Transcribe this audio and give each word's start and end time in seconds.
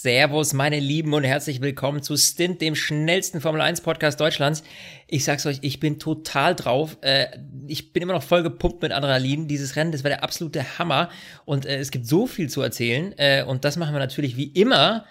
Servus, 0.00 0.52
meine 0.52 0.78
Lieben, 0.78 1.12
und 1.12 1.24
herzlich 1.24 1.60
willkommen 1.60 2.04
zu 2.04 2.16
Stint, 2.16 2.60
dem 2.60 2.76
schnellsten 2.76 3.40
Formel 3.40 3.60
1 3.60 3.80
Podcast 3.80 4.20
Deutschlands. 4.20 4.62
Ich 5.08 5.24
sag's 5.24 5.44
euch, 5.44 5.58
ich 5.62 5.80
bin 5.80 5.98
total 5.98 6.54
drauf. 6.54 6.98
Äh, 7.00 7.26
ich 7.66 7.92
bin 7.92 8.04
immer 8.04 8.12
noch 8.12 8.22
voll 8.22 8.44
gepumpt 8.44 8.80
mit 8.80 8.92
Adrenalin. 8.92 9.48
Dieses 9.48 9.74
Rennen, 9.74 9.90
das 9.90 10.04
war 10.04 10.10
der 10.10 10.22
absolute 10.22 10.78
Hammer. 10.78 11.10
Und 11.46 11.66
äh, 11.66 11.78
es 11.78 11.90
gibt 11.90 12.06
so 12.06 12.28
viel 12.28 12.48
zu 12.48 12.62
erzählen. 12.62 13.12
Äh, 13.16 13.42
und 13.42 13.64
das 13.64 13.76
machen 13.76 13.92
wir 13.92 13.98
natürlich 13.98 14.36
wie 14.36 14.52
immer 14.52 15.04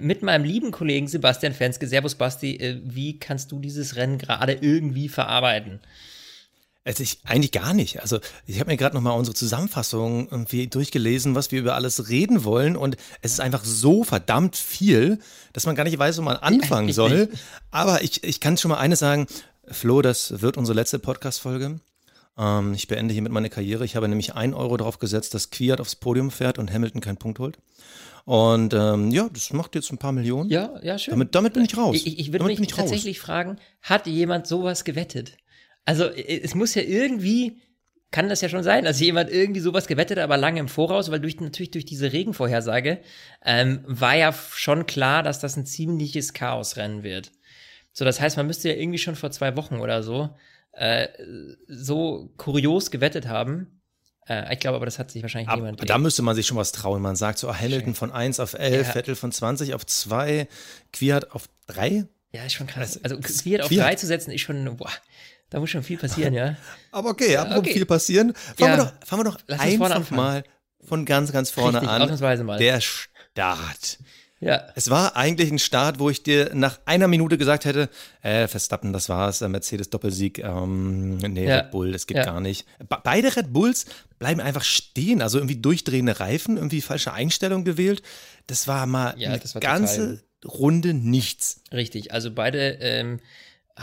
mit 0.00 0.22
meinem 0.22 0.44
lieben 0.44 0.72
Kollegen 0.72 1.06
Sebastian 1.06 1.52
Fenske. 1.52 1.86
Servus, 1.86 2.16
Basti. 2.16 2.80
wie 2.84 3.20
kannst 3.20 3.52
du 3.52 3.60
dieses 3.60 3.94
Rennen 3.94 4.18
gerade 4.18 4.52
irgendwie 4.52 5.08
verarbeiten? 5.08 5.80
Also 6.84 7.02
ich 7.02 7.18
eigentlich 7.24 7.52
gar 7.52 7.74
nicht. 7.74 8.00
Also 8.00 8.20
ich 8.46 8.58
habe 8.58 8.70
mir 8.70 8.76
gerade 8.78 8.94
noch 8.94 9.02
mal 9.02 9.12
unsere 9.12 9.34
Zusammenfassung 9.34 10.28
irgendwie 10.30 10.66
durchgelesen, 10.66 11.34
was 11.34 11.52
wir 11.52 11.60
über 11.60 11.74
alles 11.74 12.08
reden 12.08 12.42
wollen 12.44 12.74
und 12.76 12.96
es 13.20 13.32
ist 13.32 13.40
einfach 13.40 13.64
so 13.64 14.02
verdammt 14.02 14.56
viel, 14.56 15.18
dass 15.52 15.66
man 15.66 15.76
gar 15.76 15.84
nicht 15.84 15.98
weiß, 15.98 16.16
wo 16.18 16.22
man 16.22 16.36
anfangen 16.38 16.92
soll. 16.94 17.28
Aber 17.70 18.02
ich, 18.02 18.24
ich 18.24 18.40
kann 18.40 18.56
schon 18.56 18.70
mal 18.70 18.78
eines 18.78 19.00
sagen, 19.00 19.26
Flo, 19.68 20.00
das 20.00 20.40
wird 20.40 20.56
unsere 20.56 20.74
letzte 20.74 20.98
Podcast-Folge. 20.98 21.80
Ähm, 22.38 22.72
ich 22.72 22.88
beende 22.88 23.12
hiermit 23.12 23.32
meine 23.32 23.50
Karriere. 23.50 23.84
Ich 23.84 23.94
habe 23.94 24.08
nämlich 24.08 24.34
ein 24.34 24.54
Euro 24.54 24.78
drauf 24.78 24.98
gesetzt, 24.98 25.34
dass 25.34 25.50
Kwiat 25.50 25.80
aufs 25.80 25.96
Podium 25.96 26.30
fährt 26.30 26.58
und 26.58 26.72
Hamilton 26.72 27.02
keinen 27.02 27.18
Punkt 27.18 27.38
holt. 27.38 27.58
Und 28.24 28.72
ähm, 28.74 29.10
ja, 29.10 29.28
das 29.32 29.52
macht 29.52 29.74
jetzt 29.74 29.92
ein 29.92 29.98
paar 29.98 30.12
Millionen. 30.12 30.50
Ja, 30.50 30.80
ja, 30.82 30.98
schön. 30.98 31.12
Damit, 31.12 31.34
damit 31.34 31.52
bin 31.52 31.64
ich 31.64 31.76
raus. 31.76 31.94
Ich, 31.96 32.18
ich 32.18 32.32
würde 32.32 32.44
mich 32.46 32.68
tatsächlich 32.68 33.20
fragen, 33.20 33.58
hat 33.82 34.06
jemand 34.06 34.46
sowas 34.46 34.84
gewettet? 34.84 35.36
Also 35.84 36.04
es 36.06 36.54
muss 36.54 36.74
ja 36.74 36.82
irgendwie, 36.82 37.60
kann 38.10 38.28
das 38.28 38.40
ja 38.40 38.48
schon 38.48 38.62
sein, 38.62 38.84
dass 38.84 39.00
jemand 39.00 39.30
irgendwie 39.30 39.60
sowas 39.60 39.86
gewettet 39.86 40.18
hat, 40.18 40.24
aber 40.24 40.36
lange 40.36 40.60
im 40.60 40.68
Voraus, 40.68 41.10
weil 41.10 41.20
durch 41.20 41.40
natürlich 41.40 41.70
durch 41.70 41.84
diese 41.84 42.12
Regenvorhersage 42.12 43.00
ähm, 43.44 43.82
war 43.86 44.16
ja 44.16 44.32
schon 44.32 44.86
klar, 44.86 45.22
dass 45.22 45.40
das 45.40 45.56
ein 45.56 45.66
ziemliches 45.66 46.32
Chaosrennen 46.32 47.02
wird. 47.02 47.32
So, 47.92 48.04
das 48.04 48.20
heißt, 48.20 48.36
man 48.36 48.46
müsste 48.46 48.68
ja 48.68 48.76
irgendwie 48.76 48.98
schon 48.98 49.16
vor 49.16 49.30
zwei 49.30 49.56
Wochen 49.56 49.76
oder 49.76 50.02
so 50.02 50.30
äh, 50.72 51.08
so 51.66 52.32
kurios 52.36 52.90
gewettet 52.90 53.26
haben. 53.26 53.80
Äh, 54.28 54.52
ich 54.54 54.60
glaube 54.60 54.76
aber, 54.76 54.86
das 54.86 54.98
hat 54.98 55.10
sich 55.10 55.22
wahrscheinlich 55.22 55.48
Ab, 55.48 55.56
niemand. 55.56 55.88
Da 55.88 55.98
müsste 55.98 56.22
man 56.22 56.36
sich 56.36 56.46
schon 56.46 56.56
was 56.56 56.72
trauen. 56.72 57.02
Man 57.02 57.16
sagt 57.16 57.38
so, 57.38 57.48
oh, 57.48 57.54
Hamilton 57.54 57.94
von 57.94 58.12
1 58.12 58.40
auf 58.40 58.54
11, 58.54 58.86
ja. 58.86 58.92
Vettel 58.92 59.16
von 59.16 59.32
20 59.32 59.74
auf 59.74 59.84
2, 59.84 60.48
Kwiat 60.92 61.32
auf 61.32 61.48
3. 61.66 62.06
Ja, 62.32 62.44
ist 62.44 62.52
schon 62.52 62.66
krass. 62.66 63.00
Also, 63.02 63.16
also 63.16 63.20
Kwiat 63.42 63.62
auf 63.62 63.70
3 63.70 63.94
zu 63.96 64.06
setzen, 64.06 64.30
ist 64.30 64.42
schon, 64.42 64.76
boah, 64.76 64.90
da 65.50 65.60
muss 65.60 65.70
schon 65.70 65.82
viel 65.82 65.98
passieren, 65.98 66.32
ja. 66.32 66.56
Aber 66.92 67.10
okay, 67.10 67.32
ja, 67.32 67.56
okay. 67.56 67.72
viel 67.72 67.86
passieren. 67.86 68.32
Fangen 68.34 68.72
ja. 68.72 68.78
wir 68.78 68.84
doch, 68.84 68.92
fangen 69.06 69.24
wir 69.24 69.30
doch 69.30 69.58
einfach 69.58 70.10
mal 70.10 70.44
von 70.84 71.04
ganz, 71.04 71.32
ganz 71.32 71.50
vorne 71.50 71.78
Richtig, 71.78 71.90
an. 71.90 72.02
Ausnahmsweise 72.02 72.44
mal. 72.44 72.58
Der 72.58 72.80
Start. 72.80 73.98
Ja. 74.40 74.68
Es 74.74 74.88
war 74.88 75.16
eigentlich 75.16 75.50
ein 75.52 75.58
Start, 75.58 75.98
wo 75.98 76.08
ich 76.08 76.22
dir 76.22 76.52
nach 76.54 76.80
einer 76.86 77.08
Minute 77.08 77.36
gesagt 77.36 77.66
hätte, 77.66 77.90
äh, 78.22 78.48
Verstappen, 78.48 78.94
das 78.94 79.10
war's, 79.10 79.42
Mercedes 79.42 79.90
Doppelsieg, 79.90 80.38
ähm, 80.38 81.18
nee, 81.18 81.46
ja. 81.46 81.58
Red 81.58 81.70
Bull, 81.72 81.92
das 81.92 82.06
geht 82.06 82.16
ja. 82.16 82.24
gar 82.24 82.40
nicht. 82.40 82.66
Be 82.78 82.96
beide 83.04 83.36
Red 83.36 83.52
Bulls 83.52 83.84
bleiben 84.18 84.40
einfach 84.40 84.64
stehen, 84.64 85.20
also 85.20 85.38
irgendwie 85.38 85.56
durchdrehende 85.56 86.20
Reifen, 86.20 86.56
irgendwie 86.56 86.80
falsche 86.80 87.12
Einstellung 87.12 87.64
gewählt. 87.64 88.02
Das 88.46 88.66
war 88.66 88.86
mal 88.86 89.14
ja, 89.18 89.28
eine 89.28 89.40
das 89.40 89.54
war 89.54 89.60
ganze 89.60 90.22
Runde 90.46 90.94
nichts. 90.94 91.60
Richtig, 91.70 92.14
also 92.14 92.30
beide 92.30 92.78
ähm, 92.80 93.20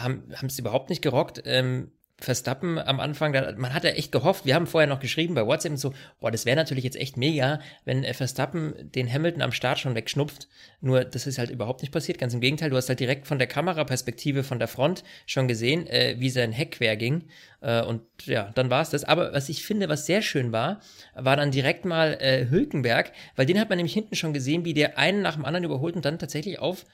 haben 0.04 0.32
es 0.46 0.60
überhaupt 0.60 0.90
nicht 0.90 1.02
gerockt. 1.02 1.42
Ähm, 1.46 1.92
Verstappen 2.20 2.80
am 2.80 3.00
Anfang, 3.00 3.32
da, 3.32 3.54
man 3.58 3.76
hat 3.76 3.84
ja 3.84 3.92
echt 3.92 4.12
gehofft, 4.12 4.44
wir 4.46 4.56
haben 4.56 4.66
vorher 4.66 4.88
noch 4.88 5.00
geschrieben 5.00 5.36
bei 5.36 5.46
WhatsApp 5.46 5.74
und 5.74 5.78
so, 5.78 5.94
boah, 6.20 6.32
das 6.32 6.48
wäre 6.48 6.56
natürlich 6.56 6.84
jetzt 6.84 6.98
echt 6.98 7.16
mega, 7.16 7.60
wenn 7.86 8.04
äh, 8.04 8.14
Verstappen 8.16 8.74
den 8.92 9.12
Hamilton 9.12 9.44
am 9.44 9.52
Start 9.52 9.78
schon 9.78 9.94
wegschnupft. 9.94 10.48
Nur 10.82 11.06
das 11.06 11.28
ist 11.28 11.38
halt 11.38 11.52
überhaupt 11.52 11.84
nicht 11.84 11.92
passiert. 11.92 12.18
Ganz 12.18 12.34
im 12.34 12.42
Gegenteil, 12.42 12.72
du 12.72 12.76
hast 12.76 12.90
halt 12.90 13.00
direkt 13.00 13.28
von 13.28 13.38
der 13.38 13.48
Kameraperspektive 13.48 14.44
von 14.44 14.58
der 14.58 14.68
Front 14.68 15.04
schon 15.28 15.48
gesehen, 15.48 15.86
äh, 15.86 16.16
wie 16.18 16.32
sein 16.32 16.52
Heck 16.52 16.72
quer 16.72 16.98
ging. 16.98 17.26
Äh, 17.62 17.84
und 17.84 18.02
ja, 18.26 18.52
dann 18.56 18.72
war 18.72 18.82
es 18.82 18.90
das. 18.90 19.04
Aber 19.04 19.32
was 19.34 19.48
ich 19.48 19.64
finde, 19.64 19.88
was 19.88 20.08
sehr 20.08 20.24
schön 20.24 20.52
war, 20.52 20.82
war 21.14 21.36
dann 21.36 21.52
direkt 21.52 21.86
mal 21.86 22.18
äh, 22.20 22.48
Hülkenberg, 22.50 23.12
weil 23.36 23.46
den 23.46 23.60
hat 23.60 23.70
man 23.70 23.78
nämlich 23.78 23.94
hinten 23.94 24.16
schon 24.16 24.34
gesehen, 24.34 24.66
wie 24.66 24.74
der 24.74 24.98
einen 24.98 25.22
nach 25.22 25.36
dem 25.36 25.46
anderen 25.46 25.66
überholt 25.66 25.96
und 25.96 26.04
dann 26.04 26.18
tatsächlich 26.18 26.58
auf 26.58 26.86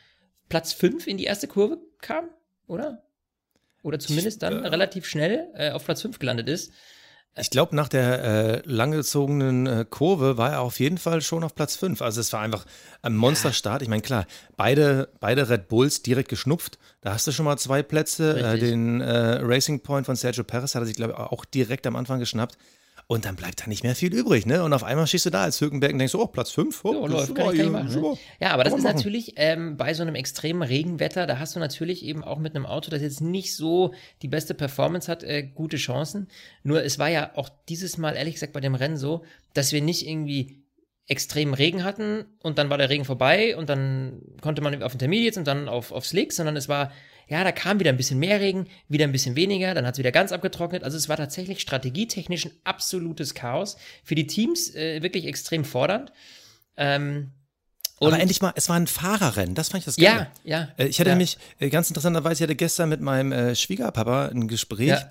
Platz 0.50 0.74
5 0.74 1.08
in 1.08 1.16
die 1.16 1.24
erste 1.24 1.48
Kurve 1.48 1.78
kam 2.02 2.26
oder? 2.68 3.04
Oder 3.84 4.00
zumindest 4.00 4.42
dann 4.42 4.64
äh, 4.64 4.68
relativ 4.68 5.06
schnell 5.06 5.48
äh, 5.56 5.72
auf 5.72 5.86
Platz 5.86 6.02
5 6.02 6.20
gelandet 6.20 6.48
ist. 6.48 6.72
Ich 7.36 7.50
glaube, 7.50 7.76
nach 7.76 7.90
der 7.90 8.24
äh, 8.24 8.62
langgezogenen 8.66 9.66
äh, 9.66 9.86
Kurve 9.90 10.38
war 10.38 10.52
er 10.52 10.62
auf 10.62 10.80
jeden 10.80 11.00
Fall 11.00 11.22
schon 11.22 11.44
auf 11.44 11.56
Platz 11.56 11.76
5. 11.76 12.04
Also 12.04 12.22
es 12.22 12.32
war 12.32 12.42
einfach 12.42 12.66
ein 13.02 13.16
Monsterstart. 13.16 13.82
Ich 13.82 13.88
meine, 13.88 14.04
klar, 14.04 14.28
beide, 14.56 15.10
beide 15.20 15.50
Red 15.50 15.68
Bulls 15.68 16.04
direkt 16.04 16.30
geschnupft. 16.30 16.78
Da 17.02 17.12
hast 17.12 17.26
du 17.26 17.32
schon 17.32 17.46
mal 17.46 17.58
zwei 17.58 17.82
Plätze. 17.82 18.40
Äh, 18.40 18.60
den 18.60 19.02
äh, 19.02 19.40
Racing 19.42 19.80
Point 19.80 20.06
von 20.06 20.16
Sergio 20.16 20.44
Perez 20.44 20.76
hat 20.76 20.84
er 20.84 20.86
sich, 20.86 20.96
glaube 20.96 21.14
ich, 21.14 21.20
auch 21.20 21.44
direkt 21.44 21.88
am 21.88 21.96
Anfang 21.96 22.20
geschnappt. 22.20 22.58
Und 23.14 23.26
dann 23.26 23.36
bleibt 23.36 23.62
da 23.62 23.68
nicht 23.68 23.84
mehr 23.84 23.94
viel 23.94 24.12
übrig, 24.12 24.48
ne? 24.48 24.64
Und 24.64 24.74
auf 24.74 24.84
einmal 24.84 25.06
stehst 25.06 25.28
du 25.28 25.30
da 25.30 25.44
als 25.44 25.62
Hülkenberg 25.62 25.94
und 25.94 26.00
denkst, 26.00 26.16
oh, 26.16 26.26
Platz 26.26 26.50
5, 26.50 26.84
oh, 26.84 26.94
ja, 26.94 27.08
läuft, 27.08 27.36
kann 27.36 27.54
ich, 27.54 27.58
kann 27.60 27.66
ich 27.68 27.72
machen, 27.72 28.02
ne? 28.02 28.18
Ja, 28.40 28.52
aber 28.54 28.64
das 28.64 28.74
ist 28.74 28.82
machen. 28.84 28.96
natürlich 28.96 29.34
ähm, 29.36 29.78
bei 29.78 29.94
so 29.94 30.02
einem 30.02 30.16
extremen 30.16 30.64
Regenwetter, 30.64 31.28
da 31.28 31.38
hast 31.38 31.56
du 31.56 31.60
natürlich 31.60 32.04
eben 32.04 32.24
auch 32.24 32.40
mit 32.40 32.56
einem 32.56 32.66
Auto, 32.66 32.90
das 32.90 33.04
jetzt 33.04 33.22
nicht 33.22 33.56
so 33.56 33.94
die 34.24 34.28
beste 34.28 34.56
Performance 34.56 35.12
hat, 35.12 35.24
äh, 35.24 35.44
gute 35.44 35.78
Chancen. 35.78 36.28
Nur 36.64 36.84
es 36.84 36.98
war 36.98 37.10
ja 37.10 37.30
auch 37.36 37.50
dieses 37.70 38.00
Mal, 38.00 38.16
ehrlich 38.16 38.34
gesagt, 38.34 38.54
bei 38.54 38.62
dem 38.62 38.74
Rennen 38.74 38.98
so, 38.98 39.24
dass 39.54 39.72
wir 39.74 39.84
nicht 39.84 40.08
irgendwie 40.08 40.64
extremen 41.06 41.54
Regen 41.54 41.84
hatten 41.84 42.26
und 42.42 42.58
dann 42.58 42.72
war 42.72 42.80
der 42.80 42.90
Regen 42.90 43.06
vorbei 43.06 43.56
und 43.56 43.70
dann 43.70 44.24
konnte 44.42 44.64
man 44.64 44.82
auf 44.82 44.94
Intermediates 44.94 45.38
und 45.38 45.46
dann 45.46 45.70
auf, 45.70 45.92
auf 45.92 46.06
Slicks, 46.06 46.38
sondern 46.38 46.56
es 46.56 46.68
war 46.68 46.92
ja, 47.28 47.44
da 47.44 47.52
kam 47.52 47.80
wieder 47.80 47.90
ein 47.90 47.98
bisschen 47.98 48.20
mehr 48.20 48.40
Regen, 48.40 48.68
wieder 48.90 49.06
ein 49.06 49.12
bisschen 49.12 49.36
weniger, 49.36 49.74
dann 49.74 49.86
hat 49.86 49.96
es 49.96 50.00
wieder 50.00 50.12
ganz 50.12 50.32
abgetrocknet. 50.32 50.84
Also 50.84 50.98
es 50.98 51.10
war 51.10 51.18
tatsächlich 51.18 51.62
strategietechnisch 51.62 52.46
ein 52.46 52.52
absolutes 52.64 53.34
Chaos. 53.34 53.78
Für 54.04 54.16
die 54.16 54.28
Teams 54.28 54.74
äh, 54.76 55.02
wirklich 55.02 55.26
extrem 55.26 55.66
fordernd. 55.66 56.12
Ähm, 56.78 57.32
aber 58.00 58.20
endlich 58.20 58.42
mal, 58.42 58.52
es 58.56 58.70
war 58.70 58.76
ein 58.76 58.88
Fahrerrennen, 58.88 59.56
das 59.56 59.70
fand 59.70 59.80
ich 59.80 59.86
das 59.86 59.96
Geile. 59.96 60.28
Ja, 60.44 60.60
ja. 60.60 60.68
Äh, 60.78 60.88
ich 60.88 61.00
hatte 61.00 61.10
ja. 61.10 61.16
nämlich, 61.16 61.38
äh, 61.60 61.70
ganz 61.70 61.90
interessanterweise, 61.90 62.44
ich 62.44 62.48
hatte 62.50 62.56
gestern 62.56 62.90
mit 62.90 63.02
meinem 63.02 63.32
äh, 63.32 63.56
Schwiegerpapa 63.56 64.28
ein 64.28 64.48
Gespräch. 64.48 64.90
Ja. 64.90 65.10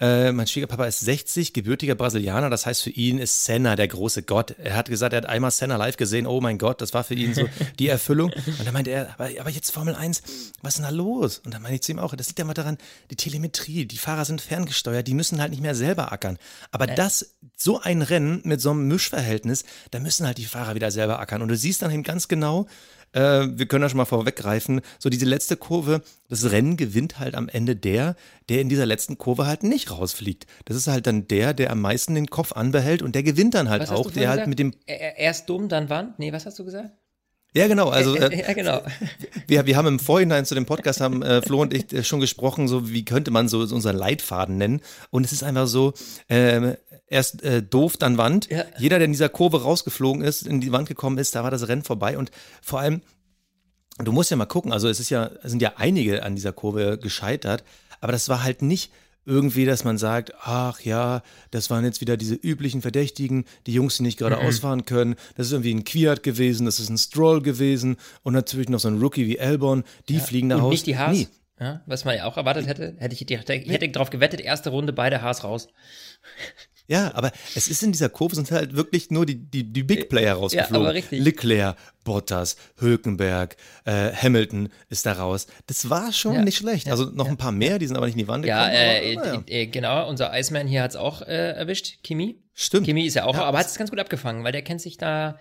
Äh, 0.00 0.30
mein 0.30 0.46
Schwiegerpapa 0.46 0.86
ist 0.86 1.00
60, 1.00 1.52
gebürtiger 1.52 1.96
Brasilianer. 1.96 2.50
Das 2.50 2.66
heißt, 2.66 2.84
für 2.84 2.90
ihn 2.90 3.18
ist 3.18 3.44
Senna 3.44 3.74
der 3.74 3.88
große 3.88 4.22
Gott. 4.22 4.54
Er 4.58 4.76
hat 4.76 4.88
gesagt, 4.88 5.12
er 5.12 5.18
hat 5.18 5.26
einmal 5.26 5.50
Senna 5.50 5.76
live 5.76 5.96
gesehen. 5.96 6.26
Oh 6.26 6.40
mein 6.40 6.58
Gott, 6.58 6.80
das 6.80 6.94
war 6.94 7.02
für 7.02 7.14
ihn 7.14 7.34
so 7.34 7.48
die 7.78 7.88
Erfüllung. 7.88 8.30
Und 8.32 8.64
dann 8.64 8.72
meinte 8.72 8.90
er, 8.90 9.14
aber, 9.14 9.28
aber 9.40 9.50
jetzt 9.50 9.72
Formel 9.72 9.96
1, 9.96 10.22
was 10.62 10.74
ist 10.74 10.78
denn 10.78 10.84
da 10.84 10.90
los? 10.90 11.38
Und 11.38 11.52
dann 11.52 11.62
meinte 11.62 11.76
ich 11.76 11.82
zu 11.82 11.90
ihm 11.90 11.98
auch, 11.98 12.14
das 12.14 12.28
liegt 12.28 12.38
ja 12.38 12.44
mal 12.44 12.54
daran, 12.54 12.78
die 13.10 13.16
Telemetrie, 13.16 13.86
die 13.86 13.98
Fahrer 13.98 14.24
sind 14.24 14.40
ferngesteuert, 14.40 15.06
die 15.08 15.14
müssen 15.14 15.40
halt 15.40 15.50
nicht 15.50 15.62
mehr 15.62 15.74
selber 15.74 16.12
ackern. 16.12 16.38
Aber 16.70 16.88
äh. 16.88 16.94
das, 16.94 17.34
so 17.56 17.80
ein 17.80 18.02
Rennen 18.02 18.40
mit 18.44 18.60
so 18.60 18.70
einem 18.70 18.86
Mischverhältnis, 18.86 19.64
da 19.90 19.98
müssen 19.98 20.26
halt 20.26 20.38
die 20.38 20.44
Fahrer 20.44 20.76
wieder 20.76 20.92
selber 20.92 21.18
ackern. 21.18 21.42
Und 21.42 21.48
du 21.48 21.56
siehst 21.56 21.82
dann 21.82 21.90
eben 21.90 22.04
ganz 22.04 22.28
genau, 22.28 22.68
äh, 23.12 23.46
wir 23.50 23.66
können 23.66 23.82
da 23.82 23.88
schon 23.88 23.98
mal 23.98 24.04
vorweggreifen, 24.04 24.80
so 24.98 25.08
diese 25.08 25.26
letzte 25.26 25.56
Kurve, 25.56 26.02
das 26.28 26.50
Rennen 26.50 26.76
gewinnt 26.76 27.18
halt 27.18 27.34
am 27.34 27.48
Ende 27.48 27.76
der, 27.76 28.16
der 28.48 28.60
in 28.60 28.68
dieser 28.68 28.86
letzten 28.86 29.18
Kurve 29.18 29.46
halt 29.46 29.62
nicht 29.62 29.90
rausfliegt. 29.90 30.46
Das 30.64 30.76
ist 30.76 30.86
halt 30.86 31.06
dann 31.06 31.28
der, 31.28 31.54
der 31.54 31.70
am 31.70 31.80
meisten 31.80 32.14
den 32.14 32.28
Kopf 32.28 32.52
anbehält 32.52 33.02
und 33.02 33.14
der 33.14 33.22
gewinnt 33.22 33.54
dann 33.54 33.68
halt 33.68 33.90
auch, 33.90 34.10
der 34.10 34.28
halt 34.28 34.46
mit 34.46 34.58
dem. 34.58 34.72
Erst 34.86 35.48
dumm, 35.48 35.68
dann 35.68 35.90
Wand? 35.90 36.18
Nee, 36.18 36.32
was 36.32 36.46
hast 36.46 36.58
du 36.58 36.64
gesagt? 36.64 36.90
Ja, 37.54 37.66
genau. 37.66 37.88
Also, 37.88 38.14
äh, 38.14 38.40
ja, 38.40 38.52
genau. 38.52 38.82
Wir, 39.46 39.64
wir 39.64 39.76
haben 39.78 39.86
im 39.86 39.98
Vorhinein 39.98 40.44
zu 40.44 40.54
dem 40.54 40.66
Podcast, 40.66 41.00
haben 41.00 41.22
äh, 41.22 41.40
Flo 41.40 41.62
und 41.62 41.72
ich 41.72 41.90
äh, 41.94 42.04
schon 42.04 42.20
gesprochen, 42.20 42.68
so 42.68 42.90
wie 42.90 43.06
könnte 43.06 43.30
man 43.30 43.48
so, 43.48 43.64
so 43.64 43.74
unseren 43.74 43.96
Leitfaden 43.96 44.58
nennen. 44.58 44.82
Und 45.10 45.24
es 45.24 45.32
ist 45.32 45.42
einfach 45.42 45.66
so, 45.66 45.94
äh, 46.28 46.74
erst 47.08 47.42
äh, 47.42 47.62
doof, 47.62 47.96
dann 47.96 48.18
Wand. 48.18 48.50
Ja. 48.50 48.64
Jeder, 48.78 48.98
der 48.98 49.06
in 49.06 49.12
dieser 49.12 49.28
Kurve 49.28 49.62
rausgeflogen 49.62 50.22
ist, 50.22 50.46
in 50.46 50.60
die 50.60 50.72
Wand 50.72 50.88
gekommen 50.88 51.18
ist, 51.18 51.34
da 51.34 51.42
war 51.42 51.50
das 51.50 51.68
Rennen 51.68 51.82
vorbei. 51.82 52.18
Und 52.18 52.30
vor 52.62 52.80
allem, 52.80 53.02
du 53.98 54.12
musst 54.12 54.30
ja 54.30 54.36
mal 54.36 54.46
gucken, 54.46 54.72
also 54.72 54.88
es 54.88 55.00
ist 55.00 55.10
ja, 55.10 55.30
es 55.42 55.50
sind 55.50 55.62
ja 55.62 55.74
einige 55.76 56.22
an 56.22 56.34
dieser 56.34 56.52
Kurve 56.52 56.98
gescheitert, 56.98 57.64
aber 58.00 58.12
das 58.12 58.28
war 58.28 58.42
halt 58.42 58.62
nicht 58.62 58.92
irgendwie, 59.24 59.66
dass 59.66 59.84
man 59.84 59.98
sagt, 59.98 60.32
ach 60.40 60.80
ja, 60.80 61.22
das 61.50 61.68
waren 61.68 61.84
jetzt 61.84 62.00
wieder 62.00 62.16
diese 62.16 62.34
üblichen 62.34 62.80
Verdächtigen, 62.80 63.44
die 63.66 63.74
Jungs, 63.74 63.98
die 63.98 64.02
nicht 64.02 64.18
gerade 64.18 64.36
mhm. 64.36 64.42
ausfahren 64.42 64.86
können. 64.86 65.16
Das 65.36 65.48
ist 65.48 65.52
irgendwie 65.52 65.74
ein 65.74 65.84
Quiat 65.84 66.22
gewesen, 66.22 66.64
das 66.64 66.80
ist 66.80 66.88
ein 66.88 66.96
Stroll 66.96 67.42
gewesen 67.42 67.98
und 68.22 68.32
natürlich 68.32 68.70
noch 68.70 68.80
so 68.80 68.88
ein 68.88 68.98
Rookie 68.98 69.26
wie 69.26 69.36
Elbon, 69.36 69.84
die 70.08 70.14
ja, 70.14 70.20
fliegen 70.20 70.48
nach 70.48 70.62
Hause. 70.62 70.72
Nicht 70.72 70.86
die 70.86 70.96
Haas, 70.96 71.16
Nie. 71.16 71.28
Ja, 71.60 71.82
was 71.86 72.04
man 72.04 72.16
ja 72.16 72.24
auch 72.24 72.36
erwartet 72.36 72.68
hätte, 72.68 72.94
hätte 72.98 73.14
ich, 73.14 73.28
ich 73.28 73.48
hätte 73.48 73.88
darauf 73.88 74.10
gewettet, 74.10 74.40
erste 74.40 74.70
Runde 74.70 74.92
beide 74.92 75.22
Haas 75.22 75.42
raus. 75.42 75.68
Ja, 76.90 77.14
aber 77.14 77.30
es 77.54 77.68
ist 77.68 77.82
in 77.82 77.92
dieser 77.92 78.08
Kurve 78.08 78.34
sind 78.34 78.50
halt 78.50 78.74
wirklich 78.74 79.10
nur 79.10 79.26
die, 79.26 79.36
die, 79.36 79.62
die 79.62 79.82
Big 79.82 80.08
Player 80.08 80.34
rausgeflogen. 80.34 80.74
Ja, 80.74 80.80
aber 80.88 80.94
richtig. 80.94 81.20
Leclerc, 81.22 81.76
Bottas, 82.02 82.56
Hülkenberg, 82.78 83.56
äh, 83.84 84.10
Hamilton 84.12 84.70
ist 84.88 85.04
da 85.04 85.12
raus. 85.12 85.46
Das 85.66 85.90
war 85.90 86.12
schon 86.14 86.32
Ja. 86.34 86.42
nicht 86.42 86.56
schlecht. 86.56 86.88
Also 86.90 87.04
noch 87.04 87.28
ein 87.28 87.36
paar 87.36 87.52
mehr, 87.52 87.78
die 87.78 87.86
sind 87.86 87.96
aber 87.96 88.06
nicht 88.06 88.14
in 88.14 88.20
die 88.20 88.28
Wand 88.28 88.46
Ja, 88.46 88.66
gekommen. 88.68 88.82
äh, 88.82 89.16
aber, 89.16 89.26
naja. 89.26 89.42
äh, 89.48 89.66
genau, 89.66 90.08
unser 90.08 90.32
Iceman 90.36 90.66
hier 90.66 90.82
hat's 90.82 90.96
auch 90.96 91.20
äh, 91.20 91.52
erwischt, 91.52 91.98
Kimi. 92.02 92.40
Stimmt. 92.54 92.86
Kimi 92.86 93.04
ist 93.06 93.14
ja 93.14 93.24
auch, 93.24 93.34
Ja, 93.34 93.44
aber 93.44 93.58
hat 93.58 93.66
es 93.66 93.76
ganz 93.76 93.90
gut 93.90 94.00
abgefangen, 94.00 94.42
weil 94.42 94.52
der 94.52 94.62
kennt 94.62 94.80
sich 94.80 94.96
da 94.96 95.38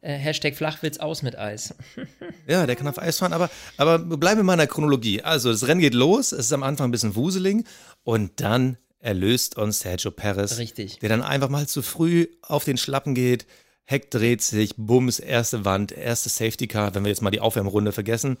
äh, 0.00 0.12
Hashtag 0.14 0.56
Flachwitz 0.56 0.98
aus 0.98 1.22
mit 1.22 1.38
Eis. 1.38 1.74
Ja, 2.48 2.66
der 2.66 2.74
kann 2.76 2.88
auf 2.88 2.98
Eis 2.98 3.18
fahren, 3.18 3.32
aber, 3.34 3.50
aber 3.76 3.98
bleiben 3.98 4.38
wir 4.40 4.44
mal 4.44 4.54
in 4.54 4.58
der 4.58 4.66
Chronologie. 4.66 5.22
Also, 5.22 5.52
das 5.52 5.66
Rennen 5.68 5.80
geht 5.80 5.94
los, 5.94 6.32
es 6.32 6.46
ist 6.46 6.52
am 6.52 6.62
Anfang 6.62 6.88
ein 6.88 6.90
bisschen 6.90 7.14
wuselig 7.14 7.64
und 8.04 8.40
dann 8.40 8.78
erlöst 9.00 9.56
uns 9.56 9.80
Sergio 9.80 10.10
Perez. 10.10 10.58
Richtig. 10.58 10.98
Der 10.98 11.08
dann 11.08 11.22
einfach 11.22 11.48
mal 11.48 11.66
zu 11.66 11.82
früh 11.82 12.28
auf 12.42 12.64
den 12.64 12.76
Schlappen 12.76 13.14
geht, 13.14 13.46
Heck 13.90 14.10
dreht 14.10 14.42
sich, 14.42 14.76
Bums, 14.76 15.18
erste 15.18 15.64
Wand, 15.64 15.92
erste 15.92 16.28
Safety 16.28 16.66
Car, 16.66 16.94
wenn 16.94 17.04
wir 17.04 17.08
jetzt 17.08 17.22
mal 17.22 17.30
die 17.30 17.40
Aufwärmrunde 17.40 17.92
vergessen. 17.92 18.36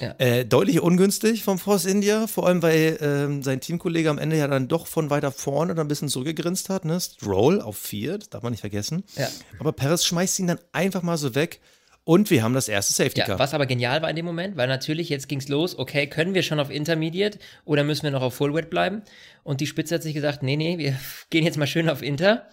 Ja. 0.00 0.14
Äh, 0.16 0.46
deutlich 0.46 0.80
ungünstig 0.80 1.44
vom 1.44 1.58
Force 1.58 1.84
India, 1.84 2.26
vor 2.26 2.46
allem 2.46 2.62
weil 2.62 2.96
ähm, 3.02 3.42
sein 3.42 3.60
Teamkollege 3.60 4.08
am 4.08 4.16
Ende 4.16 4.38
ja 4.38 4.48
dann 4.48 4.68
doch 4.68 4.86
von 4.86 5.10
weiter 5.10 5.32
vorne 5.32 5.74
dann 5.74 5.84
ein 5.84 5.88
bisschen 5.88 6.08
zurückgegrinst 6.08 6.70
hat. 6.70 6.86
Ne? 6.86 6.98
Stroll 6.98 7.60
auf 7.60 7.76
vier, 7.76 8.16
das 8.16 8.30
darf 8.30 8.42
man 8.42 8.52
nicht 8.52 8.62
vergessen. 8.62 9.04
Ja. 9.16 9.28
Aber 9.58 9.72
Perez 9.72 10.02
schmeißt 10.02 10.38
ihn 10.38 10.46
dann 10.46 10.60
einfach 10.72 11.02
mal 11.02 11.18
so 11.18 11.34
weg 11.34 11.60
und 12.06 12.30
wir 12.30 12.44
haben 12.44 12.54
das 12.54 12.68
erste 12.68 12.94
Safety 12.94 13.18
Ja, 13.18 13.26
Car. 13.26 13.38
was 13.40 13.52
aber 13.52 13.66
genial 13.66 14.00
war 14.00 14.08
in 14.08 14.14
dem 14.14 14.24
Moment, 14.24 14.56
weil 14.56 14.68
natürlich 14.68 15.08
jetzt 15.08 15.28
ging's 15.28 15.48
los, 15.48 15.76
okay, 15.76 16.06
können 16.06 16.34
wir 16.34 16.44
schon 16.44 16.60
auf 16.60 16.70
Intermediate 16.70 17.40
oder 17.64 17.82
müssen 17.82 18.04
wir 18.04 18.12
noch 18.12 18.22
auf 18.22 18.34
Full 18.34 18.54
Wet 18.54 18.70
bleiben? 18.70 19.02
Und 19.42 19.60
die 19.60 19.66
Spitze 19.66 19.96
hat 19.96 20.04
sich 20.04 20.14
gesagt, 20.14 20.44
nee, 20.44 20.54
nee, 20.56 20.78
wir 20.78 20.96
gehen 21.30 21.44
jetzt 21.44 21.58
mal 21.58 21.66
schön 21.66 21.88
auf 21.88 22.02
Inter. 22.02 22.46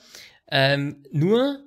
Ähm, 0.49 1.03
nur 1.11 1.59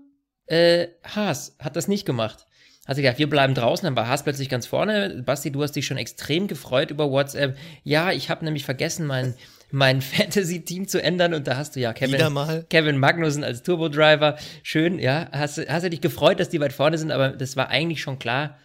äh, 0.46 0.88
Haas 1.04 1.54
hat 1.60 1.76
das 1.76 1.86
nicht 1.86 2.04
gemacht. 2.04 2.46
Hat 2.88 2.96
sich 2.96 3.04
gedacht, 3.04 3.20
wir 3.20 3.30
bleiben 3.30 3.54
draußen, 3.54 3.84
dann 3.86 3.94
war 3.94 4.08
Haas 4.08 4.24
plötzlich 4.24 4.48
ganz 4.48 4.66
vorne. 4.66 5.22
Basti, 5.24 5.52
du 5.52 5.62
hast 5.62 5.72
dich 5.76 5.86
schon 5.86 5.96
extrem 5.96 6.48
gefreut 6.48 6.90
über 6.90 7.08
WhatsApp. 7.12 7.56
Ja, 7.84 8.10
ich 8.10 8.30
habe 8.30 8.44
nämlich 8.44 8.64
vergessen, 8.64 9.06
mein, 9.06 9.34
mein 9.70 10.00
Fantasy-Team 10.02 10.88
zu 10.88 11.02
ändern 11.02 11.34
und 11.34 11.46
da 11.46 11.56
hast 11.56 11.76
du 11.76 11.80
ja 11.80 11.92
Kevin. 11.92 12.64
Kevin 12.68 12.98
Magnussen 12.98 13.44
als 13.44 13.62
Turbo-Driver. 13.62 14.36
Schön, 14.62 14.98
ja. 14.98 15.28
Hast, 15.32 15.58
du- 15.58 15.68
hast 15.68 15.82
du 15.84 15.90
dich 15.90 16.00
gefreut, 16.00 16.40
dass 16.40 16.48
die 16.48 16.60
weit 16.60 16.72
vorne 16.72 16.98
sind, 16.98 17.10
aber 17.10 17.30
das 17.30 17.56
war 17.56 17.68
eigentlich 17.68 18.00
schon 18.02 18.18
klar, 18.18 18.58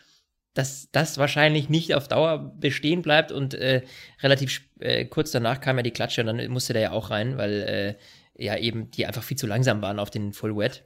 dass 0.53 0.89
das 0.91 1.17
wahrscheinlich 1.17 1.69
nicht 1.69 1.95
auf 1.95 2.07
Dauer 2.09 2.53
bestehen 2.59 3.01
bleibt 3.01 3.31
und 3.31 3.53
äh, 3.53 3.83
relativ 4.21 4.61
äh, 4.79 5.05
kurz 5.05 5.31
danach 5.31 5.61
kam 5.61 5.77
ja 5.77 5.83
die 5.83 5.91
Klatsche 5.91 6.21
und 6.21 6.27
dann 6.27 6.45
musste 6.51 6.73
der 6.73 6.81
ja 6.81 6.91
auch 6.91 7.09
rein, 7.09 7.37
weil 7.37 7.97
äh, 8.37 8.43
ja 8.43 8.57
eben 8.57 8.91
die 8.91 9.05
einfach 9.05 9.23
viel 9.23 9.37
zu 9.37 9.47
langsam 9.47 9.81
waren 9.81 9.97
auf 9.99 10.09
den 10.09 10.33
Full 10.33 10.57
Wet. 10.57 10.83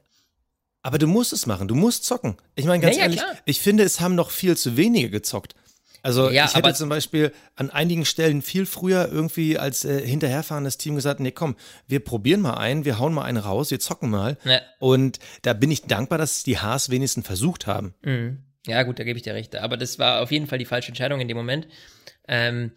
Aber 0.84 1.00
du 1.00 1.08
musst 1.08 1.34
es 1.34 1.48
machen, 1.48 1.68
du 1.68 1.74
musst 1.74 2.04
zocken. 2.06 2.38
Ich 2.54 2.66
meine, 2.66 2.80
ganz 2.80 2.96
Ja, 2.96 3.00
ja, 3.02 3.06
ehrlich, 3.08 3.20
klar. 3.22 3.36
ich 3.46 3.60
finde, 3.60 3.84
es 3.84 4.00
haben 4.00 4.14
noch 4.14 4.30
viel 4.30 4.56
zu 4.56 4.78
wenige 4.78 5.10
gezockt. 5.10 5.56
Also 6.06 6.30
Ja, 6.30 6.46
ich 6.46 6.54
hätte 6.54 6.72
zum 6.75 6.88
Beispiel 6.88 7.31
an 7.56 7.72
einigen 7.72 8.06
Stellen 8.06 8.44
viel 8.44 8.68
früher 8.68 9.10
irgendwie 9.12 9.57
als 9.57 9.86
äh, 9.86 10.06
hinterherfahrendes 10.06 10.78
Team 10.78 10.94
gesagt, 10.94 11.19
nee 11.19 11.31
komm, 11.31 11.56
wir 11.88 12.00
probieren 12.00 12.42
mal 12.42 12.54
ein, 12.54 12.86
wir 12.86 13.00
hauen 13.00 13.12
mal 13.12 13.24
einen 13.24 13.40
raus, 13.40 13.72
wir 13.72 13.80
zocken 13.80 14.12
mal. 14.12 14.38
Ja. 14.44 14.62
Und 14.78 15.18
da 15.42 15.54
bin 15.54 15.72
ich 15.72 15.81
dankbar, 15.81 16.19
dass 16.19 16.44
die 16.44 16.60
Haas 16.60 16.92
wenigstens 16.92 17.25
versucht 17.25 17.66
haben. 17.66 17.96
Mhm. 18.04 18.44
Ja, 18.68 18.84
gut, 18.84 19.00
da 19.00 19.04
gebe 19.04 19.18
ich 19.18 19.24
dir 19.24 19.34
recht. 19.34 19.56
Aber 19.56 19.78
das 19.78 19.98
war 19.98 20.22
auf 20.22 20.31
jeden 20.31 20.46
Fall 20.46 20.60
die 20.60 20.66
falsche 20.66 20.90
Entscheidung 20.90 21.22
in 21.22 21.28
dem 21.28 21.38
Moment. 21.38 21.68
Ähm, 22.28 22.72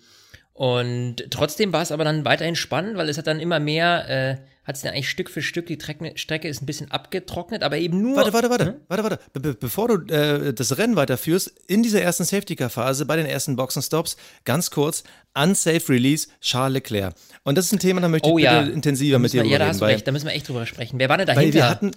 und 0.54 1.30
trotzdem 1.30 1.74
war 1.74 1.82
es 1.82 1.92
aber 1.92 2.04
dann 2.04 2.24
weiterhin 2.24 2.56
spannend, 2.56 2.96
weil 2.96 3.10
es 3.10 3.18
hat 3.18 3.26
dann 3.26 3.40
immer 3.40 3.60
mehr, 3.60 4.08
äh, 4.08 4.36
hat 4.68 4.76
es 4.76 4.82
dann 4.82 4.92
eigentlich 4.92 5.08
Stück 5.08 5.30
für 5.30 5.42
Stück, 5.42 5.66
die 5.66 5.78
Treck 5.78 5.98
Strecke 6.16 6.46
ist 6.46 6.62
ein 6.62 6.66
bisschen 6.66 6.90
abgetrocknet, 6.92 7.62
aber 7.64 7.78
eben 7.78 8.00
nur. 8.02 8.16
Warte, 8.16 8.32
warte, 8.32 8.50
warte, 8.50 8.66
Hm? 8.66 8.74
warte, 8.86 9.02
warte. 9.02 9.18
Be 9.32 9.40
be 9.40 9.54
bevor 9.54 9.88
du 9.88 10.14
äh, 10.14 10.52
das 10.54 10.76
Rennen 10.78 10.94
weiterführst, 10.94 11.52
in 11.66 11.82
dieser 11.82 12.02
ersten 12.02 12.24
Safety-Car-Phase, 12.24 13.06
bei 13.06 13.16
den 13.16 13.26
ersten 13.26 13.56
Boxenstops, 13.56 14.16
ganz 14.44 14.70
kurz, 14.70 15.02
Unsafe 15.36 15.88
Release, 15.88 16.28
Charles 16.40 16.74
Leclerc. 16.74 17.14
Und 17.44 17.58
das 17.58 17.64
ist 17.66 17.72
ein 17.72 17.78
Thema, 17.80 18.00
da 18.02 18.08
möchte 18.08 18.28
ich 18.28 18.32
Oh 18.32 18.36
bitte 18.36 18.46
ja. 18.46 18.60
intensiver 18.62 19.18
mit 19.18 19.32
dir 19.32 19.38
Ja, 19.38 19.42
drüber 19.44 19.58
da 19.58 19.64
reden, 19.64 19.70
hast 19.70 19.80
du 19.80 19.84
weil, 19.86 19.94
recht, 19.94 20.06
da 20.06 20.12
müssen 20.12 20.26
wir 20.26 20.34
echt 20.34 20.48
drüber 20.48 20.66
sprechen. 20.66 20.98
Wer 21.00 21.08
war 21.08 21.16
denn 21.18 21.26
weil 21.28 21.34
dahinter? 21.34 21.54
wir 21.58 21.68
hatten, 21.70 21.90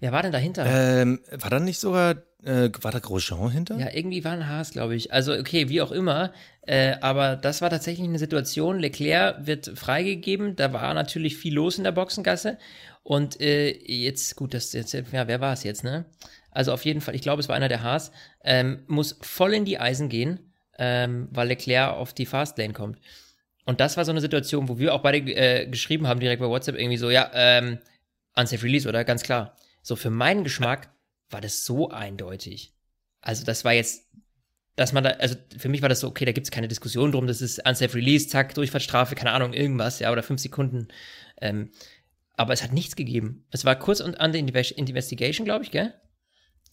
Wer 0.00 0.12
war 0.12 0.22
denn 0.22 0.32
dahinter? 0.32 0.64
ähm, 0.66 1.20
war 1.30 1.50
da 1.50 1.60
nicht 1.60 1.78
sogar, 1.78 2.16
äh, 2.44 2.70
war 2.80 2.92
da 2.92 2.98
Grosjean 2.98 3.50
hinter? 3.50 3.78
Ja, 3.78 3.88
irgendwie 3.92 4.24
war 4.24 4.32
ein 4.32 4.48
Haas, 4.48 4.72
glaube 4.72 4.94
ich. 4.94 5.12
Also, 5.12 5.32
okay, 5.34 5.68
wie 5.68 5.80
auch 5.82 5.92
immer. 5.92 6.32
Äh, 6.62 6.96
aber 7.00 7.36
das 7.36 7.62
war 7.62 7.70
tatsächlich 7.70 8.06
eine 8.06 8.18
Situation. 8.18 8.78
Leclerc 8.78 9.46
wird 9.46 9.72
freigegeben. 9.76 10.56
Da 10.56 10.72
war 10.72 10.94
natürlich 10.94 11.36
viel 11.36 11.54
los 11.54 11.78
in 11.78 11.84
der 11.84 11.92
Boxengasse. 11.92 12.58
Und 13.02 13.40
äh, 13.40 13.70
jetzt, 13.70 14.36
gut, 14.36 14.54
das 14.54 14.72
jetzt, 14.72 14.94
ja, 14.94 15.28
wer 15.28 15.40
war 15.40 15.52
es 15.52 15.62
jetzt, 15.62 15.84
ne? 15.84 16.06
Also 16.50 16.72
auf 16.72 16.84
jeden 16.84 17.00
Fall, 17.00 17.14
ich 17.14 17.22
glaube, 17.22 17.40
es 17.40 17.48
war 17.48 17.56
einer 17.56 17.68
der 17.68 17.82
Haas, 17.82 18.12
ähm, 18.44 18.84
muss 18.86 19.18
voll 19.20 19.54
in 19.54 19.64
die 19.64 19.78
Eisen 19.78 20.08
gehen, 20.08 20.52
ähm, 20.78 21.28
weil 21.32 21.48
Leclerc 21.48 21.94
auf 21.94 22.14
die 22.14 22.26
Fastlane 22.26 22.72
kommt. 22.72 22.98
Und 23.66 23.80
das 23.80 23.96
war 23.96 24.04
so 24.04 24.12
eine 24.12 24.20
Situation, 24.20 24.68
wo 24.68 24.78
wir 24.78 24.94
auch 24.94 25.02
beide 25.02 25.18
äh, 25.18 25.66
geschrieben 25.66 26.06
haben, 26.06 26.20
direkt 26.20 26.40
bei 26.40 26.48
WhatsApp, 26.48 26.78
irgendwie 26.78 26.96
so, 26.96 27.10
ja, 27.10 27.30
ähm, 27.34 27.78
Unsafe 28.36 28.62
Release, 28.62 28.88
oder? 28.88 29.04
Ganz 29.04 29.22
klar. 29.22 29.56
So, 29.82 29.96
für 29.96 30.10
meinen 30.10 30.44
Geschmack 30.44 30.93
war 31.30 31.40
das 31.40 31.64
so 31.64 31.90
eindeutig. 31.90 32.74
Also, 33.20 33.44
das 33.44 33.64
war 33.64 33.72
jetzt, 33.72 34.08
dass 34.76 34.92
man 34.92 35.04
da, 35.04 35.10
also 35.10 35.36
für 35.56 35.68
mich 35.68 35.82
war 35.82 35.88
das 35.88 36.00
so, 36.00 36.08
okay, 36.08 36.24
da 36.24 36.32
gibt's 36.32 36.50
keine 36.50 36.68
Diskussion 36.68 37.12
drum, 37.12 37.26
das 37.26 37.40
ist 37.40 37.66
Unsafe 37.66 37.94
Release, 37.94 38.28
zack, 38.28 38.54
Durchfahrtsstrafe, 38.54 39.14
keine 39.14 39.32
Ahnung, 39.32 39.52
irgendwas, 39.52 39.98
ja, 40.00 40.10
oder 40.12 40.22
fünf 40.22 40.40
Sekunden. 40.40 40.88
Ähm, 41.40 41.70
aber 42.36 42.52
es 42.52 42.62
hat 42.62 42.72
nichts 42.72 42.96
gegeben. 42.96 43.44
Es 43.50 43.64
war 43.64 43.78
kurz 43.78 44.00
und 44.00 44.20
an 44.20 44.32
der 44.32 44.42
Inve- 44.42 44.74
Investigation, 44.74 45.44
glaube 45.44 45.64
ich, 45.64 45.70
gell? 45.70 45.94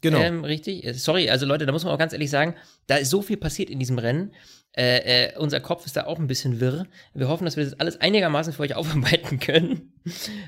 Genau. 0.01 0.19
Ähm, 0.19 0.43
richtig. 0.43 0.83
Äh, 0.83 0.93
Sorry, 0.95 1.29
also 1.29 1.45
Leute, 1.45 1.67
da 1.67 1.71
muss 1.71 1.83
man 1.83 1.93
auch 1.93 1.99
ganz 1.99 2.13
ehrlich 2.13 2.31
sagen, 2.31 2.55
da 2.87 2.95
ist 2.95 3.11
so 3.11 3.21
viel 3.21 3.37
passiert 3.37 3.69
in 3.69 3.77
diesem 3.77 3.99
Rennen. 3.99 4.33
Äh, 4.75 5.27
äh, 5.27 5.37
unser 5.37 5.59
Kopf 5.59 5.85
ist 5.85 5.95
da 5.95 6.05
auch 6.05 6.17
ein 6.17 6.25
bisschen 6.27 6.59
wirr. 6.59 6.87
Wir 7.13 7.27
hoffen, 7.27 7.45
dass 7.45 7.57
wir 7.57 7.63
das 7.63 7.79
alles 7.79 8.01
einigermaßen 8.01 8.53
für 8.53 8.63
euch 8.63 8.73
aufarbeiten 8.75 9.39
können. 9.39 9.93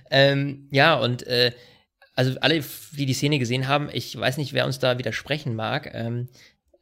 ähm, 0.10 0.68
ja, 0.72 0.96
und 0.96 1.28
äh, 1.28 1.52
also 2.16 2.40
alle, 2.42 2.64
die 2.92 3.06
die 3.06 3.14
Szene 3.14 3.40
gesehen 3.40 3.68
haben, 3.68 3.90
ich 3.92 4.18
weiß 4.18 4.38
nicht, 4.38 4.54
wer 4.54 4.66
uns 4.66 4.80
da 4.80 4.98
widersprechen 4.98 5.56
mag, 5.56 5.92
ähm, 5.94 6.30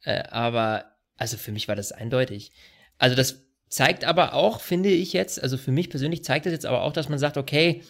äh, 0.02 0.22
aber 0.24 0.92
also 1.16 1.36
für 1.36 1.52
mich 1.52 1.68
war 1.68 1.76
das 1.76 1.92
eindeutig. 1.92 2.52
Also 2.98 3.16
das 3.16 3.46
zeigt 3.68 4.04
aber 4.04 4.34
auch, 4.34 4.60
finde 4.60 4.90
ich 4.90 5.12
jetzt, 5.12 5.42
also 5.42 5.56
für 5.56 5.72
mich 5.72 5.88
persönlich 5.88 6.24
zeigt 6.24 6.46
das 6.46 6.52
jetzt 6.52 6.66
aber 6.66 6.82
auch, 6.82 6.92
dass 6.92 7.08
man 7.08 7.18
sagt, 7.18 7.36
okay, 7.36 7.82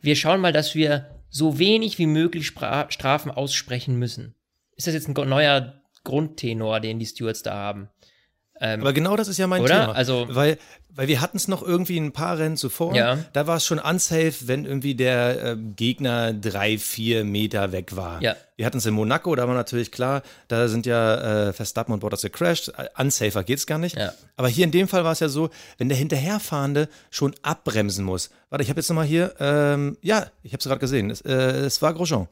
wir 0.00 0.16
schauen 0.16 0.40
mal, 0.40 0.52
dass 0.52 0.74
wir 0.74 1.10
so 1.28 1.58
wenig 1.58 1.98
wie 1.98 2.06
möglich 2.06 2.46
Spra 2.46 2.90
Strafen 2.90 3.30
aussprechen 3.30 3.96
müssen. 3.96 4.34
Ist 4.76 4.86
das 4.86 4.94
jetzt 4.94 5.08
ein 5.08 5.28
neuer 5.28 5.82
Grundtenor, 6.04 6.80
den 6.80 6.98
die 6.98 7.06
Stewards 7.06 7.42
da 7.42 7.54
haben? 7.54 7.88
Ähm, 8.60 8.80
Aber 8.82 8.92
genau 8.92 9.16
das 9.16 9.28
ist 9.28 9.38
ja 9.38 9.46
mein 9.46 9.62
Oder? 9.62 9.80
Thema. 9.80 9.92
Also- 9.94 10.26
weil, 10.30 10.58
weil 10.90 11.08
wir 11.08 11.20
hatten 11.20 11.36
es 11.36 11.48
noch 11.48 11.62
irgendwie 11.62 11.98
ein 11.98 12.12
paar 12.12 12.38
Rennen 12.38 12.56
zuvor. 12.56 12.94
Ja. 12.94 13.18
Da 13.32 13.48
war 13.48 13.56
es 13.56 13.66
schon 13.66 13.80
unsafe, 13.80 14.32
wenn 14.46 14.64
irgendwie 14.64 14.94
der 14.94 15.44
äh, 15.44 15.56
Gegner 15.56 16.32
drei, 16.32 16.78
vier 16.78 17.24
Meter 17.24 17.72
weg 17.72 17.96
war. 17.96 18.22
Ja. 18.22 18.36
Wir 18.56 18.64
hatten 18.64 18.78
es 18.78 18.86
in 18.86 18.94
Monaco, 18.94 19.34
da 19.34 19.48
war 19.48 19.54
natürlich 19.56 19.90
klar, 19.90 20.22
da 20.46 20.68
sind 20.68 20.86
ja 20.86 21.48
äh, 21.48 21.52
Verstappen 21.52 21.92
und 21.92 21.98
Bottas 21.98 22.22
gecrashed. 22.22 22.68
Äh, 22.78 22.88
Unsafer 22.96 23.42
geht's 23.42 23.66
gar 23.66 23.78
nicht. 23.78 23.96
Ja. 23.96 24.12
Aber 24.36 24.46
hier 24.48 24.64
in 24.64 24.70
dem 24.70 24.86
Fall 24.86 25.02
war 25.02 25.10
es 25.12 25.18
ja 25.20 25.28
so, 25.28 25.50
wenn 25.78 25.88
der 25.88 25.98
Hinterherfahrende 25.98 26.88
schon 27.10 27.34
abbremsen 27.42 28.04
muss. 28.04 28.30
Warte, 28.50 28.62
ich 28.62 28.70
habe 28.70 28.78
jetzt 28.78 28.88
nochmal 28.88 29.06
hier, 29.06 29.34
ähm, 29.40 29.96
ja, 30.00 30.26
ich 30.44 30.52
habe 30.52 30.60
es 30.60 30.64
gerade 30.64 30.78
gesehen, 30.80 31.10
es, 31.10 31.20
äh, 31.22 31.32
es 31.32 31.82
war 31.82 31.92
Grosjean. 31.92 32.28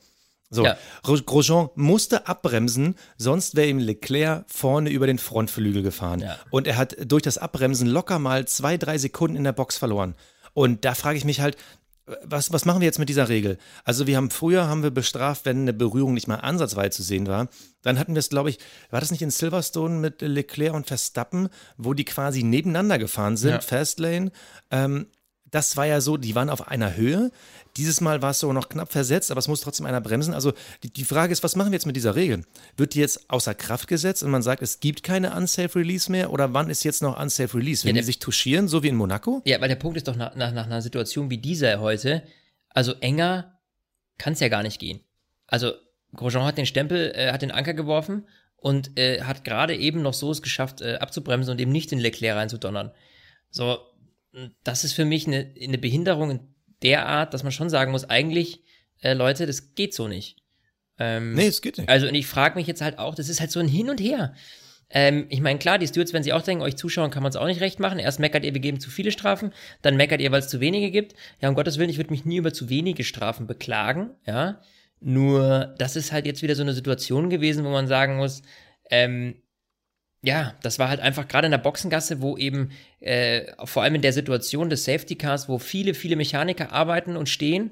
So, 0.54 0.64
Ja. 0.64 0.76
Gro- 1.02 1.22
Grosjean 1.24 1.70
musste 1.74 2.26
abbremsen, 2.28 2.94
sonst 3.16 3.56
wäre 3.56 3.68
ihm 3.68 3.78
Leclerc 3.78 4.44
vorne 4.48 4.90
über 4.90 5.06
den 5.06 5.18
Frontflügel 5.18 5.82
gefahren. 5.82 6.20
Ja. 6.20 6.38
Und 6.50 6.66
er 6.66 6.76
hat 6.76 6.94
durch 7.06 7.22
das 7.22 7.38
Abbremsen 7.38 7.88
locker 7.88 8.18
mal 8.18 8.46
zwei, 8.46 8.76
drei 8.76 8.98
Sekunden 8.98 9.36
in 9.36 9.44
der 9.44 9.52
Box 9.52 9.78
verloren. 9.78 10.14
Und 10.52 10.84
da 10.84 10.94
frage 10.94 11.16
ich 11.16 11.24
mich 11.24 11.40
halt, 11.40 11.56
was, 12.24 12.52
was 12.52 12.64
machen 12.64 12.80
wir 12.80 12.86
jetzt 12.86 12.98
mit 12.98 13.08
dieser 13.08 13.28
Regel? 13.30 13.56
Also 13.84 14.06
wir 14.06 14.16
haben 14.16 14.30
früher 14.30 14.66
haben 14.68 14.82
wir 14.82 14.90
bestraft, 14.90 15.46
wenn 15.46 15.60
eine 15.62 15.72
Berührung 15.72 16.12
nicht 16.14 16.26
mal 16.28 16.34
ansatzweise 16.34 16.90
zu 16.90 17.02
sehen 17.02 17.28
war. 17.28 17.48
Dann 17.82 17.98
hatten 17.98 18.14
wir 18.14 18.18
es, 18.18 18.28
glaube 18.28 18.50
ich, 18.50 18.58
war 18.90 19.00
das 19.00 19.12
nicht 19.12 19.22
in 19.22 19.30
Silverstone 19.30 19.94
mit 20.00 20.20
Leclerc 20.20 20.74
und 20.74 20.86
Verstappen, 20.88 21.48
wo 21.78 21.94
die 21.94 22.04
quasi 22.04 22.42
nebeneinander 22.42 22.98
gefahren 22.98 23.36
sind, 23.38 23.52
Ja. 23.52 23.60
Fastlane. 23.60 24.32
Ähm, 24.70 25.06
das 25.50 25.76
war 25.76 25.86
ja 25.86 26.00
so, 26.00 26.16
die 26.16 26.34
waren 26.34 26.50
auf 26.50 26.66
einer 26.68 26.96
Höhe. 26.96 27.30
Dieses 27.76 28.00
Mal 28.00 28.20
war 28.20 28.30
es 28.30 28.40
so 28.40 28.52
noch 28.52 28.68
knapp 28.68 28.92
versetzt, 28.92 29.30
aber 29.30 29.38
es 29.38 29.48
muss 29.48 29.62
trotzdem 29.62 29.86
einer 29.86 30.00
bremsen. 30.00 30.34
Also 30.34 30.52
die, 30.82 30.92
die 30.92 31.04
Frage 31.04 31.32
ist, 31.32 31.42
was 31.42 31.56
machen 31.56 31.70
wir 31.70 31.76
jetzt 31.76 31.86
mit 31.86 31.96
dieser 31.96 32.14
Regel? 32.14 32.44
Wird 32.76 32.94
die 32.94 33.00
jetzt 33.00 33.30
außer 33.30 33.54
Kraft 33.54 33.88
gesetzt 33.88 34.22
und 34.22 34.30
man 34.30 34.42
sagt, 34.42 34.62
es 34.62 34.80
gibt 34.80 35.02
keine 35.02 35.34
Unsafe 35.34 35.78
Release 35.78 36.10
mehr? 36.10 36.32
Oder 36.32 36.52
wann 36.52 36.68
ist 36.68 36.84
jetzt 36.84 37.02
noch 37.02 37.18
Unsafe 37.18 37.56
Release? 37.56 37.86
Wenn 37.86 37.96
Ja, 37.96 38.02
die 38.02 38.06
sich 38.06 38.18
touchieren, 38.18 38.68
so 38.68 38.82
wie 38.82 38.88
in 38.88 38.96
Monaco? 38.96 39.42
Ja, 39.44 39.60
weil 39.60 39.68
der 39.68 39.76
Punkt 39.76 39.96
ist 39.96 40.08
doch 40.08 40.16
nach, 40.16 40.34
nach, 40.34 40.52
nach 40.52 40.66
einer 40.66 40.82
Situation 40.82 41.30
wie 41.30 41.38
dieser 41.38 41.80
heute, 41.80 42.22
also 42.68 42.94
enger 43.00 43.58
kann 44.18 44.34
es 44.34 44.40
ja 44.40 44.48
gar 44.48 44.62
nicht 44.62 44.78
gehen. 44.78 45.00
Also 45.46 45.72
Grosjean 46.14 46.44
hat 46.44 46.58
den 46.58 46.66
Stempel, 46.66 47.12
äh, 47.14 47.32
hat 47.32 47.42
den 47.42 47.50
Anker 47.50 47.74
geworfen 47.74 48.26
und 48.56 48.98
äh, 48.98 49.22
hat 49.22 49.44
gerade 49.44 49.76
eben 49.76 50.02
noch 50.02 50.14
so 50.14 50.30
es 50.30 50.42
geschafft, 50.42 50.82
äh, 50.82 50.96
abzubremsen 50.96 51.52
und 51.52 51.60
eben 51.60 51.72
nicht 51.72 51.90
in 51.92 51.98
Leclerc 51.98 52.36
reinzudonnern. 52.36 52.92
So, 53.50 53.78
das 54.62 54.84
ist 54.84 54.92
für 54.92 55.04
mich 55.04 55.26
eine, 55.26 55.52
eine 55.60 55.78
Behinderung 55.78 56.30
in 56.30 56.40
derart, 56.82 57.34
dass 57.34 57.42
man 57.42 57.52
schon 57.52 57.70
sagen 57.70 57.92
muss, 57.92 58.08
eigentlich, 58.08 58.62
äh, 59.00 59.14
Leute, 59.14 59.46
das 59.46 59.74
geht 59.74 59.94
so 59.94 60.08
nicht. 60.08 60.36
Ähm, 60.98 61.34
Nee, 61.34 61.46
es 61.46 61.62
geht 61.62 61.78
nicht. 61.78 61.88
Also, 61.88 62.06
und 62.08 62.14
ich 62.14 62.26
frage 62.26 62.56
mich 62.56 62.66
jetzt 62.66 62.82
halt 62.82 62.98
auch, 62.98 63.14
das 63.14 63.28
ist 63.28 63.40
halt 63.40 63.50
so 63.50 63.60
ein 63.60 63.68
Hin 63.68 63.90
und 63.90 64.00
Her. 64.00 64.34
Ähm, 64.90 65.26
ich 65.30 65.40
meine, 65.40 65.58
klar, 65.58 65.78
die 65.78 65.86
Stewards, 65.86 66.12
wenn 66.12 66.22
sie 66.22 66.32
auch 66.32 66.42
denken, 66.42 66.62
euch 66.62 66.76
Zuschauern 66.76 67.10
kann 67.10 67.22
man 67.22 67.30
es 67.30 67.36
auch 67.36 67.46
nicht 67.46 67.60
recht 67.60 67.80
machen. 67.80 67.98
Erst 67.98 68.20
meckert 68.20 68.44
ihr, 68.44 68.52
wir 68.52 68.60
geben 68.60 68.78
zu 68.78 68.90
viele 68.90 69.10
Strafen, 69.10 69.52
dann 69.80 69.96
meckert 69.96 70.20
ihr, 70.20 70.30
weil 70.32 70.40
es 70.40 70.48
zu 70.48 70.60
wenige 70.60 70.90
gibt. 70.90 71.14
Ja, 71.40 71.48
um 71.48 71.54
Gottes 71.54 71.78
Willen, 71.78 71.88
ich 71.90 71.96
würde 71.96 72.10
mich 72.10 72.24
nie 72.26 72.36
über 72.36 72.52
zu 72.52 72.68
wenige 72.68 73.04
Strafen 73.04 73.46
beklagen, 73.46 74.10
ja. 74.26 74.60
Nur, 75.00 75.74
das 75.78 75.96
ist 75.96 76.12
halt 76.12 76.26
jetzt 76.26 76.42
wieder 76.42 76.54
so 76.54 76.62
eine 76.62 76.74
Situation 76.74 77.28
gewesen, 77.28 77.64
wo 77.64 77.70
man 77.70 77.88
sagen 77.88 78.18
muss, 78.18 78.42
ähm, 78.90 79.41
ja, 80.22 80.54
das 80.62 80.78
war 80.78 80.88
halt 80.88 81.00
einfach 81.00 81.26
gerade 81.26 81.46
in 81.46 81.50
der 81.50 81.58
Boxengasse, 81.58 82.22
wo 82.22 82.36
eben 82.36 82.70
äh, 83.00 83.52
vor 83.64 83.82
allem 83.82 83.96
in 83.96 84.02
der 84.02 84.12
Situation 84.12 84.70
des 84.70 84.84
Safety 84.84 85.16
Cars, 85.16 85.48
wo 85.48 85.58
viele, 85.58 85.94
viele 85.94 86.16
Mechaniker 86.16 86.72
arbeiten 86.72 87.16
und 87.16 87.28
stehen, 87.28 87.70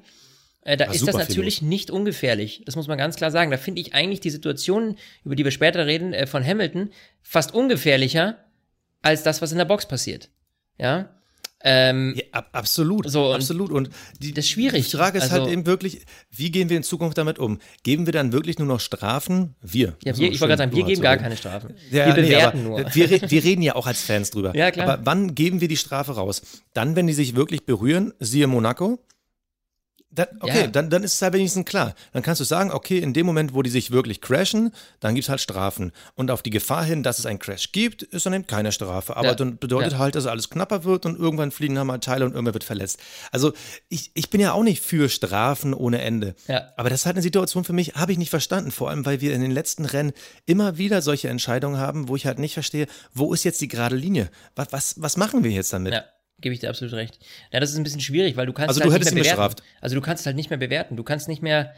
äh, 0.62 0.76
da 0.76 0.88
War 0.88 0.94
ist 0.94 1.06
das 1.06 1.16
natürlich 1.16 1.62
nicht 1.62 1.90
ungefährlich. 1.90 2.62
Das 2.66 2.76
muss 2.76 2.88
man 2.88 2.98
ganz 2.98 3.16
klar 3.16 3.30
sagen. 3.30 3.50
Da 3.50 3.56
finde 3.56 3.80
ich 3.80 3.94
eigentlich 3.94 4.20
die 4.20 4.30
Situation, 4.30 4.96
über 5.24 5.36
die 5.36 5.44
wir 5.44 5.52
später 5.52 5.86
reden, 5.86 6.12
äh, 6.12 6.26
von 6.26 6.44
Hamilton, 6.44 6.90
fast 7.22 7.54
ungefährlicher 7.54 8.36
als 9.00 9.22
das, 9.22 9.40
was 9.40 9.52
in 9.52 9.58
der 9.58 9.64
Box 9.64 9.86
passiert. 9.86 10.28
Ja. 10.78 11.08
Ähm, 11.62 12.14
Ja, 12.16 12.22
ab, 12.32 12.48
absolut, 12.52 13.10
So, 13.10 13.28
und 13.28 13.34
absolut. 13.34 13.70
Und 13.70 13.90
die, 14.18 14.32
das 14.32 14.46
ist 14.46 14.50
schwierig. 14.52 14.88
die 14.90 14.96
Frage 14.96 15.18
ist 15.18 15.24
Also- 15.24 15.42
halt 15.42 15.50
eben 15.52 15.66
wirklich, 15.66 16.02
wie 16.30 16.50
gehen 16.50 16.70
wir 16.70 16.76
in 16.76 16.82
Zukunft 16.82 17.18
damit 17.18 17.38
um? 17.38 17.58
Geben 17.82 18.06
wir 18.06 18.12
dann 18.12 18.32
wirklich 18.32 18.58
nur 18.58 18.66
noch 18.68 18.80
Strafen? 18.80 19.54
Wir. 19.60 19.96
ja, 20.04 20.16
wir, 20.16 20.30
ich 20.32 20.40
wollte 20.40 20.56
gerade 20.56 20.58
sagen, 20.70 20.76
wir 20.76 20.84
geben 20.84 21.02
gar 21.02 21.16
keine 21.18 21.36
Strafen. 21.36 21.74
Ja, 21.90 22.06
wir 22.06 22.14
nee, 22.14 22.22
bewerten 22.22 22.60
aber 22.66 22.82
nur. 22.82 22.94
Wir, 22.94 23.10
wir 23.30 23.44
reden 23.44 23.62
ja 23.62 23.74
auch 23.74 23.86
als 23.86 24.00
Fans 24.02 24.30
drüber. 24.30 24.56
Ja, 24.56 24.70
klar. 24.70 24.88
Aber 24.88 25.06
wann 25.06 25.34
geben 25.34 25.60
wir 25.60 25.68
die 25.68 25.76
Strafe 25.76 26.12
raus? 26.12 26.42
Dann, 26.72 26.96
wenn 26.96 27.06
die 27.06 27.12
sich 27.12 27.36
wirklich 27.36 27.64
berühren, 27.66 28.14
siehe 28.20 28.46
Monaco. 28.46 28.98
Dann, 30.12 30.26
okay, 30.40 30.62
Ja. 30.62 30.66
dann, 30.66 30.90
dann 30.90 31.04
ist 31.04 31.14
es 31.14 31.22
halt 31.22 31.34
wenigstens 31.34 31.64
klar. 31.66 31.94
Dann 32.12 32.24
kannst 32.24 32.40
du 32.40 32.44
sagen, 32.44 32.72
okay, 32.72 32.98
in 32.98 33.12
dem 33.12 33.26
Moment, 33.26 33.54
wo 33.54 33.62
die 33.62 33.70
sich 33.70 33.92
wirklich 33.92 34.20
crashen, 34.20 34.72
dann 34.98 35.14
gibt 35.14 35.24
es 35.26 35.28
halt 35.28 35.40
Strafen. 35.40 35.92
Und 36.16 36.32
auf 36.32 36.42
die 36.42 36.50
Gefahr 36.50 36.82
hin, 36.84 37.04
dass 37.04 37.20
es 37.20 37.26
einen 37.26 37.38
Crash 37.38 37.70
gibt, 37.70 38.02
ist 38.02 38.26
dann 38.26 38.32
eben 38.32 38.46
keine 38.48 38.72
Strafe. 38.72 39.16
Aber 39.16 39.28
Ja. 39.28 39.34
dann 39.36 39.58
bedeutet 39.58 39.92
Ja. 39.92 39.98
halt, 39.98 40.16
dass 40.16 40.26
alles 40.26 40.50
knapper 40.50 40.82
wird 40.82 41.06
und 41.06 41.16
irgendwann 41.16 41.52
fliegen 41.52 41.76
dann 41.76 41.86
mal 41.86 41.98
Teile 41.98 42.24
und 42.24 42.32
irgendwer 42.32 42.54
wird 42.54 42.64
verletzt. 42.64 42.98
Also 43.30 43.52
ich, 43.88 44.10
ich 44.14 44.30
bin 44.30 44.40
ja 44.40 44.52
auch 44.52 44.64
nicht 44.64 44.82
für 44.82 45.08
Strafen 45.08 45.74
ohne 45.74 46.00
Ende. 46.00 46.34
Ja. 46.48 46.72
Aber 46.76 46.90
das 46.90 47.02
ist 47.02 47.06
halt 47.06 47.14
eine 47.14 47.22
Situation 47.22 47.62
für 47.62 47.72
mich, 47.72 47.94
habe 47.94 48.10
ich 48.10 48.18
nicht 48.18 48.30
verstanden. 48.30 48.72
Vor 48.72 48.90
allem, 48.90 49.06
weil 49.06 49.20
wir 49.20 49.32
in 49.32 49.40
den 49.42 49.52
letzten 49.52 49.84
Rennen 49.84 50.12
immer 50.44 50.76
wieder 50.76 51.02
solche 51.02 51.28
Entscheidungen 51.28 51.78
haben, 51.78 52.08
wo 52.08 52.16
ich 52.16 52.26
halt 52.26 52.40
nicht 52.40 52.54
verstehe, 52.54 52.88
wo 53.14 53.32
ist 53.32 53.44
jetzt 53.44 53.60
die 53.60 53.68
gerade 53.68 53.94
Linie? 53.94 54.28
Was, 54.56 54.72
was, 54.72 54.94
was 55.00 55.16
machen 55.16 55.44
wir 55.44 55.52
jetzt 55.52 55.72
damit? 55.72 55.92
Ja, 55.92 56.02
gebe 56.40 56.52
ich 56.54 56.60
dir 56.60 56.68
absolut 56.70 56.94
recht. 56.94 57.18
Ja, 57.52 57.60
das 57.60 57.70
ist 57.70 57.76
ein 57.76 57.82
bisschen 57.84 58.00
schwierig, 58.00 58.36
weil 58.36 58.46
du 58.46 58.52
kannst 58.52 58.68
Also 58.70 58.80
halt 58.80 58.86
du 58.86 58.90
nicht 58.92 59.00
hättest 59.00 59.14
mehr 59.14 59.22
ihn 59.22 59.36
bewerten. 59.36 59.54
bestraft. 59.54 59.62
Also 59.80 59.94
du 59.96 60.00
kannst 60.02 60.26
halt 60.26 60.36
nicht 60.36 60.50
mehr 60.50 60.58
bewerten. 60.58 60.96
Du 60.96 61.02
kannst 61.04 61.28
nicht 61.28 61.42
mehr. 61.42 61.74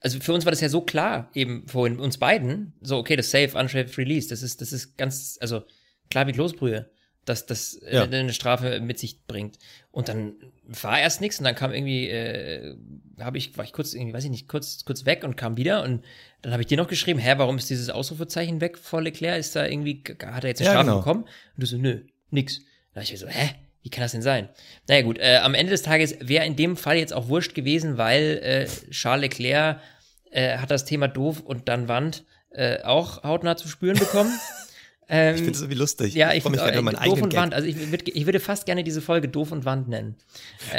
Also 0.00 0.20
für 0.20 0.32
uns 0.32 0.44
war 0.44 0.52
das 0.52 0.60
ja 0.60 0.68
so 0.68 0.80
klar, 0.82 1.28
eben 1.34 1.66
vorhin 1.66 1.98
uns 1.98 2.18
beiden, 2.18 2.72
so 2.80 2.98
okay, 2.98 3.16
das 3.16 3.30
Safe, 3.32 3.58
Unsafe 3.58 3.98
Release, 3.98 4.28
das 4.28 4.42
ist, 4.42 4.60
das 4.60 4.72
ist 4.72 4.96
ganz, 4.96 5.38
also 5.40 5.64
klar 6.08 6.28
wie 6.28 6.32
Kloßbrühe, 6.32 6.88
dass 7.24 7.46
das 7.46 7.80
Ja. 7.90 8.04
äh, 8.04 8.16
eine 8.16 8.32
Strafe 8.32 8.78
mit 8.80 8.98
sich 9.00 9.26
bringt. 9.26 9.58
Und 9.90 10.08
dann 10.08 10.34
war 10.62 11.00
erst 11.00 11.20
nichts 11.20 11.40
und 11.40 11.44
dann 11.46 11.56
kam 11.56 11.72
irgendwie, 11.72 12.08
äh, 12.08 12.76
habe 13.18 13.38
ich, 13.38 13.56
war 13.58 13.64
ich 13.64 13.72
kurz 13.72 13.92
irgendwie, 13.92 14.14
weiß 14.14 14.22
ich 14.22 14.30
nicht, 14.30 14.46
kurz, 14.46 14.84
kurz 14.84 15.04
weg 15.04 15.24
und 15.24 15.36
kam 15.36 15.56
wieder 15.56 15.82
und 15.82 16.04
dann 16.42 16.52
habe 16.52 16.62
ich 16.62 16.68
dir 16.68 16.76
noch 16.76 16.86
geschrieben, 16.86 17.18
hä, 17.18 17.34
warum 17.36 17.58
ist 17.58 17.68
dieses 17.68 17.90
Ausrufezeichen 17.90 18.60
weg 18.60 18.78
vor 18.78 19.02
Leclerc? 19.02 19.40
Ist 19.40 19.56
da 19.56 19.66
irgendwie, 19.66 20.04
hat 20.24 20.44
er 20.44 20.50
jetzt 20.50 20.60
eine 20.60 20.66
Ja, 20.66 20.72
Strafe 20.74 20.84
genau. 20.86 20.98
bekommen? 20.98 21.22
Und 21.24 21.30
du 21.56 21.66
so, 21.66 21.76
nö, 21.76 22.02
nix. 22.30 22.60
Da 22.94 23.00
ich 23.00 23.18
so, 23.18 23.26
hä? 23.26 23.50
Wie 23.82 23.90
kann 23.90 24.02
das 24.02 24.12
denn 24.12 24.22
sein? 24.22 24.48
Naja 24.88 25.02
gut, 25.02 25.18
äh, 25.18 25.36
am 25.38 25.54
Ende 25.54 25.70
des 25.70 25.82
Tages 25.82 26.16
wäre 26.20 26.44
in 26.44 26.56
dem 26.56 26.76
Fall 26.76 26.96
jetzt 26.96 27.12
auch 27.12 27.28
wurscht 27.28 27.54
gewesen, 27.54 27.96
weil 27.96 28.40
äh, 28.42 28.90
Charles 28.90 29.22
Leclerc 29.22 29.80
äh, 30.30 30.58
hat 30.58 30.70
das 30.70 30.84
Thema 30.84 31.08
doof 31.08 31.40
und 31.40 31.68
dann 31.68 31.88
Wand 31.88 32.24
äh, 32.50 32.82
auch 32.82 33.22
hautnah 33.22 33.56
zu 33.56 33.68
spüren 33.68 33.96
bekommen. 33.98 34.32
ähm, 35.08 35.34
Ich 35.36 35.40
finde 35.42 35.52
es 35.54 35.60
irgendwie 35.60 35.78
lustig. 35.78 36.14
ja, 36.14 36.32
ich 36.34 36.42
freue 36.42 36.52
mich 36.52 36.60
find, 36.60 36.72
gerade 36.72 36.76
äh, 36.76 36.80
über 36.80 36.82
meinen 36.92 36.96
doof 36.96 37.02
eigenen 37.04 37.24
und. 37.24 37.34
Wand. 37.36 37.54
Also 37.54 37.68
ich, 37.68 37.90
würd, 37.92 38.08
ich 38.08 38.26
würde 38.26 38.40
fast 38.40 38.66
gerne 38.66 38.82
diese 38.84 39.00
Folge 39.00 39.28
doof 39.28 39.52
und 39.52 39.64
Wand 39.64 39.88
nennen. 39.88 40.16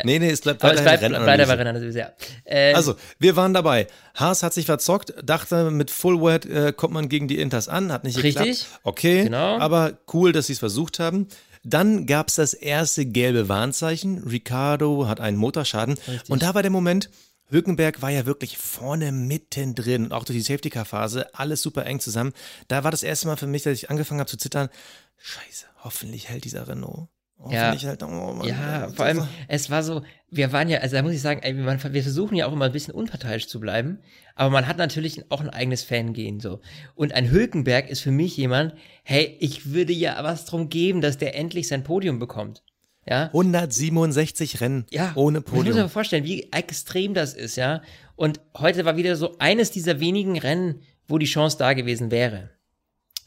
Nee, 0.04 0.20
nee, 0.20 0.30
es 0.30 0.42
bleibt 0.42 0.64
Aber 0.64 0.74
es 0.74 0.82
bleibt 0.82 1.02
Rennanalyse. 1.02 1.48
bei 1.48 1.54
Rennanalyse, 1.56 2.00
ja. 2.00 2.12
Äh, 2.44 2.74
Also, 2.74 2.96
wir 3.18 3.36
waren 3.36 3.54
dabei. 3.54 3.88
Haas 4.16 4.44
hat 4.44 4.54
sich 4.54 4.66
verzockt, 4.66 5.14
dachte, 5.24 5.72
mit 5.72 5.90
Full 5.90 6.22
Wet 6.22 6.46
äh, 6.46 6.74
kommt 6.74 6.94
man 6.94 7.08
gegen 7.10 7.28
die 7.28 7.40
Inters 7.40 7.70
an, 7.70 7.92
hat 7.92 8.04
nicht 8.04 8.18
Richtig. 8.22 8.60
geklappt. 8.60 8.80
Okay, 8.84 9.24
Genau. 9.24 9.58
aber 9.58 9.94
cool, 10.14 10.32
dass 10.32 10.48
sie 10.48 10.54
es 10.54 10.60
versucht 10.60 11.00
haben. 11.00 11.28
Dann 11.70 12.06
gab 12.06 12.30
es 12.30 12.36
das 12.36 12.54
erste 12.54 13.06
gelbe 13.06 13.50
Warnzeichen. 13.50 14.24
Ricardo 14.24 15.08
hat 15.08 15.20
einen 15.20 15.38
Motorschaden. 15.38 15.98
Und 16.28 16.42
da 16.42 16.56
war 16.56 16.62
der 16.62 16.72
Moment, 16.72 17.10
Hülkenberg 17.50 18.02
war 18.02 18.10
ja 18.10 18.26
wirklich 18.26 18.58
vorne 18.58 19.12
mittendrin 19.12 20.06
und 20.06 20.14
auch 20.14 20.24
durch 20.24 20.38
die 20.38 20.44
Safety-Car-Phase, 20.44 21.34
alles 21.34 21.62
super 21.62 21.86
eng 21.86 22.00
zusammen. 22.00 22.34
Da 22.68 22.84
war 22.84 22.92
das 22.92 23.04
erste 23.04 23.28
Mal 23.28 23.38
für 23.38 23.48
mich, 23.48 23.64
dass 23.64 23.74
ich 23.74 23.90
angefangen 23.90 24.20
habe 24.20 24.30
zu 24.30 24.38
zittern. 24.38 24.70
Scheiße, 25.18 25.66
hoffentlich 25.84 26.30
hält 26.30 26.46
dieser 26.46 26.68
Renault. 26.68 27.10
Hoffentlich 27.42 27.86
hält, 27.86 28.04
oh 28.04 28.08
Mann, 28.08 28.46
Ja, 28.48 28.82
das 28.82 28.96
vor 28.96 29.06
allem, 29.06 29.26
es 29.48 29.70
war 29.70 29.82
so, 29.82 30.02
wir 30.30 30.52
waren 30.52 30.68
ja, 30.68 30.80
also 30.80 30.98
da 30.98 31.02
muss 31.02 31.14
ich 31.14 31.22
sagen, 31.22 31.40
ey, 31.42 31.54
man, 31.54 31.82
wir 31.82 32.04
versuchen 32.04 32.36
ja 32.36 32.46
auch 32.48 32.52
immer 32.52 32.66
ein 32.66 32.74
bisschen 32.74 32.94
unparteiisch 32.94 33.48
zu 33.48 33.62
bleiben, 33.62 34.00
aber 34.36 34.50
man 34.50 34.68
hat 34.68 34.78
natürlich 34.78 35.32
auch 35.32 35.40
ein 35.40 35.50
eigenes 35.50 35.84
Fangehen 35.84 36.42
so. 36.42 36.60
Und 36.96 37.14
ein 37.14 37.32
Hülkenberg 37.32 37.90
ist 37.90 38.02
für 38.02 38.12
mich 38.12 38.36
jemand, 38.36 38.74
hey, 39.04 39.38
ich 39.40 39.72
würde 39.72 39.94
ja 39.94 40.22
was 40.22 40.46
drum 40.46 40.68
geben, 40.68 41.00
dass 41.00 41.18
der 41.18 41.36
endlich 41.36 41.70
sein 41.70 41.84
Podium 41.84 42.20
bekommt. 42.20 42.62
Ja, 43.08 43.28
167 43.28 44.60
Rennen 44.60 44.86
ja. 44.92 45.14
ohne 45.16 45.40
Das 45.40 45.48
muss 45.48 45.54
man 45.54 45.66
Podium. 45.66 45.84
sich 45.84 45.94
vorstellen, 45.94 46.26
wie 46.26 46.50
extrem 46.52 47.14
das 47.14 47.34
ist, 47.34 47.56
ja. 47.56 47.82
Und 48.16 48.42
heute 48.58 48.84
war 48.84 48.98
wieder 48.98 49.16
so 49.16 49.38
eines 49.40 49.72
dieser 49.72 50.02
wenigen 50.02 50.38
Rennen, 50.38 50.82
wo 51.08 51.18
die 51.18 51.26
Chance 51.26 51.58
da 51.58 51.74
gewesen 51.74 52.12
wäre. 52.12 52.52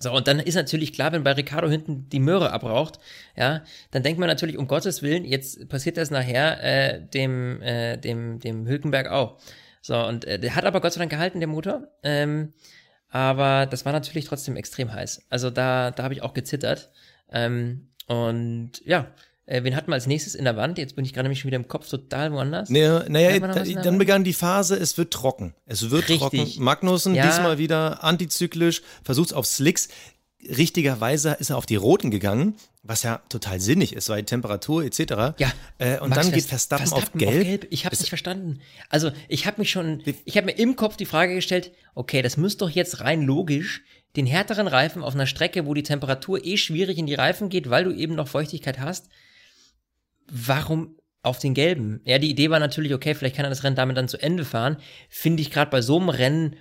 So, 0.02 0.12
und 0.12 0.26
dann 0.26 0.40
ist 0.40 0.56
natürlich 0.56 0.92
klar, 0.92 1.12
wenn 1.12 1.23
bei 1.23 1.32
Ricardo 1.32 1.68
hinten 1.68 2.09
die 2.09 2.18
Möhre 2.18 2.52
abraucht, 2.52 2.99
ja, 3.37 3.62
dann 3.92 4.02
denkt 4.02 4.18
man 4.18 4.28
natürlich, 4.28 4.59
um 4.59 4.66
Gottes 4.66 5.02
Willen, 5.02 5.25
jetzt 5.25 5.68
passiert 5.68 5.97
das 5.97 6.11
nachher 6.11 6.62
äh, 6.62 7.00
dem, 7.00 7.62
äh, 7.62 7.97
dem, 7.99 8.40
dem 8.40 8.66
Hülkenberg 8.66 9.09
auch. 9.09 9.38
So, 9.80 9.97
und 10.06 10.25
äh, 10.25 10.38
der 10.38 10.54
hat 10.54 10.64
aber 10.64 10.80
Gott 10.80 10.92
sei 10.92 10.99
Dank 11.00 11.11
gehalten, 11.11 11.40
der 11.40 11.49
Motor. 11.49 11.88
Ähm, 12.02 12.52
aber 13.11 13.66
das 13.66 13.85
war 13.85 13.92
natürlich 13.92 14.25
trotzdem 14.25 14.56
extrem 14.56 14.92
heiß. 14.92 15.26
Also 15.28 15.50
da, 15.50 15.90
da 15.90 16.02
habe 16.02 16.14
ich 16.14 16.23
auch 16.23 16.35
gezittert. 16.35 16.90
Ähm, 17.30 17.88
und 18.06 18.82
ja, 18.85 19.12
äh, 19.46 19.64
wen 19.64 19.75
hatten 19.76 19.90
wir 19.90 19.94
als 19.94 20.06
nächstes 20.06 20.34
in 20.34 20.44
der 20.44 20.56
Wand? 20.56 20.78
Jetzt 20.78 20.96
bin 20.96 21.04
ich 21.04 21.12
gerade 21.12 21.25
nämlich 21.25 21.40
schon 21.40 21.49
wieder 21.49 21.56
im 21.56 21.68
Kopf 21.68 21.88
total 21.88 22.32
woanders. 22.32 22.70
Naja, 22.70 23.04
naja 23.08 23.38
der 23.38 23.82
dann 23.82 23.99
begann 23.99 24.25
die 24.25 24.32
Phase, 24.32 24.76
es 24.76 24.96
wird 24.99 25.12
trocken. 25.12 25.54
Es 25.66 25.90
wird 25.90 26.08
Richtig. 26.08 26.18
trocken. 26.20 26.62
Magnussen 26.62 27.14
Ja. 27.14 27.26
diesmal 27.26 27.58
wieder 27.58 28.02
antizyklisch, 28.04 28.82
versucht 29.02 29.32
auf 29.34 29.46
Slicks. 29.46 29.88
Richtigerweise 30.49 31.37
ist 31.38 31.50
er 31.50 31.56
auf 31.56 31.66
die 31.66 31.76
Roten 31.76 32.11
gegangen, 32.11 32.56
was 32.82 33.04
ja 33.04 33.22
total 33.28 33.61
sinnig 33.61 33.92
ist, 33.94 34.08
weil 34.08 34.25
Temperatur 34.25 34.82
etc. 34.84 34.99
Ja. 35.38 35.52
Äh, 35.78 36.00
und 36.00 36.11
Max 36.11 36.22
dann 36.26 36.32
geht 36.34 36.44
Verst- 36.44 36.68
Verstappen, 36.76 36.92
auf 36.92 37.12
Gelb. 37.12 37.68
Ich 37.70 37.84
habe 37.84 37.94
es 37.94 38.00
nicht 38.00 38.08
verstanden. 38.08 38.58
Also 38.88 39.12
ich 39.28 39.46
habe 39.46 39.61
mich 39.61 39.70
schon, 39.70 40.02
ich 40.25 40.37
habe 40.37 40.46
mir 40.46 40.58
im 40.58 40.75
Kopf 40.75 40.96
die 40.96 41.04
Frage 41.06 41.34
gestellt, 41.37 41.70
okay, 41.94 42.22
das 42.22 42.37
müsste 42.37 42.64
doch 42.64 42.70
jetzt 42.70 43.00
rein 43.00 43.22
logisch 43.22 43.82
den 44.16 44.26
härteren 44.26 44.66
Reifen 44.66 45.02
auf 45.02 45.14
einer 45.14 45.26
Strecke, 45.26 45.64
wo 45.64 45.75
die 45.75 45.84
Temperatur 45.84 46.44
eh 46.44 46.56
schwierig 46.56 46.99
in 46.99 47.06
die 47.06 47.14
Reifen 47.14 47.49
geht, 47.49 47.70
weil 47.70 47.84
du 47.84 47.92
eben 47.92 48.14
noch 48.16 48.28
Feuchtigkeit 48.28 48.80
hast. 48.80 49.08
Warum 50.34 50.96
auf 51.22 51.38
den 51.38 51.52
gelben? 51.52 52.00
Ja, 52.04 52.18
die 52.18 52.30
Idee 52.30 52.48
war 52.48 52.58
natürlich, 52.58 52.94
okay, 52.94 53.14
vielleicht 53.14 53.36
kann 53.36 53.44
er 53.44 53.50
das 53.50 53.62
Rennen 53.64 53.76
damit 53.76 53.98
dann 53.98 54.08
zu 54.08 54.16
Ende 54.20 54.44
fahren. 54.46 54.78
Finde 55.10 55.42
ich 55.42 55.50
gerade 55.50 55.70
bei 55.70 55.82
so 55.82 55.98
einem 55.98 56.08
Rennen, 56.08 56.56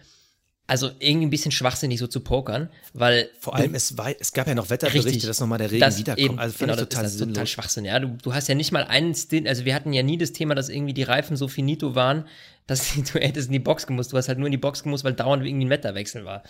also 0.68 0.92
irgendwie 1.00 1.28
ein 1.28 1.30
bisschen 1.30 1.52
schwachsinnig 1.52 1.98
so 1.98 2.08
zu 2.08 2.20
pokern, 2.20 2.70
weil 2.94 3.30
Vor 3.40 3.56
allem, 3.56 3.74
es, 3.74 3.98
war, 3.98 4.14
es 4.20 4.34
gab 4.34 4.48
ja 4.48 4.56
noch 4.56 4.70
Wetterberichte, 4.70 5.08
Richtig. 5.08 5.26
dass 5.26 5.40
nochmal 5.40 5.58
der 5.58 5.72
Regen 5.72 5.80
Das 5.80 5.98
wiederkommt. 5.98 6.26
eben, 6.26 6.40
also 6.40 6.56
genau, 6.60 6.74
ich 6.74 6.80
total 6.80 7.04
das 7.04 7.14
ist 7.14 7.20
total 7.20 7.34
sinnlos. 7.34 7.50
Schwachsinn. 7.50 7.86
Ja, 7.86 8.00
du, 8.00 8.18
du 8.22 8.34
hast 8.34 8.50
ja 8.50 8.56
nicht 8.56 8.72
mal 8.74 8.84
einen 8.84 9.16
Stint, 9.16 9.48
also 9.48 9.64
wir 9.64 9.74
hatten 9.74 9.94
ja 9.94 10.04
nie 10.04 10.18
das 10.18 10.34
Thema, 10.34 10.54
dass 10.54 10.70
irgendwie 10.70 10.94
die 10.94 11.04
Reifen 11.04 11.38
so 11.38 11.48
finito 11.48 11.96
waren, 11.96 12.28
dass 12.68 12.94
du 12.94 13.20
hättest 13.20 13.48
in 13.48 13.54
die 13.54 13.60
Box 13.60 13.88
gemusst. 13.88 14.12
Du 14.12 14.18
hast 14.18 14.28
halt 14.28 14.38
nur 14.38 14.48
in 14.48 14.52
die 14.52 14.58
Box 14.58 14.84
gemusst, 14.84 15.04
weil 15.06 15.14
dauernd 15.14 15.46
irgendwie 15.46 15.66
ein 15.66 15.70
Wetterwechsel 15.70 16.26
war. 16.26 16.44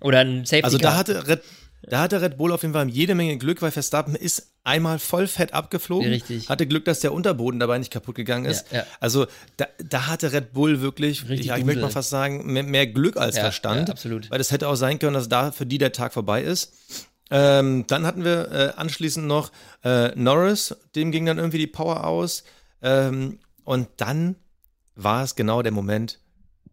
Oder 0.00 0.20
ein 0.20 0.44
Safety 0.44 0.64
Also 0.64 0.78
da 0.78 0.96
hatte, 0.96 1.26
Red, 1.28 1.42
da 1.88 2.00
hatte 2.00 2.20
Red 2.20 2.36
Bull 2.36 2.52
auf 2.52 2.62
jeden 2.62 2.74
Fall 2.74 2.88
jede 2.88 3.14
Menge 3.14 3.36
Glück, 3.38 3.62
weil 3.62 3.70
Verstappen 3.70 4.14
ist 4.14 4.52
einmal 4.64 4.98
voll 4.98 5.26
fett 5.26 5.52
abgeflogen. 5.52 6.08
Richtig. 6.08 6.48
Hatte 6.48 6.66
Glück, 6.66 6.84
dass 6.84 7.00
der 7.00 7.12
Unterboden 7.12 7.60
dabei 7.60 7.78
nicht 7.78 7.92
kaputt 7.92 8.14
gegangen 8.14 8.46
ist. 8.46 8.70
Ja, 8.72 8.78
ja. 8.78 8.86
Also 9.00 9.26
da, 9.56 9.66
da 9.78 10.06
hatte 10.06 10.32
Red 10.32 10.52
Bull 10.52 10.80
wirklich, 10.80 11.28
Richtig 11.28 11.46
ja, 11.46 11.56
ich 11.56 11.64
möchte 11.64 11.82
mal 11.82 11.90
fast 11.90 12.10
sagen, 12.10 12.52
mehr, 12.52 12.62
mehr 12.62 12.86
Glück 12.86 13.16
als 13.16 13.38
Verstand. 13.38 13.88
ja, 13.88 13.92
absolut. 13.92 14.30
Weil 14.30 14.38
das 14.38 14.50
hätte 14.50 14.68
auch 14.68 14.76
sein 14.76 14.98
können, 14.98 15.14
dass 15.14 15.28
da 15.28 15.52
für 15.52 15.66
die 15.66 15.78
der 15.78 15.92
Tag 15.92 16.12
vorbei 16.12 16.42
ist. 16.42 16.72
Ähm, 17.30 17.86
dann 17.86 18.06
hatten 18.06 18.24
wir 18.24 18.50
äh, 18.52 18.72
anschließend 18.76 19.26
noch 19.26 19.50
äh, 19.82 20.08
Norris, 20.14 20.76
dem 20.94 21.10
ging 21.10 21.26
dann 21.26 21.38
irgendwie 21.38 21.58
die 21.58 21.66
Power 21.66 22.04
aus. 22.04 22.44
Ähm, 22.82 23.38
und 23.64 23.88
dann 23.96 24.36
war 24.94 25.24
es 25.24 25.34
genau 25.34 25.62
der 25.62 25.72
Moment, 25.72 26.20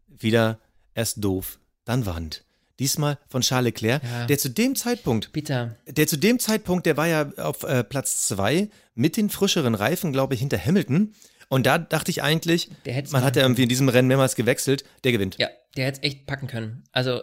wieder 0.08 0.60
erst 0.94 1.24
doof, 1.24 1.60
dann 1.86 2.06
Wand. 2.06 2.44
Diesmal 2.82 3.20
von 3.30 3.42
Charles 3.44 3.66
Leclerc, 3.76 4.02
Ja. 4.04 4.26
der 4.26 4.38
zu 4.40 4.50
dem 4.50 4.76
Zeitpunkt, 4.76 5.32
Bitter. 5.32 5.76
der 5.86 6.08
zu 6.08 6.18
dem 6.18 6.40
Zeitpunkt, 6.40 6.88
der 6.88 6.98
war 6.98 7.08
ja 7.08 7.30
auf 7.38 7.62
äh, 7.64 7.84
Platz 7.84 8.28
zwei 8.28 8.70
mit 8.96 9.18
den 9.18 9.30
frischeren 9.30 9.76
Reifen, 9.76 10.12
glaube 10.12 10.34
ich, 10.34 10.40
hinter 10.40 10.58
Hamilton. 10.58 11.14
Und 11.48 11.66
da 11.68 11.78
dachte 11.78 12.10
ich 12.10 12.24
eigentlich, 12.24 12.70
man 13.12 13.24
hat 13.24 13.36
ja 13.36 13.44
irgendwie 13.44 13.64
in 13.64 13.70
diesem 13.70 13.88
Rennen 13.88 14.08
mehrmals 14.08 14.36
gewechselt, 14.36 14.84
der 15.04 15.12
gewinnt. 15.12 15.38
Ja, 15.38 15.50
der 15.78 15.86
hätte 15.86 16.00
es 16.02 16.08
echt 16.08 16.26
packen 16.26 16.48
können. 16.48 16.84
Also, 16.92 17.22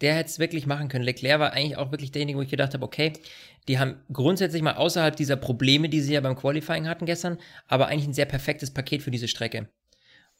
der 0.00 0.14
hätte 0.14 0.30
es 0.30 0.38
wirklich 0.38 0.66
machen 0.66 0.88
können. 0.88 1.04
Leclerc 1.04 1.40
war 1.40 1.52
eigentlich 1.52 1.76
auch 1.76 1.90
wirklich 1.90 2.12
derjenige, 2.12 2.38
wo 2.38 2.42
ich 2.42 2.50
gedacht 2.50 2.72
habe, 2.74 2.84
okay, 2.84 3.12
die 3.66 3.78
haben 3.80 3.96
grundsätzlich 4.12 4.62
mal 4.62 4.74
außerhalb 4.74 5.16
dieser 5.16 5.36
Probleme, 5.36 5.88
die 5.88 6.00
sie 6.00 6.12
ja 6.12 6.20
beim 6.20 6.36
Qualifying 6.36 6.86
hatten 6.86 7.06
gestern, 7.06 7.38
aber 7.66 7.88
eigentlich 7.88 8.06
ein 8.08 8.14
sehr 8.14 8.26
perfektes 8.26 8.70
Paket 8.72 9.02
für 9.02 9.10
diese 9.10 9.26
Strecke. 9.26 9.68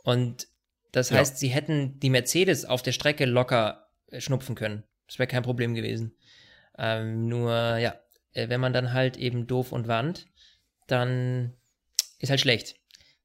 Und 0.04 0.46
das 0.92 1.10
Ja. 1.10 1.16
heißt, 1.18 1.38
sie 1.38 1.48
hätten 1.48 1.98
die 2.00 2.10
Mercedes 2.10 2.64
auf 2.64 2.82
der 2.82 2.92
Strecke 2.92 3.24
locker 3.24 3.86
schnupfen 4.18 4.54
können. 4.54 4.82
Das 5.06 5.18
wäre 5.18 5.26
kein 5.26 5.42
Problem 5.42 5.74
gewesen. 5.74 6.14
Ähm, 6.78 7.28
nur, 7.28 7.52
ja, 7.78 7.94
äh, 8.32 8.48
wenn 8.48 8.60
man 8.60 8.72
dann 8.72 8.92
halt 8.92 9.16
eben 9.16 9.46
doof 9.46 9.72
und 9.72 9.88
Wand, 9.88 10.26
dann 10.86 11.52
ist 12.18 12.30
halt 12.30 12.40
schlecht. 12.40 12.76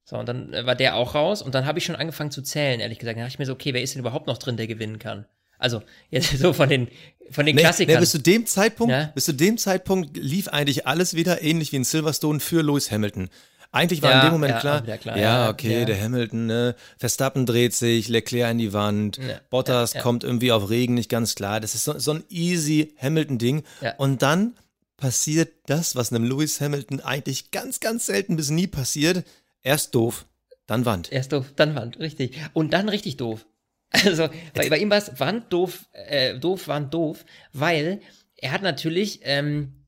So, 0.04 0.16
und 0.16 0.28
dann 0.28 0.52
äh, 0.52 0.66
war 0.66 0.74
der 0.76 0.96
auch 0.96 1.14
raus 1.14 1.42
und 1.42 1.54
dann 1.54 1.66
habe 1.66 1.78
ich 1.78 1.84
schon 1.84 1.96
angefangen 1.96 2.30
zu 2.30 2.42
zählen, 2.42 2.80
ehrlich 2.80 2.98
gesagt. 2.98 3.16
Dann 3.16 3.22
dachte 3.24 3.34
ich 3.34 3.38
mir 3.38 3.46
so, 3.46 3.52
okay, 3.54 3.74
wer 3.74 3.82
ist 3.82 3.94
denn 3.94 4.00
überhaupt 4.00 4.26
noch 4.26 4.38
drin, 4.38 4.56
der 4.56 4.66
gewinnen 4.66 4.98
kann? 4.98 5.26
Also, 5.58 5.82
jetzt 6.10 6.30
so 6.38 6.52
von 6.52 6.68
den, 6.68 6.88
von 7.30 7.46
den 7.46 7.56
Nee, 7.56 7.62
Klassikern. 7.62 7.94
nee, 7.96 8.00
bis 8.00 8.10
zu 8.12 8.18
dem 8.18 8.46
Zeitpunkt, 8.46 8.92
Ja. 8.92 9.10
bis 9.14 9.24
zu 9.24 9.32
dem 9.32 9.58
Zeitpunkt 9.58 10.16
lief 10.16 10.48
eigentlich 10.48 10.86
alles 10.86 11.14
wieder 11.14 11.42
ähnlich 11.42 11.72
wie 11.72 11.76
in 11.76 11.84
Silverstone 11.84 12.40
für 12.40 12.62
Lewis 12.62 12.90
Hamilton. 12.92 13.30
Eigentlich 13.76 14.00
war 14.00 14.10
Ja, 14.10 14.20
in 14.20 14.26
dem 14.26 14.32
Moment 14.32 14.54
ja, 14.54 14.60
klar, 14.60 14.80
klar, 14.80 15.18
ja, 15.18 15.50
okay, 15.50 15.84
der 15.84 16.00
Hamilton, 16.00 16.46
ne, 16.46 16.74
Verstappen 16.96 17.44
dreht 17.44 17.74
sich, 17.74 18.08
Leclerc 18.08 18.50
in 18.50 18.58
die 18.58 18.72
Wand, 18.72 19.20
Bottas 19.50 19.92
kommt 19.94 20.24
irgendwie 20.24 20.50
auf 20.50 20.70
Regen, 20.70 20.94
nicht 20.94 21.10
ganz 21.10 21.34
klar. 21.34 21.60
Das 21.60 21.74
ist 21.74 21.84
so, 21.84 21.98
so 21.98 22.12
ein 22.12 22.24
easy 22.30 22.94
Hamilton-Ding. 22.98 23.64
Und 23.98 24.22
dann 24.22 24.54
passiert 24.96 25.52
das, 25.66 25.94
was 25.94 26.10
einem 26.10 26.24
Lewis 26.24 26.60
Hamilton 26.60 27.00
eigentlich 27.00 27.50
ganz, 27.50 27.80
ganz 27.80 28.06
selten 28.06 28.36
bis 28.36 28.48
nie 28.48 28.66
passiert. 28.66 29.24
Erst 29.62 29.94
doof, 29.94 30.24
dann 30.66 30.86
Wand. 30.86 31.12
Erst 31.12 31.32
doof, 31.32 31.52
dann 31.54 31.74
Wand, 31.74 31.98
richtig. 31.98 32.38
Und 32.54 32.72
dann 32.72 32.88
richtig 32.88 33.16
doof. 33.18 33.44
Also, 34.04 34.28
bei, 34.54 34.68
bei 34.68 34.78
ihm 34.78 34.90
war 34.90 34.98
es 34.98 35.20
Wand, 35.20 35.52
doof, 35.52 35.86
äh, 35.92 36.38
doof, 36.38 36.66
Wand, 36.66 36.92
doof, 36.92 37.24
weil 37.52 38.00
er 38.36 38.50
hat 38.50 38.62
natürlich 38.62 39.20
ähm, 39.22 39.85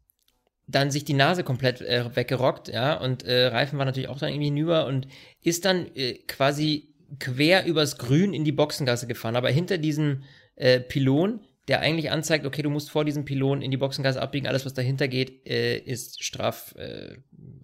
dann 0.68 0.90
sich 0.90 1.04
die 1.04 1.14
Nase 1.14 1.42
komplett 1.42 1.80
äh, 1.80 2.14
weggerockt, 2.14 2.68
ja, 2.68 2.94
und 2.94 3.24
äh, 3.24 3.46
Reifen 3.46 3.78
war 3.78 3.86
natürlich 3.86 4.08
auch 4.08 4.18
dann 4.18 4.28
irgendwie 4.28 4.48
hinüber 4.48 4.86
und 4.86 5.08
ist 5.42 5.64
dann 5.64 5.86
äh, 5.96 6.14
quasi 6.26 6.94
quer 7.18 7.64
übers 7.64 7.96
Grün 7.96 8.34
in 8.34 8.44
die 8.44 8.52
Boxengasse 8.52 9.06
gefahren, 9.06 9.34
aber 9.34 9.48
hinter 9.50 9.78
diesem 9.78 10.24
äh, 10.56 10.78
Pylon, 10.78 11.40
der 11.68 11.80
eigentlich 11.80 12.10
anzeigt, 12.10 12.44
okay, 12.44 12.62
du 12.62 12.70
musst 12.70 12.90
vor 12.90 13.04
diesem 13.04 13.24
Pylon 13.24 13.62
in 13.62 13.70
die 13.70 13.76
Boxengasse 13.78 14.20
abbiegen, 14.20 14.46
alles, 14.46 14.66
was 14.66 14.74
dahinter 14.74 15.08
geht, 15.08 15.46
äh, 15.48 15.78
ist 15.78 16.22
straf, 16.22 16.74
äh, 16.76 17.16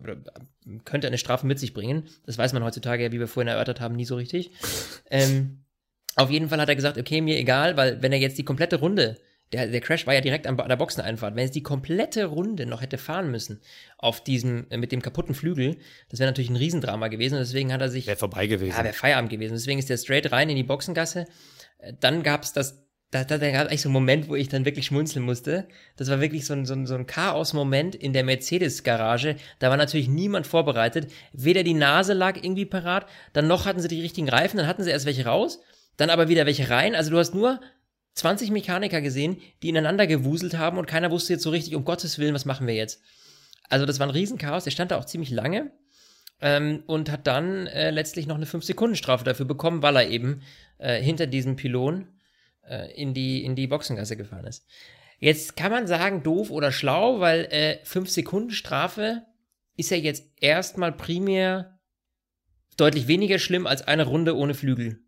oder 0.03 0.17
könnte 0.85 1.07
eine 1.07 1.19
Strafe 1.19 1.47
mit 1.47 1.59
sich 1.59 1.75
bringen. 1.75 2.05
Das 2.25 2.39
weiß 2.39 2.55
man 2.55 2.65
heutzutage 2.65 3.03
ja, 3.03 3.13
wie 3.13 3.21
wir 3.21 3.29
vorhin 3.29 3.49
erörtert 3.49 3.81
haben, 3.81 3.97
nie 3.97 4.05
so 4.07 4.17
richtig. 4.17 4.51
ähm, 5.11 5.65
auf 6.17 6.31
jeden 6.31 6.49
Fall 6.49 6.61
hat 6.61 6.69
er 6.69 6.77
gesagt, 6.77 6.97
okay, 6.97 7.21
mir 7.21 7.37
egal, 7.37 7.77
weil 7.77 8.01
wenn 8.01 8.13
er 8.13 8.19
jetzt 8.19 8.39
die 8.39 8.45
komplette 8.45 8.77
Runde, 8.77 9.19
der, 9.55 9.69
der 9.69 9.81
Crash 9.81 10.07
war 10.07 10.15
ja 10.15 10.21
direkt 10.21 10.47
an, 10.47 10.59
an 10.59 10.69
der 10.69 10.77
Boxeneinfahrt, 10.77 11.35
wenn 11.37 11.45
jetzt 11.45 11.55
die 11.55 11.63
komplette 11.63 12.27
Runde 12.27 12.67
noch 12.67 12.83
hätte 12.83 12.99
fahren 12.99 13.31
müssen 13.31 13.61
auf 13.99 14.23
diesem, 14.23 14.67
äh, 14.71 14.77
mit 14.77 14.93
dem 14.93 15.01
kaputten 15.03 15.35
Flügel, 15.35 15.77
das 16.11 16.21
wäre 16.21 16.29
natürlich 16.31 16.51
ein 16.51 16.57
Riesendrama 16.57 17.09
gewesen 17.09 17.35
und 17.35 17.41
deswegen 17.41 17.73
hat 17.73 17.81
er 17.81 17.89
sich 17.89 18.07
Wäre 18.07 18.17
vorbei 18.17 18.47
gewesen. 18.47 18.77
ja, 18.77 18.85
wäre 18.85 18.95
Feierabend 18.95 19.31
gewesen. 19.31 19.55
Deswegen 19.55 19.79
ist 19.79 19.89
der 19.91 19.97
straight 19.97 20.31
rein 20.33 20.51
in 20.51 20.57
die 20.57 20.63
Boxengasse. 20.63 21.27
Äh, 21.79 21.93
Dann 22.01 22.23
gab's 22.23 22.53
das, 22.53 22.83
da, 23.11 23.23
da, 23.23 23.39
da 23.39 23.51
gab 23.53 23.69
eigentlich 23.69 23.83
so 23.83 23.89
einen 23.89 23.93
Moment, 23.95 24.29
wo 24.29 24.35
ich 24.35 24.49
dann 24.49 24.65
wirklich 24.65 24.87
schmunzeln 24.87 25.25
musste. 25.25 25.69
Das 25.97 26.11
war 26.11 26.21
wirklich 26.21 26.47
so 26.47 26.53
ein, 26.55 26.67
so 26.67 26.75
ein, 26.75 26.85
so 26.87 26.95
ein 26.97 27.07
Chaos-Moment 27.07 27.95
in 27.95 28.13
der 28.13 28.25
Mercedes-Garage. 28.25 29.37
Da 29.61 29.71
war 29.71 29.77
natürlich 29.77 30.09
niemand 30.09 30.47
vorbereitet. 30.49 31.13
Weder 31.33 31.63
die 31.63 31.75
Nase 31.75 32.13
lag 32.13 32.37
irgendwie 32.37 32.65
parat, 32.67 33.07
dann 33.33 33.47
noch 33.47 33.67
hatten 33.67 33.81
sie 33.81 33.89
die 33.89 34.01
richtigen 34.03 34.29
Reifen, 34.29 34.57
dann 34.57 34.67
hatten 34.67 34.83
sie 34.83 34.91
erst 34.91 35.07
welche 35.07 35.27
raus, 35.27 35.61
dann 35.97 36.11
aber 36.11 36.29
wieder 36.29 36.45
welche 36.45 36.71
rein. 36.71 36.97
Also 36.97 37.11
du 37.13 37.19
hast 37.19 37.35
nur 37.35 37.61
20 38.15 38.51
Mechaniker 38.51 39.01
gesehen, 39.01 39.41
die 39.63 39.69
ineinander 39.69 40.07
gewuselt 40.07 40.57
haben 40.57 40.79
und 40.79 40.87
keiner 40.87 41.11
wusste 41.11 41.33
jetzt 41.33 41.43
so 41.43 41.51
richtig, 41.51 41.75
um 41.75 41.85
Gottes 41.85 42.19
Willen, 42.19 42.35
was 42.35 42.45
machen 42.45 42.67
wir 42.67 42.75
jetzt? 42.75 43.03
Also 43.69 43.87
das 43.87 43.99
war 43.99 44.07
ein 44.07 44.13
Riesenchaos. 44.13 44.65
Der 44.65 44.71
stand 44.71 44.91
da 44.91 44.99
auch 44.99 45.05
ziemlich 45.05 45.31
lange 45.31 45.73
ähm, 46.41 46.83
und 46.87 47.11
hat 47.11 47.27
dann 47.27 47.67
äh, 47.67 47.91
letztlich 47.91 48.27
noch 48.27 48.37
eine 48.37 48.47
5-Sekunden-Strafe 48.47 49.25
dafür 49.25 49.47
bekommen, 49.47 49.83
weil 49.83 49.97
er 49.97 50.09
eben 50.09 50.43
äh, 50.79 51.01
hinter 51.01 51.27
diesem 51.27 51.57
Pylon 51.57 52.09
äh, 52.69 52.93
in, 52.95 53.15
die, 53.15 53.45
in 53.45 53.57
die 53.57 53.67
Boxengasse 53.67 54.17
gefahren 54.17 54.47
ist. 54.47 54.67
Jetzt 55.19 55.57
kann 55.57 55.73
man 55.73 55.87
sagen, 55.87 56.23
doof 56.23 56.51
oder 56.51 56.71
schlau, 56.71 57.21
weil 57.21 57.47
äh, 57.51 57.79
5-Sekunden-Strafe 57.85 59.23
ist 59.77 59.91
ja 59.91 59.97
jetzt 59.97 60.31
erstmal 60.41 60.93
primär 60.93 61.81
deutlich 62.77 63.09
weniger 63.09 63.39
schlimm 63.39 63.67
als 63.67 63.87
eine 63.87 64.05
Runde 64.05 64.37
ohne 64.37 64.55
Flügel. 64.55 65.04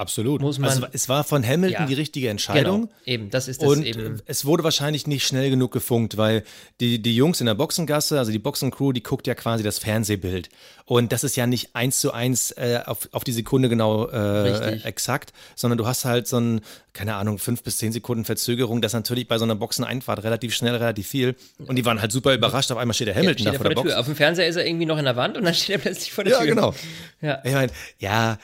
Absolut. 0.00 0.40
Muss 0.40 0.58
man- 0.58 0.70
also 0.70 0.86
es 0.92 1.08
war 1.08 1.24
von 1.24 1.46
Hamilton 1.46 1.82
Ja. 1.82 1.86
die 1.86 1.94
richtige 1.94 2.30
Entscheidung. 2.30 2.82
Genau, 2.86 2.92
eben, 3.04 3.30
das 3.30 3.48
ist 3.48 3.60
das 3.62 3.68
Und 3.68 3.84
eben. 3.84 4.20
es 4.26 4.44
wurde 4.46 4.64
wahrscheinlich 4.64 5.06
nicht 5.06 5.26
schnell 5.26 5.50
genug 5.50 5.72
gefunkt, 5.72 6.16
weil 6.16 6.42
die, 6.80 7.00
die 7.02 7.14
Jungs 7.14 7.40
in 7.40 7.46
der 7.46 7.54
Boxengasse, 7.54 8.18
also 8.18 8.32
die 8.32 8.38
Boxencrew, 8.38 8.92
die 8.92 9.02
guckt 9.02 9.26
ja 9.26 9.34
quasi 9.34 9.62
das 9.62 9.78
Fernsehbild. 9.78 10.48
Und 10.86 11.12
das 11.12 11.22
ist 11.22 11.36
ja 11.36 11.46
nicht 11.46 11.76
eins 11.76 12.00
zu 12.00 12.12
eins 12.12 12.50
äh, 12.52 12.80
auf, 12.84 13.08
auf 13.12 13.22
die 13.24 13.30
Sekunde 13.32 13.68
genau 13.68 14.08
äh, 14.08 14.80
exakt, 14.82 15.32
sondern 15.54 15.78
du 15.78 15.86
hast 15.86 16.04
halt 16.04 16.26
so 16.26 16.38
ein, 16.40 16.62
keine 16.92 17.14
Ahnung, 17.14 17.38
fünf 17.38 17.62
bis 17.62 17.78
zehn 17.78 17.92
Sekunden 17.92 18.24
Verzögerung. 18.24 18.80
Das 18.82 18.90
ist 18.90 18.94
natürlich 18.94 19.28
bei 19.28 19.38
so 19.38 19.44
einer 19.44 19.54
Boxeneinfahrt 19.54 20.24
relativ 20.24 20.52
schnell, 20.54 20.74
relativ 20.74 21.06
viel. 21.06 21.36
Und 21.58 21.76
die 21.76 21.84
waren 21.84 22.00
halt 22.00 22.10
super 22.10 22.34
überrascht. 22.34 22.72
Auf 22.72 22.78
einmal 22.78 22.94
steht 22.94 23.06
der 23.08 23.14
Hamilton 23.14 23.34
steht 23.38 23.46
da 23.54 23.58
vor 23.58 23.64
der 23.64 23.68
der 23.70 23.74
Box. 23.82 23.90
Tür. 23.90 24.00
Auf 24.00 24.06
dem 24.06 24.16
Fernseher 24.16 24.48
ist 24.48 24.56
er 24.56 24.66
irgendwie 24.66 24.86
noch 24.86 24.98
in 24.98 25.04
der 25.04 25.14
Wand 25.16 25.36
und 25.36 25.44
dann 25.44 25.54
steht 25.54 25.76
er 25.76 25.78
plötzlich 25.78 26.12
vor 26.12 26.24
der 26.24 26.32
Ja, 26.32 26.38
Tür. 26.40 26.46
genau. 26.48 26.74
Ja. 27.20 27.40
Ich 27.44 27.52
meine, 27.52 27.70
ja, 28.00 28.38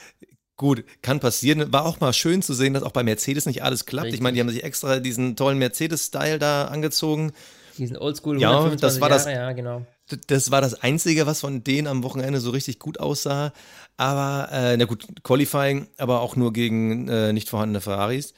gut, 0.57 0.83
kann 1.01 1.19
passieren. 1.19 1.71
War 1.71 1.85
auch 1.85 1.99
mal 1.99 2.13
schön 2.13 2.41
zu 2.41 2.53
sehen, 2.53 2.73
dass 2.73 2.83
auch 2.83 2.91
bei 2.91 3.03
Mercedes 3.03 3.45
nicht 3.45 3.63
alles 3.63 3.85
klappt. 3.85 4.07
Ich 4.07 4.13
Richtig. 4.13 4.23
meine, 4.23 4.35
die 4.35 4.41
haben 4.41 4.49
sich 4.49 4.63
extra 4.63 4.99
diesen 4.99 5.35
tollen 5.35 5.57
Mercedes-Style 5.59 6.39
da 6.39 6.65
angezogen. 6.65 7.31
Diesen 7.77 7.95
Oldschool 7.97 8.41
Ja, 8.41 8.49
125 8.49 8.81
das 8.81 9.01
war 9.01 9.09
das- 9.09 9.25
Jahre, 9.25 9.35
ja, 9.37 9.51
genau. 9.53 9.85
Das 10.27 10.51
war 10.51 10.61
das 10.61 10.81
Einzige, 10.81 11.27
was 11.27 11.41
von 11.41 11.63
denen 11.63 11.85
am 11.87 12.01
Wochenende 12.03 12.39
so 12.39 12.49
richtig 12.51 12.79
gut 12.79 12.99
aussah. 12.99 13.51
Aber, 13.97 14.49
äh, 14.51 14.77
na 14.77 14.85
gut, 14.85 15.05
Qualifying, 15.23 15.87
aber 15.97 16.21
auch 16.21 16.35
nur 16.35 16.53
gegen 16.53 17.07
äh, 17.09 17.33
nicht 17.33 17.49
vorhandene 17.49 17.81
Ferraris. 17.81 18.33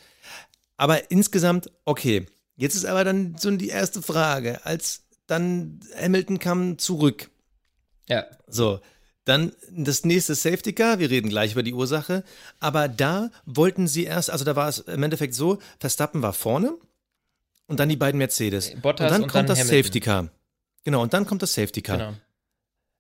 Aber 0.78 1.12
insgesamt, 1.12 1.70
okay. 1.86 2.26
Jetzt 2.58 2.76
ist 2.76 2.86
aber 2.86 3.04
dann 3.04 3.36
so 3.38 3.50
die 3.52 3.70
erste 3.70 4.02
Frage. 4.02 4.66
Als 4.66 5.04
dann 5.28 5.80
Hamilton 6.02 6.40
kam 6.40 6.78
zurück, 6.80 7.30
Ja, 8.10 8.26
so, 8.48 8.80
dann 9.26 9.52
das 9.72 10.06
nächste 10.06 10.34
Safety 10.36 10.74
Car, 10.74 11.00
wir 11.00 11.10
reden 11.10 11.30
gleich 11.30 11.52
über 11.54 11.64
die 11.64 11.74
Ursache, 11.74 12.24
aber 12.60 12.88
da 12.88 13.30
wollten 13.46 13.88
sie 13.88 14.06
erst, 14.06 14.30
also 14.32 14.44
da 14.46 14.56
war 14.56 14.68
es 14.70 14.80
im 14.80 15.04
Endeffekt 15.04 15.34
so, 15.36 15.60
Verstappen 15.80 16.22
war 16.22 16.34
vorne 16.34 16.74
und 17.68 17.80
dann 17.80 17.90
die 17.90 17.96
beiden 17.98 18.18
Mercedes. 18.18 18.72
Bottas 18.82 19.06
und 19.06 19.12
dann 19.12 19.24
und 19.24 19.28
kommt 19.30 19.36
dann 19.36 19.46
das 19.48 19.60
Hamilton. 19.60 19.84
Safety 19.84 20.00
Car. 20.00 20.30
Genau, 20.84 21.02
und 21.04 21.14
dann 21.14 21.26
kommt 21.26 21.42
das 21.44 21.54
Safety 21.54 21.82
Car. 21.82 21.98
genau. 21.98 22.14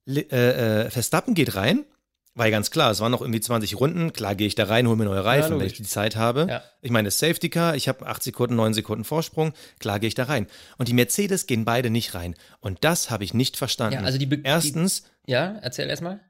Le- 0.05 0.29
Äh, 0.31 0.85
äh, 0.85 0.89
Verstappen 0.89 1.33
geht 1.33 1.55
rein, 1.55 1.85
war 2.35 2.45
ja 2.45 2.51
ganz 2.51 2.71
klar, 2.71 2.91
es 2.91 2.99
waren 3.01 3.11
noch 3.11 3.21
irgendwie 3.21 3.41
20 3.41 3.79
Runden, 3.79 4.13
klar 4.13 4.35
gehe 4.35 4.47
ich 4.47 4.55
da 4.55 4.65
rein, 4.65 4.87
hole 4.87 4.95
mir 4.95 5.05
neue 5.05 5.25
Reifen, 5.25 5.51
wenn 5.51 5.57
logisch. 5.59 5.73
ich 5.73 5.77
die 5.79 5.83
Zeit 5.83 6.15
habe. 6.15 6.47
Ja. 6.49 6.63
Ich 6.81 6.91
meine, 6.91 7.07
das 7.07 7.19
Safety 7.19 7.49
Car, 7.49 7.75
ich 7.75 7.87
habe 7.89 8.05
8 8.07 8.23
Sekunden, 8.23 8.55
9 8.55 8.73
Sekunden 8.73 9.03
Vorsprung, 9.03 9.51
klar 9.79 9.99
gehe 9.99 10.07
ich 10.07 10.15
da 10.15 10.23
rein. 10.25 10.47
Und 10.77 10.87
die 10.87 10.93
Mercedes 10.93 11.47
gehen 11.47 11.65
beide 11.65 11.89
nicht 11.89 12.13
rein. 12.13 12.35
Und 12.61 12.77
das 12.85 13.09
habe 13.11 13.23
ich 13.25 13.33
nicht 13.33 13.57
verstanden. 13.57 13.95
Ja, 13.95 14.01
also 14.05 14.17
die 14.17 14.25
Be- 14.25 14.37
die- 14.37 14.45
Erstens, 14.45 15.03
Ja, 15.27 15.57
erzähl 15.61 15.89
erstmal. 15.89 16.21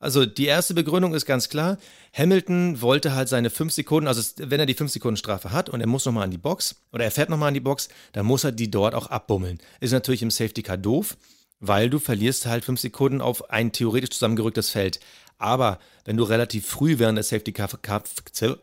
also 0.00 0.26
die 0.26 0.44
erste 0.46 0.74
Begründung 0.74 1.14
ist 1.14 1.24
ganz 1.24 1.48
klar. 1.48 1.78
Hamilton 2.12 2.82
wollte 2.82 3.14
halt 3.14 3.28
seine 3.28 3.48
fünf 3.48 3.72
Sekunden, 3.72 4.06
also 4.06 4.22
wenn 4.38 4.60
er 4.60 4.66
die 4.66 4.74
fünf 4.74 4.90
Sekunden 4.92 5.16
Strafe 5.16 5.50
hat 5.50 5.70
und 5.70 5.80
er 5.80 5.86
muss 5.86 6.04
nochmal 6.04 6.24
an 6.24 6.30
die 6.30 6.38
Box 6.38 6.76
oder 6.92 7.04
er 7.04 7.10
fährt 7.10 7.30
nochmal 7.30 7.48
an 7.48 7.54
die 7.54 7.60
Box, 7.60 7.88
dann 8.12 8.26
muss 8.26 8.44
er 8.44 8.52
die 8.52 8.70
dort 8.70 8.94
auch 8.94 9.06
abbummeln. 9.06 9.58
Ist 9.80 9.92
natürlich 9.92 10.22
im 10.22 10.30
Safety 10.30 10.62
Car 10.62 10.76
doof, 10.76 11.16
weil 11.60 11.88
du 11.88 11.98
verlierst 11.98 12.44
halt 12.46 12.64
fünf 12.64 12.80
Sekunden 12.80 13.20
auf 13.22 13.50
ein 13.50 13.72
theoretisch 13.72 14.10
zusammengerücktes 14.10 14.68
Feld. 14.70 15.00
Aber 15.38 15.78
wenn 16.04 16.16
du 16.16 16.24
relativ 16.24 16.66
früh 16.66 16.98
während 16.98 17.16
der 17.16 17.24
Safety 17.24 17.52
Car, 17.52 17.68
Car, 17.82 18.02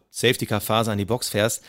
Safety 0.10 0.46
Car 0.46 0.62
Phase 0.62 0.92
an 0.92 0.98
die 0.98 1.06
Box 1.06 1.30
fährst, 1.30 1.64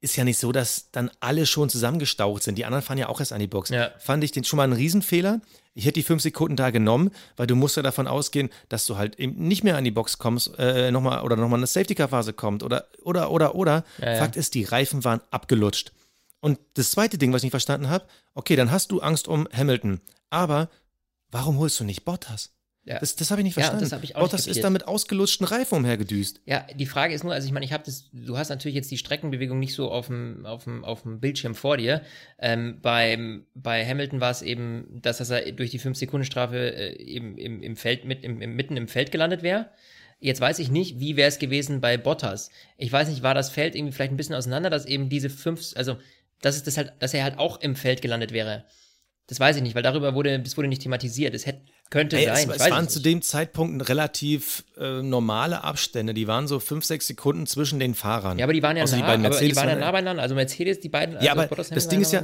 ist 0.00 0.16
ja 0.16 0.24
nicht 0.24 0.38
so, 0.38 0.50
dass 0.50 0.90
dann 0.92 1.10
alle 1.20 1.44
schon 1.46 1.68
zusammengestaucht 1.68 2.42
sind. 2.42 2.56
Die 2.56 2.64
anderen 2.64 2.82
fahren 2.82 2.98
ja 2.98 3.08
auch 3.08 3.20
erst 3.20 3.32
an 3.32 3.40
die 3.40 3.46
Box. 3.46 3.68
Ja. 3.68 3.90
Fand 3.98 4.24
ich 4.24 4.32
den 4.32 4.44
schon 4.44 4.56
mal 4.56 4.64
einen 4.64 4.72
Riesenfehler. 4.72 5.40
Ich 5.74 5.84
hätte 5.84 5.94
die 5.94 6.02
fünf 6.02 6.22
Sekunden 6.22 6.56
da 6.56 6.70
genommen, 6.70 7.10
weil 7.36 7.46
du 7.46 7.54
musst 7.54 7.76
ja 7.76 7.82
davon 7.82 8.08
ausgehen, 8.08 8.50
dass 8.68 8.86
du 8.86 8.96
halt 8.96 9.16
eben 9.16 9.46
nicht 9.46 9.62
mehr 9.62 9.76
an 9.76 9.84
die 9.84 9.90
Box 9.90 10.18
kommst, 10.18 10.58
äh, 10.58 10.90
nochmal 10.90 11.22
oder 11.22 11.36
nochmal 11.36 11.60
eine 11.60 11.66
Safety-Car-Phase 11.66 12.32
kommt 12.32 12.62
oder, 12.62 12.86
oder, 13.02 13.30
oder, 13.30 13.54
oder. 13.54 13.84
Ja, 13.98 14.12
ja. 14.12 14.18
Fakt 14.18 14.36
ist, 14.36 14.54
die 14.54 14.64
Reifen 14.64 15.04
waren 15.04 15.20
abgelutscht. 15.30 15.92
Und 16.40 16.58
das 16.74 16.90
zweite 16.92 17.18
Ding, 17.18 17.32
was 17.32 17.40
ich 17.40 17.44
nicht 17.44 17.52
verstanden 17.52 17.90
habe, 17.90 18.06
okay, 18.34 18.56
dann 18.56 18.70
hast 18.70 18.90
du 18.90 19.00
Angst 19.00 19.28
um 19.28 19.46
Hamilton. 19.52 20.00
Aber 20.30 20.70
warum 21.30 21.58
holst 21.58 21.78
du 21.78 21.84
nicht 21.84 22.04
Bottas? 22.04 22.50
Ja. 22.90 22.98
Das, 22.98 23.14
das 23.14 23.30
habe 23.30 23.40
ich 23.40 23.44
nicht 23.44 23.56
Ja, 23.56 23.62
verstanden. 23.62 23.84
das 23.84 23.92
habe 23.92 24.04
ich 24.04 24.16
auch 24.16 24.22
nicht 24.22 24.30
Bottas 24.32 24.40
ist 24.40 24.46
kapiert. 24.48 24.64
da 24.64 24.70
mit 24.70 24.88
ausgelutschten 24.88 25.46
Reifen 25.46 25.76
umhergedüst. 25.76 26.40
Ja, 26.44 26.66
die 26.74 26.86
Frage 26.86 27.14
ist 27.14 27.22
nur, 27.22 27.32
also 27.32 27.46
ich 27.46 27.52
meine, 27.52 27.64
ich 27.64 27.72
habe 27.72 27.84
das, 27.84 28.10
du 28.12 28.36
hast 28.36 28.48
natürlich 28.48 28.74
jetzt 28.74 28.90
die 28.90 28.98
Streckenbewegung 28.98 29.60
nicht 29.60 29.74
so 29.74 29.92
auf 29.92 30.08
dem, 30.08 30.44
auf 30.44 30.64
dem, 30.64 30.84
auf 30.84 31.02
dem 31.02 31.20
Bildschirm 31.20 31.54
vor 31.54 31.76
dir. 31.76 32.02
Ähm, 32.40 32.80
beim, 32.82 33.46
bei 33.54 33.86
Hamilton 33.86 34.20
war 34.20 34.32
es 34.32 34.42
eben, 34.42 34.88
dass, 35.02 35.18
dass 35.18 35.30
er 35.30 35.52
durch 35.52 35.70
die 35.70 35.78
5-Sekunden-Strafe 35.78 36.56
äh, 36.74 36.96
eben 37.00 37.38
im, 37.38 37.62
im 37.62 37.76
Feld, 37.76 38.04
mit, 38.04 38.24
im, 38.24 38.42
im, 38.42 38.56
mitten 38.56 38.76
im 38.76 38.88
Feld 38.88 39.12
gelandet 39.12 39.44
wäre. 39.44 39.70
Jetzt 40.18 40.40
weiß 40.40 40.58
ich 40.58 40.70
nicht, 40.72 40.98
wie 40.98 41.16
wäre 41.16 41.28
es 41.28 41.38
gewesen 41.38 41.80
bei 41.80 41.96
Bottas. 41.96 42.50
Ich 42.76 42.90
weiß 42.90 43.08
nicht, 43.08 43.22
war 43.22 43.34
das 43.34 43.50
Feld 43.50 43.76
irgendwie 43.76 43.92
vielleicht 43.92 44.12
ein 44.12 44.16
bisschen 44.16 44.34
auseinander, 44.34 44.68
dass 44.68 44.84
eben 44.84 45.08
diese 45.08 45.30
fünf, 45.30 45.72
also 45.76 45.96
dass 46.42 46.56
es 46.56 46.64
das 46.64 46.76
halt, 46.76 46.92
dass 46.98 47.14
er 47.14 47.22
halt 47.22 47.38
auch 47.38 47.60
im 47.60 47.76
Feld 47.76 48.02
gelandet 48.02 48.32
wäre. 48.32 48.64
Das 49.28 49.38
weiß 49.38 49.54
ich 49.56 49.62
nicht, 49.62 49.76
weil 49.76 49.84
darüber 49.84 50.14
wurde, 50.16 50.40
das 50.40 50.56
wurde 50.56 50.68
nicht 50.68 50.82
thematisiert. 50.82 51.34
Es 51.34 51.46
hätte, 51.46 51.60
könnte 51.90 52.16
Ey, 52.16 52.26
sein. 52.26 52.50
es, 52.50 52.62
es 52.62 52.70
waren 52.70 52.88
zu 52.88 53.00
dem 53.00 53.20
Zeitpunkt 53.20 53.88
relativ 53.88 54.64
äh, 54.78 55.02
normale 55.02 55.62
Abstände. 55.64 56.14
Die 56.14 56.28
waren 56.28 56.46
so 56.46 56.60
fünf, 56.60 56.84
sechs 56.84 57.06
Sekunden 57.08 57.46
zwischen 57.46 57.80
den 57.80 57.94
Fahrern. 57.94 58.38
Ja, 58.38 58.46
aber 58.46 58.52
die 58.52 58.62
waren 58.62 58.76
ja 58.76 58.84
Außer 58.84 58.96
nah, 58.96 59.02
die 59.02 59.08
beiden 59.08 59.26
aber 59.26 59.34
die 59.34 59.40
Mercedes 59.40 59.56
waren 59.56 59.68
ja 59.68 59.76
nah 59.76 59.92
beieinander. 59.92 60.22
Also 60.22 60.34
Mercedes, 60.34 60.80
die 60.80 60.88
beiden, 60.88 61.16
also 61.16 61.26
Ja, 61.26 61.32
aber 61.32 61.46
Bottas, 61.46 61.68
das 61.68 61.88
Ding 61.88 62.00
ist 62.00 62.12
ja, 62.12 62.22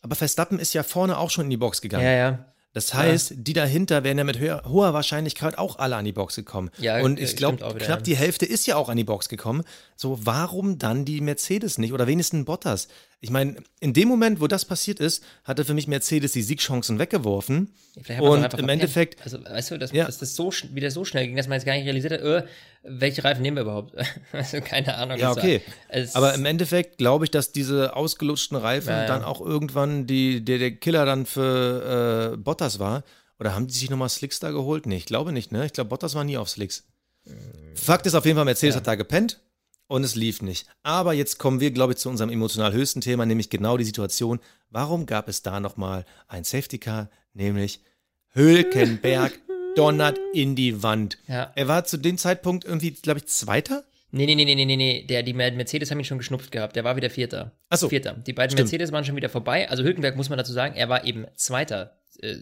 aber 0.00 0.16
Verstappen 0.16 0.58
ist 0.58 0.72
ja 0.72 0.82
vorne 0.82 1.18
auch 1.18 1.30
schon 1.30 1.44
in 1.44 1.50
die 1.50 1.56
Box 1.56 1.80
gegangen. 1.80 2.04
Ja, 2.04 2.12
ja. 2.12 2.52
Das 2.74 2.94
heißt, 2.94 3.34
die 3.36 3.52
dahinter 3.52 4.02
wären 4.02 4.16
ja 4.16 4.24
mit 4.24 4.38
höher, 4.38 4.62
hoher 4.66 4.94
Wahrscheinlichkeit 4.94 5.58
auch 5.58 5.78
alle 5.78 5.96
an 5.96 6.06
die 6.06 6.12
Box 6.12 6.36
gekommen. 6.36 6.70
Ja, 6.78 7.02
und 7.02 7.20
äh, 7.20 7.24
ich 7.24 7.36
glaube, 7.36 7.58
knapp 7.58 7.80
ja. 7.80 7.96
die 7.98 8.16
Hälfte 8.16 8.46
ist 8.46 8.66
ja 8.66 8.76
auch 8.76 8.88
an 8.88 8.96
die 8.96 9.04
Box 9.04 9.28
gekommen. 9.28 9.62
So, 9.94 10.18
warum 10.22 10.78
dann 10.78 11.04
die 11.04 11.20
Mercedes 11.20 11.76
nicht? 11.76 11.92
Oder 11.92 12.06
wenigstens 12.06 12.46
Bottas? 12.46 12.88
Ich 13.24 13.30
meine, 13.30 13.54
in 13.78 13.92
dem 13.92 14.08
Moment, 14.08 14.40
wo 14.40 14.48
das 14.48 14.64
passiert 14.64 14.98
ist, 14.98 15.22
hatte 15.44 15.64
für 15.64 15.74
mich 15.74 15.86
Mercedes 15.86 16.32
die 16.32 16.42
Siegchancen 16.42 16.98
weggeworfen. 16.98 17.72
Auch 18.18 18.30
Und 18.30 18.34
im 18.42 18.50
verpennt. 18.50 18.68
Endeffekt, 18.68 19.22
Also, 19.22 19.42
weißt 19.44 19.70
du, 19.70 19.78
dass, 19.78 19.92
Ja. 19.92 20.06
dass 20.06 20.18
das 20.18 20.34
so, 20.34 20.52
wieder 20.72 20.90
so 20.90 21.04
schnell 21.04 21.28
ging, 21.28 21.36
dass 21.36 21.46
man 21.46 21.54
jetzt 21.56 21.64
gar 21.64 21.74
nicht 21.74 21.84
realisiert 21.84 22.14
hat, 22.14 22.20
äh, 22.20 22.42
welche 22.82 23.22
Reifen 23.22 23.42
nehmen 23.42 23.56
wir 23.58 23.62
überhaupt? 23.62 23.94
also, 24.32 24.60
keine 24.60 24.96
Ahnung. 24.96 25.18
ja, 25.18 25.30
okay. 25.30 25.60
es- 25.88 26.16
Aber 26.16 26.34
im 26.34 26.44
Endeffekt 26.44 26.98
glaube 26.98 27.24
ich, 27.24 27.30
dass 27.30 27.52
diese 27.52 27.94
ausgelutschten 27.94 28.56
Reifen 28.56 28.88
Ja, 28.90 29.02
ja. 29.02 29.06
dann 29.06 29.22
auch 29.22 29.40
irgendwann 29.40 30.08
die, 30.08 30.44
der, 30.44 30.58
der 30.58 30.72
Killer 30.72 31.06
dann 31.06 31.24
für 31.24 32.32
äh, 32.34 32.36
Bottas 32.36 32.80
war. 32.80 33.04
Oder 33.38 33.54
haben 33.54 33.68
die 33.68 33.74
sich 33.74 33.88
nochmal 33.88 34.08
Slicks 34.08 34.40
da 34.40 34.50
geholt? 34.50 34.86
Nee, 34.86 34.96
ich 34.96 35.06
glaube 35.06 35.30
nicht, 35.32 35.52
ne? 35.52 35.64
Ich 35.64 35.72
glaube, 35.72 35.88
Bottas 35.90 36.16
war 36.16 36.24
nie 36.24 36.36
auf 36.38 36.48
Slicks. 36.48 36.88
Fakt 37.76 38.04
ist 38.06 38.14
auf 38.14 38.24
jeden 38.24 38.36
Fall, 38.36 38.44
Mercedes 38.44 38.74
Ja. 38.74 38.80
hat 38.80 38.86
da 38.88 38.94
gepennt 38.96 39.38
und 39.92 40.04
es 40.04 40.14
lief 40.14 40.40
nicht. 40.40 40.66
Aber 40.82 41.12
jetzt 41.12 41.38
kommen 41.38 41.60
wir, 41.60 41.70
glaube 41.70 41.92
ich, 41.92 41.98
zu 41.98 42.08
unserem 42.08 42.30
emotional 42.30 42.72
höchsten 42.72 43.02
Thema, 43.02 43.26
nämlich 43.26 43.50
genau 43.50 43.76
die 43.76 43.84
Situation. 43.84 44.40
Warum 44.70 45.04
gab 45.04 45.28
es 45.28 45.42
da 45.42 45.60
nochmal 45.60 46.06
ein 46.28 46.44
Safety 46.44 46.78
Car? 46.78 47.10
Nämlich 47.34 47.80
Hülkenberg 48.30 49.38
donnert 49.76 50.18
in 50.32 50.56
die 50.56 50.82
Wand. 50.82 51.18
Ja. 51.28 51.52
Er 51.54 51.68
war 51.68 51.84
zu 51.84 51.98
dem 51.98 52.16
Zeitpunkt 52.16 52.64
irgendwie, 52.64 52.92
glaube 52.92 53.20
ich, 53.20 53.26
Zweiter? 53.26 53.84
Nee, 54.10 54.24
nee, 54.24 54.34
nee, 54.34 54.46
nee, 54.46 54.54
nee, 54.54 54.64
nee, 54.64 54.76
nee. 54.76 55.04
Der, 55.04 55.22
die 55.22 55.34
Mercedes 55.34 55.90
haben 55.90 55.98
ihn 55.98 56.06
schon 56.06 56.16
geschnupft 56.16 56.52
gehabt. 56.52 56.74
Der 56.74 56.84
war 56.84 56.96
wieder 56.96 57.10
Vierter. 57.10 57.52
Ach 57.68 57.76
so. 57.76 57.90
Vierter. 57.90 58.14
Die 58.14 58.32
beiden 58.32 58.52
Stimmt. 58.52 58.70
Mercedes 58.70 58.92
waren 58.92 59.04
schon 59.04 59.16
wieder 59.16 59.28
vorbei. 59.28 59.68
Also 59.68 59.82
Hülkenberg 59.82 60.16
muss 60.16 60.30
man 60.30 60.38
dazu 60.38 60.54
sagen, 60.54 60.74
er 60.74 60.88
war 60.88 61.04
eben 61.04 61.26
Zweiter 61.36 61.98
äh, 62.20 62.36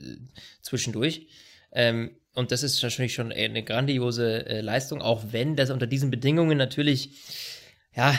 zwischendurch. 0.63 1.27
Ähm, 1.73 2.13
und 2.35 2.53
das 2.53 2.63
ist 2.63 2.83
natürlich 2.83 3.15
schon 3.15 3.33
eine 3.33 3.63
grandiose 3.63 4.47
äh, 4.47 4.61
Leistung, 4.61 5.03
auch 5.03 5.25
wenn 5.31 5.57
das 5.57 5.71
unter 5.71 5.87
diesen 5.87 6.11
Bedingungen 6.11 6.57
natürlich, 6.59 7.11
ja, 7.95 8.15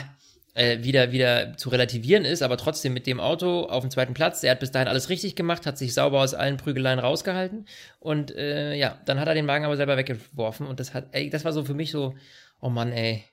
äh, 0.54 0.84
wieder, 0.84 1.14
wieder 1.14 1.56
zu 1.56 1.70
relativieren 1.70 2.26
ist, 2.26 2.42
aber 2.42 2.58
trotzdem 2.58 2.94
mit 2.94 3.08
dem 3.08 3.22
Auto 3.22 3.64
auf 3.64 3.84
dem 3.84 3.90
zweiten 3.90 4.14
Platz. 4.14 4.44
Er 4.44 4.52
hat 4.52 4.60
bis 4.60 4.72
dahin 4.72 4.90
alles 4.90 5.08
richtig 5.08 5.36
gemacht, 5.36 5.66
hat 5.66 5.78
sich 5.78 5.94
sauber 5.94 6.20
aus 6.20 6.34
allen 6.34 6.58
Prügeleien 6.58 7.00
rausgehalten 7.00 7.66
und 8.00 8.36
äh, 8.36 8.76
ja, 8.76 9.00
dann 9.06 9.20
hat 9.20 9.30
er 9.30 9.34
den 9.34 9.48
Wagen 9.48 9.64
aber 9.64 9.78
selber 9.78 9.96
weggeworfen 9.96 10.68
und 10.68 10.82
das 10.82 10.94
hat, 10.94 11.08
ey, 11.14 11.30
das 11.30 11.46
war 11.46 11.54
so 11.54 11.64
für 11.64 11.74
mich 11.74 11.92
so, 11.92 12.16
oh 12.60 12.70
Mann, 12.70 12.92
ey, 12.92 13.24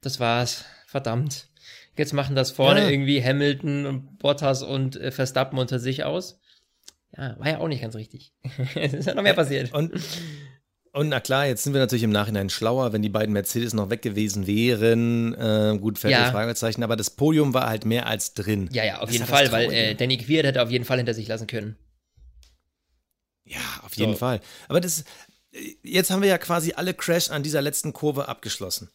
das 0.00 0.20
war's, 0.20 0.64
verdammt. 0.86 1.48
Jetzt 1.96 2.12
machen 2.12 2.36
das 2.36 2.52
vorne 2.52 2.82
Ja. 2.82 2.88
irgendwie 2.88 3.22
Hamilton 3.22 3.86
und 3.86 4.18
Bottas 4.18 4.62
und 4.62 4.94
äh, 4.96 5.10
Verstappen 5.10 5.58
unter 5.58 5.80
sich 5.80 6.04
aus. 6.04 6.40
Ja, 7.16 7.38
war 7.38 7.48
ja 7.48 7.58
auch 7.58 7.68
nicht 7.68 7.82
ganz 7.82 7.94
richtig. 7.94 8.32
es 8.74 8.92
ist 8.92 9.06
ja 9.06 9.14
noch 9.14 9.22
mehr 9.22 9.34
passiert. 9.34 9.72
Und, 9.72 9.92
und 10.92 11.08
na 11.08 11.20
klar, 11.20 11.46
jetzt 11.46 11.62
sind 11.64 11.72
wir 11.72 11.80
natürlich 11.80 12.02
im 12.02 12.10
Nachhinein 12.10 12.50
schlauer, 12.50 12.92
wenn 12.92 13.02
die 13.02 13.08
beiden 13.08 13.32
Mercedes 13.32 13.72
noch 13.72 13.90
weg 13.90 14.02
gewesen 14.02 14.46
wären. 14.46 15.34
Äh, 15.34 15.78
gut, 15.80 15.98
fette 15.98 16.12
Ja. 16.12 16.30
Fragezeichen, 16.30 16.82
aber 16.82 16.96
das 16.96 17.10
Podium 17.10 17.54
war 17.54 17.68
halt 17.68 17.84
mehr 17.84 18.06
als 18.06 18.34
drin. 18.34 18.68
Ja, 18.72 18.84
ja, 18.84 18.96
auf 19.00 19.08
Das 19.08 19.12
jeden 19.12 19.26
Fall, 19.26 19.52
weil 19.52 19.72
äh, 19.72 19.94
Danny 19.94 20.18
Queer 20.18 20.42
hätte 20.44 20.62
auf 20.62 20.70
jeden 20.70 20.84
Fall 20.84 20.96
hinter 20.98 21.14
sich 21.14 21.28
lassen 21.28 21.46
können. 21.46 21.76
Ja, 23.44 23.60
auf 23.82 23.96
jeden 23.96 24.12
So. 24.12 24.18
Fall. 24.18 24.40
Aber 24.68 24.80
das, 24.80 25.04
jetzt 25.82 26.10
haben 26.10 26.22
wir 26.22 26.28
ja 26.28 26.38
quasi 26.38 26.72
alle 26.74 26.94
Crash 26.94 27.30
an 27.30 27.42
dieser 27.42 27.62
letzten 27.62 27.92
Kurve 27.92 28.28
abgeschlossen. 28.28 28.88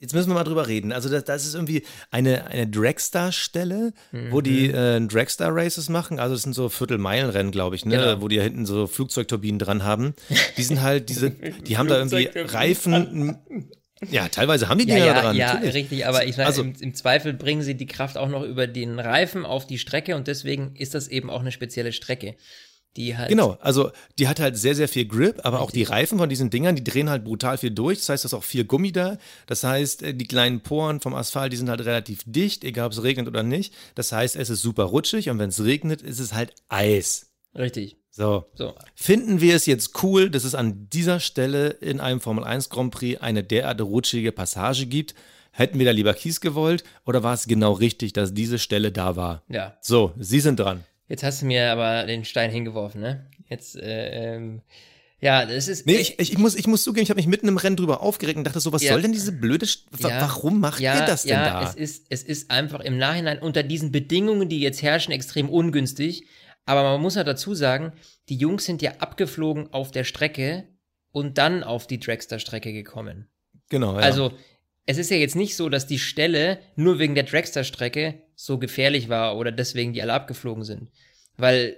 Jetzt 0.00 0.14
müssen 0.14 0.30
wir 0.30 0.34
mal 0.34 0.44
drüber 0.44 0.66
reden. 0.66 0.92
Also 0.92 1.08
das, 1.10 1.24
das 1.24 1.44
ist 1.46 1.54
irgendwie 1.54 1.82
eine, 2.10 2.46
eine 2.46 2.66
Dragstar-Stelle, 2.66 3.92
wo 4.30 4.40
die 4.40 4.68
Mhm. 4.68 4.74
äh, 4.74 5.00
Dragstar-Races 5.06 5.88
machen. 5.90 6.18
Also 6.18 6.34
das 6.34 6.42
sind 6.42 6.54
so 6.54 6.68
Viertelmeilenrennen, 6.70 7.52
glaube 7.52 7.76
ich, 7.76 7.84
ne? 7.84 7.96
Genau. 7.96 8.20
wo 8.22 8.28
die 8.28 8.36
ja 8.36 8.42
hinten 8.42 8.64
so 8.66 8.86
Flugzeugturbinen 8.86 9.58
dran 9.58 9.84
haben. 9.84 10.14
Die 10.56 10.62
sind 10.62 10.80
halt 10.82 11.08
diese, 11.10 11.30
die 11.66 11.76
haben 11.76 11.88
da 11.88 11.98
irgendwie. 11.98 12.30
Reifen. 12.34 13.36
Ja, 14.10 14.28
teilweise 14.28 14.68
haben 14.70 14.78
die 14.78 14.88
Ja, 14.88 14.94
Dinger 14.94 15.06
ja, 15.06 15.20
dran. 15.20 15.36
ja, 15.36 15.52
natürlich. 15.54 15.74
richtig, 15.74 16.06
aber 16.06 16.24
ich 16.26 16.34
sage, 16.34 16.46
Also- 16.46 16.62
im, 16.62 16.72
im 16.80 16.94
Zweifel 16.94 17.34
bringen 17.34 17.60
sie 17.60 17.74
die 17.74 17.84
Kraft 17.86 18.16
auch 18.16 18.30
noch 18.30 18.42
über 18.44 18.66
den 18.66 18.98
Reifen 18.98 19.44
auf 19.44 19.66
die 19.66 19.78
Strecke 19.78 20.16
und 20.16 20.26
deswegen 20.26 20.74
ist 20.76 20.94
das 20.94 21.08
eben 21.08 21.28
auch 21.28 21.40
eine 21.40 21.52
spezielle 21.52 21.92
Strecke, 21.92 22.36
die 22.96 23.16
halt 23.16 23.28
Genau, 23.28 23.56
also 23.60 23.90
die 24.18 24.28
hat 24.28 24.40
halt 24.40 24.56
sehr, 24.56 24.74
sehr 24.74 24.88
viel 24.88 25.06
Grip, 25.06 25.40
aber 25.44 25.60
auch 25.60 25.70
die 25.70 25.84
Reifen 25.84 26.18
von 26.18 26.28
diesen 26.28 26.50
Dingern, 26.50 26.76
die 26.76 26.84
drehen 26.84 27.08
halt 27.08 27.24
brutal 27.24 27.56
viel 27.58 27.70
durch. 27.70 27.98
Das 27.98 28.08
heißt, 28.08 28.24
da 28.24 28.26
ist 28.28 28.34
auch 28.34 28.44
viel 28.44 28.64
Gummi 28.64 28.92
da. 28.92 29.16
Das 29.46 29.62
heißt, 29.62 30.02
äh, 30.02 30.14
die 30.14 30.26
kleinen 30.26 30.60
Poren 30.60 31.00
vom 31.00 31.14
Asphalt, 31.14 31.52
die 31.52 31.56
sind 31.56 31.70
halt 31.70 31.84
relativ 31.84 32.22
dicht, 32.26 32.64
egal 32.64 32.86
ob 32.86 32.92
es 32.92 33.02
regnet 33.02 33.28
oder 33.28 33.42
nicht. 33.42 33.72
Das 33.94 34.12
heißt, 34.12 34.36
es 34.36 34.50
ist 34.50 34.62
super 34.62 34.84
rutschig 34.84 35.30
und 35.30 35.38
wenn 35.38 35.50
es 35.50 35.62
regnet, 35.62 36.02
ist 36.02 36.18
es 36.18 36.34
halt 36.34 36.54
Eis. 36.68 37.30
richtig. 37.56 37.96
So. 38.12 38.50
So, 38.54 38.74
Finden 38.96 39.40
wir 39.40 39.54
es 39.54 39.66
jetzt 39.66 40.02
cool, 40.02 40.30
dass 40.30 40.42
es 40.42 40.56
an 40.56 40.88
dieser 40.90 41.20
Stelle 41.20 41.68
in 41.68 42.00
einem 42.00 42.20
Formel 42.20 42.42
1 42.42 42.68
Grand 42.68 42.92
Prix 42.92 43.20
eine 43.20 43.44
derart 43.44 43.80
rutschige 43.80 44.32
Passage 44.32 44.86
gibt? 44.86 45.14
Hätten 45.52 45.78
wir 45.78 45.86
da 45.86 45.92
lieber 45.92 46.12
Kies 46.12 46.40
gewollt 46.40 46.84
oder 47.06 47.22
war 47.22 47.34
es 47.34 47.46
genau 47.46 47.72
richtig, 47.72 48.12
dass 48.12 48.34
diese 48.34 48.58
Stelle 48.58 48.92
da 48.92 49.14
war? 49.16 49.42
ja. 49.48 49.76
So, 49.80 50.12
Sie 50.18 50.40
sind 50.40 50.58
dran. 50.60 50.84
Jetzt 51.10 51.22
hast 51.24 51.42
du 51.42 51.46
mir 51.46 51.70
aber 51.72 52.04
den 52.06 52.24
Stein 52.24 52.50
hingeworfen, 52.50 53.00
ne? 53.00 53.26
Jetzt, 53.48 53.76
äh, 53.76 54.36
ähm, 54.36 54.62
ja, 55.20 55.44
das 55.44 55.68
ist. 55.68 55.84
Nee, 55.86 55.96
ich, 55.96 56.18
ich, 56.18 56.32
ich, 56.32 56.38
muss, 56.38 56.54
ich 56.54 56.66
muss 56.66 56.82
zugeben, 56.84 57.02
ich 57.02 57.10
habe 57.10 57.18
mich 57.18 57.26
mitten 57.26 57.48
im 57.48 57.56
Rennen 57.58 57.76
drüber 57.76 58.00
aufgeregt 58.00 58.38
und 58.38 58.44
dachte 58.44 58.60
so, 58.60 58.72
was 58.72 58.82
Ja. 58.82 58.92
soll 58.92 59.02
denn 59.02 59.12
diese 59.12 59.32
blöde, 59.32 59.66
St- 59.66 59.82
Ja, 59.98 60.20
warum 60.22 60.60
macht 60.60 60.80
ja, 60.80 61.00
ihr 61.00 61.04
das 61.06 61.24
denn 61.24 61.32
ja, 61.32 61.60
da? 61.60 61.68
Es 61.68 61.74
ist, 61.74 62.06
es 62.08 62.22
ist 62.22 62.50
einfach 62.50 62.80
im 62.80 62.96
Nachhinein 62.96 63.38
unter 63.40 63.62
diesen 63.62 63.92
Bedingungen, 63.92 64.48
die 64.48 64.60
jetzt 64.60 64.80
herrschen, 64.82 65.12
extrem 65.12 65.50
ungünstig. 65.50 66.24
Aber 66.64 66.84
man 66.84 67.00
muss 67.02 67.16
ja 67.16 67.24
dazu 67.24 67.54
sagen, 67.54 67.92
die 68.28 68.36
Jungs 68.36 68.64
sind 68.64 68.80
ja 68.80 68.92
abgeflogen 68.98 69.72
auf 69.72 69.90
der 69.90 70.04
Strecke 70.04 70.64
und 71.10 71.36
dann 71.38 71.64
auf 71.64 71.86
die 71.88 71.98
Dragster-Strecke 71.98 72.72
gekommen. 72.72 73.26
genau, 73.68 73.94
ja. 73.94 73.98
Also, 73.98 74.32
es 74.86 74.96
ist 74.96 75.10
ja 75.10 75.16
jetzt 75.16 75.36
nicht 75.36 75.56
so, 75.56 75.68
dass 75.68 75.86
die 75.86 75.98
Stelle 75.98 76.58
nur 76.76 76.98
wegen 76.98 77.14
der 77.16 77.24
Dragster-Strecke 77.24 78.22
so 78.42 78.58
gefährlich 78.58 79.10
war 79.10 79.36
oder 79.36 79.52
deswegen 79.52 79.92
die 79.92 80.00
alle 80.00 80.14
abgeflogen 80.14 80.64
sind. 80.64 80.90
Weil 81.36 81.76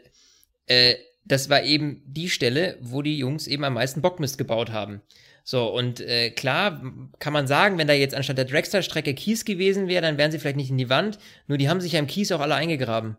äh, 0.66 0.94
das 1.25 1.48
war 1.51 1.64
eben 1.64 2.03
die 2.07 2.31
Stelle, 2.31 2.79
wo 2.81 3.03
die 3.03 3.18
Jungs 3.18 3.48
eben 3.48 3.64
am 3.64 3.75
meisten 3.75 4.01
Bockmist 4.01 4.38
gebaut 4.38 4.70
haben. 4.70 5.03
So, 5.42 5.75
und 5.75 6.01
äh, 6.01 6.31
klar 6.31 6.81
kann 7.18 7.33
man 7.33 7.48
sagen, 7.48 7.79
wenn 7.79 7.88
da 7.88 7.94
jetzt 7.94 8.14
anstatt 8.14 8.38
der 8.38 8.44
Dragster-Strecke 8.44 9.12
Kies 9.12 9.44
gewesen 9.44 9.88
wäre, 9.88 10.03
dann 10.03 10.18
wären 10.18 10.31
sie 10.31 10.38
vielleicht 10.38 10.57
nicht 10.57 10.70
in 10.70 10.79
die 10.79 10.88
Wand, 10.88 11.18
nur 11.48 11.59
die 11.59 11.68
haben 11.68 11.81
sich 11.81 11.92
ja 11.92 11.98
im 11.98 12.07
Kies 12.07 12.31
auch 12.31 12.40
alle 12.40 12.55
eingegraben. 12.55 13.16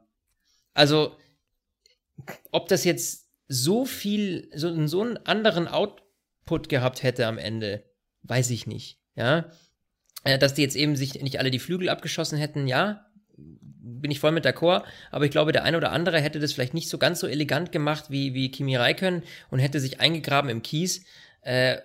Also, 0.74 1.18
ob 2.52 2.70
das 2.70 2.86
jetzt 2.86 3.28
so 3.50 3.84
viel, 3.84 4.50
so, 4.56 4.88
so 4.88 5.02
einen 5.02 5.18
anderen 5.18 5.68
Output 5.68 6.70
gehabt 6.70 7.04
hätte 7.04 7.28
am 7.28 7.38
Ende, 7.38 7.84
weiß 8.22 8.52
ich 8.52 8.68
nicht. 8.68 9.00
Ja, 9.18 9.52
äh, 10.24 10.40
dass 10.40 10.54
die 10.54 10.62
jetzt 10.62 10.78
eben 10.78 10.96
sich 10.96 11.22
nicht 11.22 11.40
alle 11.40 11.52
die 11.52 11.60
Flügel 11.60 11.90
abgeschossen 11.90 12.38
hätten, 12.38 12.68
ja, 12.68 13.06
bin 14.04 14.12
ich 14.12 14.20
voll 14.20 14.32
mit 14.32 14.46
d'accord, 14.46 14.84
aber 15.10 15.26
ich 15.26 15.32
glaube, 15.32 15.52
der 15.52 15.64
eine 15.64 15.78
oder 15.78 15.92
andere 15.92 16.22
hätte 16.22 16.40
das 16.40 16.54
vielleicht 16.54 16.76
nicht 16.76 16.90
so 16.90 17.00
ganz 17.00 17.20
so 17.20 17.26
elegant 17.26 17.72
gemacht 17.72 18.06
wie, 18.10 18.36
wie 18.36 18.52
Kimi 18.52 18.76
Räikkönen 18.76 19.24
und 19.50 19.58
hätte 19.58 19.80
sich 19.80 20.00
eingegraben 20.00 20.52
im 20.52 20.62
Kies. 20.62 21.06
Äh, 21.42 21.78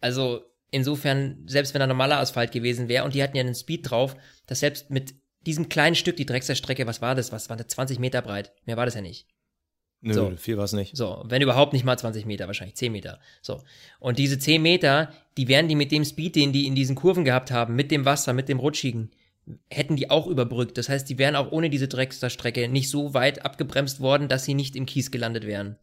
also 0.00 0.42
insofern, 0.70 1.42
selbst 1.46 1.74
wenn 1.74 1.80
da 1.80 1.86
normaler 1.86 2.18
Asphalt 2.18 2.52
gewesen 2.52 2.88
wäre 2.88 3.04
und 3.04 3.14
die 3.14 3.22
hatten 3.22 3.36
ja 3.36 3.42
einen 3.42 3.54
Speed 3.54 3.90
drauf, 3.90 4.16
dass 4.46 4.60
selbst 4.60 4.90
mit 4.90 5.14
diesem 5.44 5.68
kleinen 5.68 5.96
Stück, 5.96 6.16
die 6.16 6.26
Drechserstrecke, 6.26 6.86
was 6.86 7.02
war 7.02 7.14
das? 7.14 7.32
Was 7.32 7.50
war 7.50 7.56
das? 7.56 7.66
20 7.68 7.98
Meter 7.98 8.22
breit? 8.22 8.52
Mehr 8.64 8.76
war 8.76 8.86
das 8.86 8.94
ja 8.94 9.02
nicht. 9.02 9.26
Nö, 10.00 10.12
so. 10.12 10.32
viel 10.36 10.56
war 10.56 10.64
es 10.64 10.72
nicht. 10.72 10.96
So, 10.96 11.24
wenn 11.26 11.42
überhaupt 11.42 11.72
nicht 11.72 11.84
mal 11.84 11.98
20 11.98 12.26
Meter, 12.26 12.46
wahrscheinlich 12.46 12.76
10 12.76 12.92
Meter. 12.92 13.18
So. 13.40 13.62
Und 13.98 14.18
diese 14.18 14.38
10 14.38 14.60
Meter, 14.60 15.12
die 15.36 15.48
wären 15.48 15.66
die 15.66 15.74
mit 15.74 15.92
dem 15.92 16.04
Speed, 16.04 16.36
den 16.36 16.52
die 16.52 16.66
in 16.66 16.74
diesen 16.74 16.94
Kurven 16.94 17.24
gehabt 17.24 17.50
haben, 17.50 17.74
mit 17.74 17.90
dem 17.90 18.04
Wasser, 18.04 18.32
mit 18.32 18.48
dem 18.48 18.58
Rutschigen, 18.58 19.10
hätten 19.70 19.96
die 19.96 20.10
auch 20.10 20.26
überbrückt. 20.26 20.78
Das 20.78 20.88
heißt, 20.88 21.08
die 21.08 21.18
wären 21.18 21.36
auch 21.36 21.52
ohne 21.52 21.70
diese 21.70 21.88
Drexler-Strecke 21.88 22.68
nicht 22.68 22.88
so 22.90 23.14
weit 23.14 23.44
abgebremst 23.44 24.00
worden, 24.00 24.28
dass 24.28 24.44
sie 24.44 24.54
nicht 24.54 24.76
im 24.76 24.86
Kies 24.86 25.10
gelandet 25.10 25.46
wären. 25.46 25.76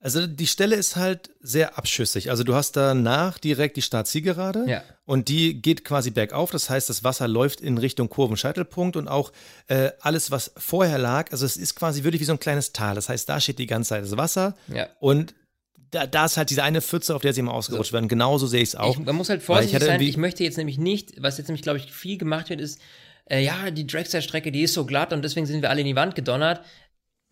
Also 0.00 0.28
die 0.28 0.46
Stelle 0.46 0.76
ist 0.76 0.94
halt 0.94 1.30
sehr 1.40 1.76
abschüssig. 1.76 2.30
Also 2.30 2.44
du 2.44 2.54
hast 2.54 2.76
danach 2.76 3.36
direkt 3.38 3.76
die 3.76 3.82
Startzielgerade 3.82 4.64
Ja. 4.68 4.82
und 5.04 5.28
die 5.28 5.60
geht 5.60 5.84
quasi 5.84 6.12
bergauf. 6.12 6.52
Das 6.52 6.70
heißt, 6.70 6.88
das 6.88 7.02
Wasser 7.02 7.26
läuft 7.26 7.60
in 7.60 7.78
Richtung 7.78 8.08
Kurvenscheitelpunkt 8.08 8.94
und 8.96 9.08
auch 9.08 9.32
äh, 9.66 9.90
alles, 10.00 10.30
was 10.30 10.52
vorher 10.56 10.98
lag, 10.98 11.32
also 11.32 11.44
es 11.44 11.56
ist 11.56 11.74
quasi 11.74 12.04
wirklich 12.04 12.20
wie 12.20 12.26
so 12.26 12.32
ein 12.32 12.38
kleines 12.38 12.72
Tal. 12.72 12.94
Das 12.94 13.08
heißt, 13.08 13.28
da 13.28 13.40
steht 13.40 13.58
die 13.58 13.66
ganze 13.66 13.88
Zeit 13.88 14.04
das 14.04 14.16
Wasser 14.16 14.54
Ja. 14.72 14.86
und 15.00 15.34
da, 15.90 16.06
da 16.06 16.24
ist 16.26 16.36
halt 16.36 16.50
diese 16.50 16.62
eine 16.62 16.80
Pfütze, 16.82 17.14
auf 17.14 17.22
der 17.22 17.32
sie 17.32 17.40
immer 17.40 17.52
ausgerutscht 17.54 17.92
werden. 17.92 18.08
Genauso 18.08 18.46
sehe 18.46 18.62
ich 18.62 18.70
es 18.70 18.76
auch. 18.76 18.98
Ich, 18.98 19.04
man 19.04 19.16
muss 19.16 19.28
halt 19.28 19.42
vorsichtig 19.42 19.78
ich 19.80 19.84
sein. 19.86 20.00
Ich 20.00 20.16
möchte 20.16 20.44
jetzt 20.44 20.58
nämlich 20.58 20.78
nicht, 20.78 21.14
was 21.22 21.38
jetzt 21.38 21.48
nämlich, 21.48 21.62
glaube 21.62 21.78
ich, 21.78 21.92
viel 21.92 22.18
gemacht 22.18 22.50
wird, 22.50 22.60
ist, 22.60 22.80
äh, 23.30 23.42
ja, 23.42 23.70
die 23.70 23.86
Dragster-Strecke, 23.86 24.52
die 24.52 24.62
ist 24.62 24.74
so 24.74 24.84
glatt 24.86 25.12
und 25.12 25.22
deswegen 25.22 25.46
sind 25.46 25.62
wir 25.62 25.70
alle 25.70 25.80
in 25.80 25.86
die 25.86 25.96
Wand 25.96 26.14
gedonnert. 26.14 26.62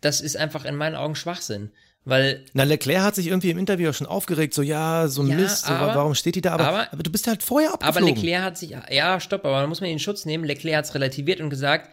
Das 0.01 0.21
ist 0.21 0.37
einfach 0.37 0.65
in 0.65 0.75
meinen 0.75 0.95
Augen 0.95 1.15
Schwachsinn. 1.15 1.71
Weil 2.05 2.45
Na, 2.53 2.63
Leclerc 2.63 3.01
hat 3.03 3.15
sich 3.15 3.27
irgendwie 3.27 3.49
im 3.49 3.57
Interview 3.57 3.89
auch 3.89 3.93
schon 3.93 4.07
aufgeregt, 4.07 4.53
so 4.53 4.61
ja, 4.61 5.07
so 5.09 5.23
ein 5.23 5.27
Ja, 5.27 5.35
Mist, 5.35 5.65
so, 5.65 5.73
aber- 5.73 5.93
warum 5.95 6.15
steht 6.15 6.35
die 6.35 6.41
da? 6.41 6.53
Aber, 6.53 6.67
aber- 6.67 6.93
aber, 6.93 7.03
du 7.03 7.11
bist 7.11 7.27
halt 7.27 7.43
vorher 7.43 7.73
Aber 7.73 7.85
abgeflogen. 7.85 8.15
Leclerc 8.15 8.43
hat 8.43 8.57
sich, 8.57 8.73
ja, 8.89 9.19
stopp, 9.19 9.43
aber 9.43 9.59
man 9.59 9.69
muss 9.69 9.81
man 9.81 9.89
ihn 9.89 9.93
in 9.93 9.99
Schutz 9.99 10.23
nehmen. 10.25 10.45
Leclerc 10.45 10.77
hat 10.77 10.85
es 10.85 10.95
relativiert 10.95 11.41
und 11.41 11.49
gesagt, 11.49 11.89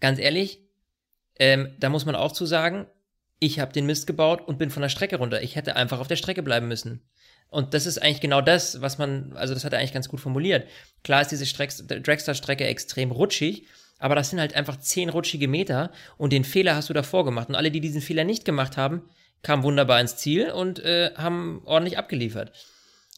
ganz 0.00 0.18
ehrlich, 0.18 0.60
ähm, 1.38 1.74
da 1.80 1.88
muss 1.88 2.04
man 2.04 2.14
auch 2.16 2.32
zu 2.32 2.44
sagen, 2.44 2.86
ich 3.38 3.60
habe 3.60 3.72
den 3.72 3.86
Mist 3.86 4.06
gebaut 4.06 4.46
und 4.46 4.58
bin 4.58 4.70
von 4.70 4.82
der 4.82 4.88
Strecke 4.88 5.16
runter. 5.16 5.42
Ich 5.42 5.56
hätte 5.56 5.76
einfach 5.76 6.00
auf 6.00 6.08
der 6.08 6.16
Strecke 6.16 6.42
bleiben 6.42 6.68
müssen. 6.68 7.02
Und 7.48 7.74
das 7.74 7.86
ist 7.86 7.98
eigentlich 7.98 8.20
genau 8.20 8.40
das, 8.40 8.80
was 8.80 8.98
man, 8.98 9.32
also 9.34 9.54
das 9.54 9.64
hat 9.64 9.72
er 9.72 9.78
eigentlich 9.78 9.92
ganz 9.92 10.08
gut 10.08 10.20
formuliert. 10.20 10.66
Klar 11.04 11.22
ist 11.22 11.30
diese 11.30 11.44
Dragster-Strecke 11.44 12.66
extrem 12.66 13.10
rutschig, 13.12 13.66
aber 13.98 14.14
das 14.14 14.30
sind 14.30 14.40
halt 14.40 14.54
einfach 14.54 14.76
zehn 14.76 15.08
rutschige 15.08 15.48
Meter 15.48 15.92
und 16.18 16.32
den 16.32 16.44
Fehler 16.44 16.74
hast 16.74 16.88
du 16.88 16.92
davor 16.92 17.24
gemacht. 17.24 17.48
Und 17.48 17.54
alle, 17.54 17.70
die 17.70 17.80
diesen 17.80 18.02
Fehler 18.02 18.24
nicht 18.24 18.44
gemacht 18.44 18.76
haben, 18.76 19.02
kamen 19.42 19.62
wunderbar 19.62 20.00
ins 20.00 20.16
Ziel 20.16 20.50
und 20.50 20.80
äh, 20.80 21.12
haben 21.16 21.62
ordentlich 21.64 21.98
abgeliefert. 21.98 22.52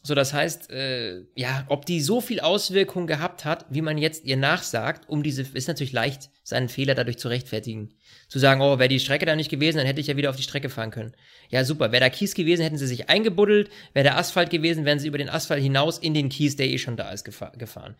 So, 0.01 0.15
das 0.15 0.33
heißt, 0.33 0.71
äh, 0.71 1.23
ja, 1.35 1.65
ob 1.67 1.85
die 1.85 1.99
so 1.99 2.21
viel 2.21 2.39
Auswirkung 2.39 3.05
gehabt 3.05 3.43
hat, 3.43 3.65
wie 3.69 3.81
man 3.81 3.97
jetzt 3.97 4.23
ihr 4.23 4.37
nachsagt, 4.37 5.09
um 5.09 5.23
diese, 5.23 5.41
ist 5.41 5.67
natürlich 5.67 5.91
leicht, 5.91 6.29
seinen 6.41 6.69
Fehler 6.69 6.95
dadurch 6.95 7.17
zu 7.17 7.27
rechtfertigen. 7.27 7.93
Zu 8.29 8.39
sagen, 8.39 8.61
oh, 8.61 8.79
wäre 8.79 8.87
die 8.87 9.01
Strecke 9.01 9.25
da 9.25 9.35
nicht 9.35 9.49
gewesen, 9.49 9.77
dann 9.77 9.85
hätte 9.85 9.99
ich 9.99 10.07
ja 10.07 10.15
wieder 10.15 10.29
auf 10.29 10.37
die 10.37 10.43
Strecke 10.43 10.69
fahren 10.69 10.91
können. 10.91 11.13
Ja, 11.49 11.65
super. 11.65 11.91
Wäre 11.91 12.05
da 12.05 12.09
Kies 12.09 12.33
gewesen, 12.33 12.61
hätten 12.61 12.77
sie 12.77 12.87
sich 12.87 13.09
eingebuddelt. 13.09 13.69
Wäre 13.93 14.03
der 14.03 14.17
Asphalt 14.17 14.49
gewesen, 14.51 14.85
wären 14.85 14.99
sie 14.99 15.07
über 15.07 15.17
den 15.17 15.29
Asphalt 15.29 15.61
hinaus 15.61 15.97
in 15.97 16.13
den 16.13 16.29
Kies, 16.29 16.55
der 16.55 16.67
eh 16.67 16.77
schon 16.77 16.95
da 16.95 17.11
ist, 17.11 17.25
gefa 17.25 17.51
gefahren. 17.57 17.95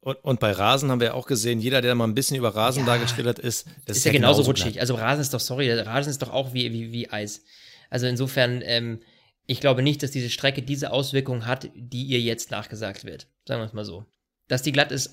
Und, 0.00 0.16
und 0.24 0.40
bei 0.40 0.50
Rasen 0.50 0.90
haben 0.90 1.00
wir 1.00 1.14
auch 1.14 1.26
gesehen, 1.26 1.60
jeder, 1.60 1.80
der 1.80 1.94
mal 1.94 2.04
ein 2.04 2.14
bisschen 2.14 2.36
über 2.36 2.54
Rasen 2.54 2.80
Ja. 2.80 2.94
dargestellt 2.94 3.28
hat, 3.28 3.38
ist, 3.38 3.68
das 3.86 3.98
ist 3.98 4.04
ja 4.04 4.12
genauso 4.12 4.42
genauso 4.42 4.50
rutschig. 4.50 4.80
Also 4.80 4.96
Rasen 4.96 5.20
ist 5.22 5.32
doch, 5.32 5.40
sorry, 5.40 5.66
der 5.66 5.86
Rasen 5.86 6.10
ist 6.10 6.20
doch 6.20 6.32
auch 6.32 6.52
wie, 6.52 6.72
wie, 6.72 6.92
wie 6.92 7.10
Eis. 7.10 7.44
Also 7.90 8.06
insofern, 8.06 8.60
ähm, 8.64 9.00
ich 9.46 9.60
glaube 9.60 9.82
nicht, 9.82 10.02
dass 10.02 10.10
diese 10.10 10.30
Strecke 10.30 10.62
diese 10.62 10.90
Auswirkungen 10.90 11.46
hat, 11.46 11.68
die 11.74 12.04
ihr 12.04 12.20
jetzt 12.20 12.50
nachgesagt 12.50 13.04
wird. 13.04 13.26
Sagen 13.46 13.60
wir 13.60 13.66
es 13.66 13.72
mal 13.72 13.84
so. 13.84 14.06
Dass 14.48 14.62
die 14.62 14.72
glatt 14.72 14.92
ist, 14.92 15.10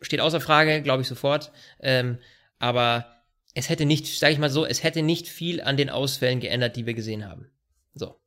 steht 0.00 0.20
außer 0.20 0.40
Frage, 0.40 0.82
glaube 0.82 1.02
ich 1.02 1.08
sofort. 1.08 1.52
Ähm, 1.80 2.18
aber 2.58 3.06
es 3.54 3.68
hätte 3.68 3.86
nicht, 3.86 4.18
sage 4.18 4.32
ich 4.32 4.38
mal 4.38 4.50
so, 4.50 4.64
es 4.64 4.82
hätte 4.82 5.02
nicht 5.02 5.28
viel 5.28 5.60
an 5.60 5.76
den 5.76 5.90
Ausfällen 5.90 6.40
geändert, 6.40 6.76
die 6.76 6.86
wir 6.86 6.94
gesehen 6.94 7.28
haben. 7.28 7.50
So. 7.94 8.20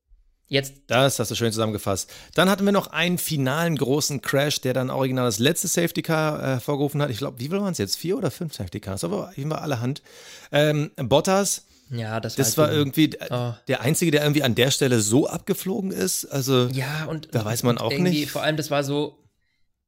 Jetzt 0.48 0.84
Das 0.88 1.18
hast 1.18 1.32
du 1.32 1.36
schön 1.36 1.52
zusammengefasst. 1.52 2.12
Dann 2.36 2.50
hatten 2.50 2.66
wir 2.66 2.74
noch 2.74 2.88
einen 2.88 3.18
finalen 3.18 3.76
großen 3.76 4.22
Crash, 4.22 4.62
der 4.62 4.74
dann 4.74 4.90
original 4.90 5.26
das 5.26 5.40
letzte 5.40 5.68
Safety 5.68 6.02
Car 6.02 6.40
äh, 6.40 6.46
hervorgerufen 6.46 7.02
hat. 7.02 7.10
Ich 7.10 7.18
glaube, 7.18 7.40
wie 7.40 7.48
viel 7.48 7.60
waren 7.60 7.72
es 7.72 7.78
jetzt? 7.78 7.96
Vier 7.96 8.18
oder 8.18 8.30
fünf 8.30 8.54
Safety 8.54 8.80
Cars? 8.80 9.04
Aber 9.04 9.32
jeden 9.36 9.50
war 9.50 9.62
alle 9.62 9.80
Hand. 9.80 10.04
Ähm, 10.52 10.92
Bottas, 10.98 11.66
Ja, 11.90 12.20
das 12.20 12.38
war, 12.38 12.44
das 12.46 12.58
war 12.58 12.72
irgendwie 12.72 13.12
Oh. 13.30 13.54
der 13.68 13.82
Einzige, 13.82 14.12
der 14.12 14.22
irgendwie 14.24 14.44
an 14.44 14.56
der 14.56 14.72
Stelle 14.72 15.00
so 15.00 15.28
abgeflogen 15.28 15.92
ist. 15.92 16.26
Also, 16.26 16.68
Ja, 16.68 17.06
und 17.06 17.34
Da 17.36 17.44
weiß 17.46 17.64
man 17.64 17.78
auch 17.78 17.92
nicht. 17.92 18.30
Vor 18.32 18.42
allem, 18.44 18.58
das 18.58 18.72
war 18.72 18.84
so, 18.84 19.20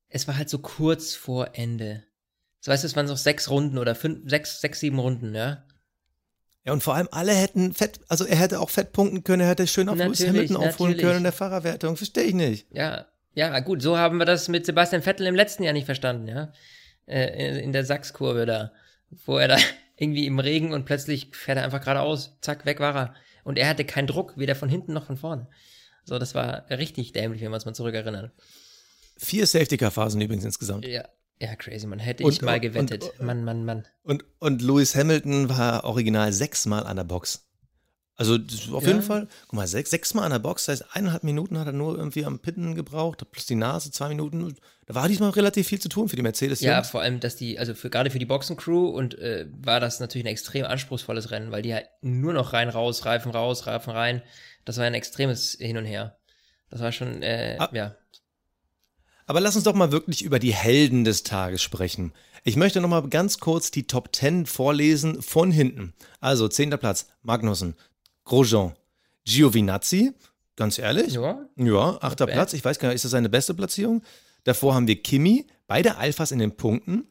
es 0.10 0.27
war 0.27 0.38
halt 0.38 0.49
so 0.49 0.60
kurz 0.60 1.15
vor 1.15 1.49
Ende. 1.53 2.03
So 2.60 2.71
weißt 2.71 2.84
du, 2.84 2.88
es 2.88 2.95
waren 2.95 3.05
noch 3.05 3.17
sechs 3.17 3.49
Runden 3.49 3.77
oder 3.77 3.95
fünf, 3.95 4.29
sechs, 4.29 4.60
sechs, 4.62 4.79
sieben 4.79 4.97
Runden, 4.99 5.36
ja. 5.36 5.63
ja, 6.63 6.73
und 6.73 6.81
vor 6.81 6.95
allem 6.95 7.08
alle 7.12 7.34
hätten 7.34 7.73
fett, 7.73 7.99
also 8.08 8.25
er 8.25 8.38
hätte 8.38 8.60
auch 8.60 8.69
fett 8.71 8.91
punkten 8.91 9.23
können, 9.23 9.41
er 9.43 9.49
hätte 9.49 9.67
schön 9.67 9.88
auf 9.89 9.97
Lewis 9.97 10.19
Natürlich, 10.19 10.29
Hamilton 10.49 10.58
aufholen 10.58 10.91
natürlich. 10.93 11.01
können 11.05 11.17
in 11.17 11.23
der 11.23 11.31
Fahrerwertung. 11.34 11.95
Verstehe 11.97 12.23
ich 12.23 12.34
nicht. 12.34 12.67
Ja, 12.71 13.05
ja, 13.36 13.60
gut, 13.60 13.81
so 13.81 13.97
haben 13.97 14.17
wir 14.17 14.25
das 14.25 14.47
mit 14.47 14.65
Sebastian 14.65 15.01
Vettel 15.03 15.27
im 15.27 15.36
letzten 15.36 15.63
Jahr 15.63 15.73
nicht 15.73 15.86
verstanden, 15.86 16.27
ja. 16.27 16.51
Äh, 17.08 17.60
in 17.62 17.71
der 17.71 17.86
Sachskurve 17.86 18.45
da, 18.47 18.71
wo 19.25 19.38
er 19.38 19.47
da 19.49 19.58
irgendwie 19.97 20.25
im 20.25 20.39
Regen 20.39 20.73
und 20.73 20.86
plötzlich 20.86 21.29
fährt 21.34 21.58
er 21.58 21.63
einfach 21.63 21.81
geradeaus, 21.81 22.38
zack, 22.41 22.65
weg 22.65 22.79
war 22.79 22.95
er. 22.95 23.15
Und 23.43 23.58
er 23.58 23.69
hatte 23.69 23.86
keinen 23.86 24.08
Druck, 24.08 24.38
weder 24.38 24.55
von 24.55 24.69
hinten 24.69 24.93
noch 24.93 25.05
von 25.05 25.17
vorne. 25.17 25.47
So, 26.03 26.19
das 26.19 26.36
war 26.36 26.69
richtig 26.69 27.13
dämlich, 27.13 27.41
wenn 27.41 27.51
man 27.51 27.58
es 27.60 27.65
mal 27.65 27.73
zurückerinnert. 27.73 28.31
Vier 29.17 29.47
Safety 29.47 29.77
Car 29.77 29.91
Phasen 29.91 30.21
übrigens 30.21 30.43
insgesamt. 30.45 30.86
Ja, 30.86 31.05
ja, 31.39 31.55
crazy, 31.55 31.88
man 31.88 31.99
hätte 31.99 32.23
Und- 32.23 32.34
ich 32.34 32.41
mal 32.41 32.55
und- 32.55 32.62
gewettet. 32.62 33.03
und- 33.03 33.21
Mann, 33.25 33.43
Mann, 33.43 33.65
Mann. 33.65 33.88
Und, 34.03 34.25
und 34.39 34.62
Lewis 34.62 34.95
Hamilton 34.95 35.49
war 35.49 35.84
original 35.86 36.31
sechsmal 36.34 36.86
an 36.86 36.97
der 36.97 37.03
Box. 37.05 37.44
Also 38.17 38.36
auf 38.71 38.84
Ja. 38.84 38.89
jeden 38.89 39.01
Fall, 39.01 39.28
guck 39.47 39.54
mal, 39.54 39.67
sechs, 39.67 39.89
sechsmal 39.89 40.23
an 40.23 40.32
der 40.32 40.39
Box, 40.39 40.65
das 40.65 40.82
heißt 40.82 40.95
eineinhalb 40.95 41.23
Minuten 41.25 41.60
hat 41.60 41.67
er 41.67 41.73
nur 41.73 41.97
irgendwie 41.97 42.23
am 42.23 42.39
Pitten 42.39 42.73
gebraucht, 42.73 43.30
plus 43.30 43.45
die 43.45 43.56
Nase, 43.56 43.91
zwei 43.91 44.08
Minuten. 44.08 44.56
Da 44.86 44.95
war 44.95 45.10
diesmal 45.10 45.32
relativ 45.32 45.67
viel 45.67 45.80
zu 45.82 45.89
tun 45.89 46.08
für 46.08 46.15
die 46.15 46.21
Mercedes. 46.21 46.62
Ja, 46.62 46.75
Jungs. 46.78 46.89
vor 46.89 47.01
allem, 47.01 47.19
dass 47.19 47.36
die, 47.36 47.60
also 47.60 47.73
für 47.73 47.89
gerade 47.89 48.10
für 48.12 48.19
die 48.19 48.25
Boxencrew 48.25 48.88
und 48.88 49.17
äh, 49.19 49.47
war 49.51 49.82
das 49.82 49.99
natürlich 49.99 50.25
ein 50.25 50.32
extrem 50.32 50.65
anspruchsvolles 50.65 51.32
Rennen, 51.32 51.51
weil 51.51 51.62
die 51.62 51.69
ja 51.69 51.80
nur 52.01 52.32
noch 52.32 52.54
rein, 52.54 52.69
raus, 52.69 53.04
Reifen 53.06 53.32
raus, 53.32 53.67
Reifen 53.67 53.91
rein. 53.91 54.21
Das 54.63 54.78
war 54.78 54.86
ein 54.86 54.93
extremes 54.93 55.58
Hin 55.60 55.75
und 55.78 55.86
Her. 55.86 56.17
Das 56.69 56.80
war 56.80 56.91
schon, 56.93 57.21
äh, 57.21 57.58
Ah. 57.60 57.69
ja. 57.73 57.95
Aber 59.28 59.41
lass 59.41 59.56
uns 59.56 59.63
doch 59.65 59.73
mal 59.73 59.91
wirklich 59.91 60.21
über 60.23 60.39
die 60.39 60.54
Helden 60.54 61.04
des 61.04 61.23
Tages 61.23 61.62
sprechen. 61.62 62.13
Ich 62.43 62.56
möchte 62.56 62.80
noch 62.80 62.89
mal 62.89 63.08
ganz 63.10 63.39
kurz 63.39 63.71
die 63.71 63.88
Top 63.88 64.15
10 64.15 64.45
vorlesen 64.45 65.21
von 65.23 65.49
hinten. 65.51 65.93
Also, 66.21 66.47
zehnter 66.47 66.78
Platz, 66.78 67.08
Magnussen, 67.23 67.75
Grosjean, 68.25 68.73
Giovinazzi, 69.25 70.11
ganz 70.55 70.77
ehrlich. 70.77 71.13
Ja, 71.13 71.39
Ja, 71.55 71.97
achter. 72.01 72.25
Platz. 72.27 72.53
Ich 72.53 72.65
weiß 72.65 72.79
gar 72.79 72.89
nicht, 72.89 72.95
ist 72.95 73.05
das 73.05 73.11
seine 73.11 73.29
beste 73.29 73.53
Platzierung? 73.53 74.03
Davor 74.43 74.75
haben 74.75 74.88
wir 74.88 75.01
Kimi, 75.01 75.45
beide 75.67 75.97
Alphas 75.97 76.31
in 76.31 76.39
den 76.39 76.55
Punkten. 76.57 77.07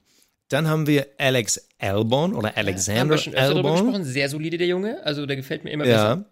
Dann 0.48 0.68
haben 0.68 0.86
wir 0.86 1.06
Alex 1.18 1.68
Albon 1.78 2.34
oder 2.34 2.56
Alexander 2.56 3.16
darüber 3.16 3.38
Albon. 3.70 3.72
gesprochen. 3.72 4.04
Sehr 4.04 4.28
solide, 4.28 4.58
der 4.58 4.66
Junge. 4.66 5.02
Also, 5.04 5.24
der 5.26 5.36
gefällt 5.36 5.64
mir 5.64 5.70
immer 5.70 5.84
besser. 5.84 5.96
Ja. 5.96 6.24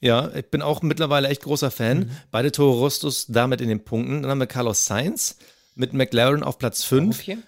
Ja, 0.00 0.30
ich 0.34 0.46
bin 0.50 0.60
auch 0.62 0.82
mittlerweile 0.82 1.28
echt 1.28 1.42
großer 1.42 1.70
Fan. 1.70 1.98
Mhm. 2.00 2.10
Beide 2.30 2.52
Toro 2.52 2.78
Rostos 2.78 3.26
damit 3.28 3.60
in 3.60 3.68
den 3.68 3.84
Punkten. 3.84 4.22
Dann 4.22 4.30
haben 4.30 4.38
wir 4.40 4.46
Carlos 4.46 4.84
Sainz 4.86 5.36
mit 5.74 5.94
McLaren 5.94 6.42
auf 6.42 6.58
Platz 6.58 6.84
5. 6.84 7.18
Okay. 7.20 7.38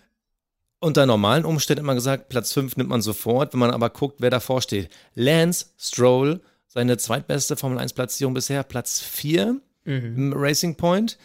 Unter 0.79 1.07
normalen 1.07 1.45
Umständen 1.45 1.85
immer 1.85 1.95
gesagt, 1.95 2.29
Platz 2.29 2.53
5 2.53 2.77
nimmt 2.77 2.91
man 2.91 3.03
sofort. 3.03 3.53
Wenn 3.53 3.61
man 3.61 3.71
aber 3.71 3.91
guckt, 3.91 4.17
wer 4.21 4.31
davor 4.31 4.61
steht. 4.63 4.91
Lance 5.15 5.67
Stroll, 5.79 6.41
seine 6.69 6.99
zweitbeste 6.99 7.57
Formel 7.57 7.79
1-Platzierung 7.79 8.35
bisher, 8.35 8.63
Platz 8.63 9.01
4 9.01 9.61
Mhm. 9.85 10.17
im 10.17 10.33
Racing 10.35 10.75
Point. 10.77 11.17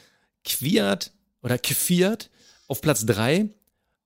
Kwiat 0.45 1.11
oder 1.41 1.57
Kviat 1.57 2.29
auf 2.67 2.79
Platz 2.81 3.05
3. 3.05 3.49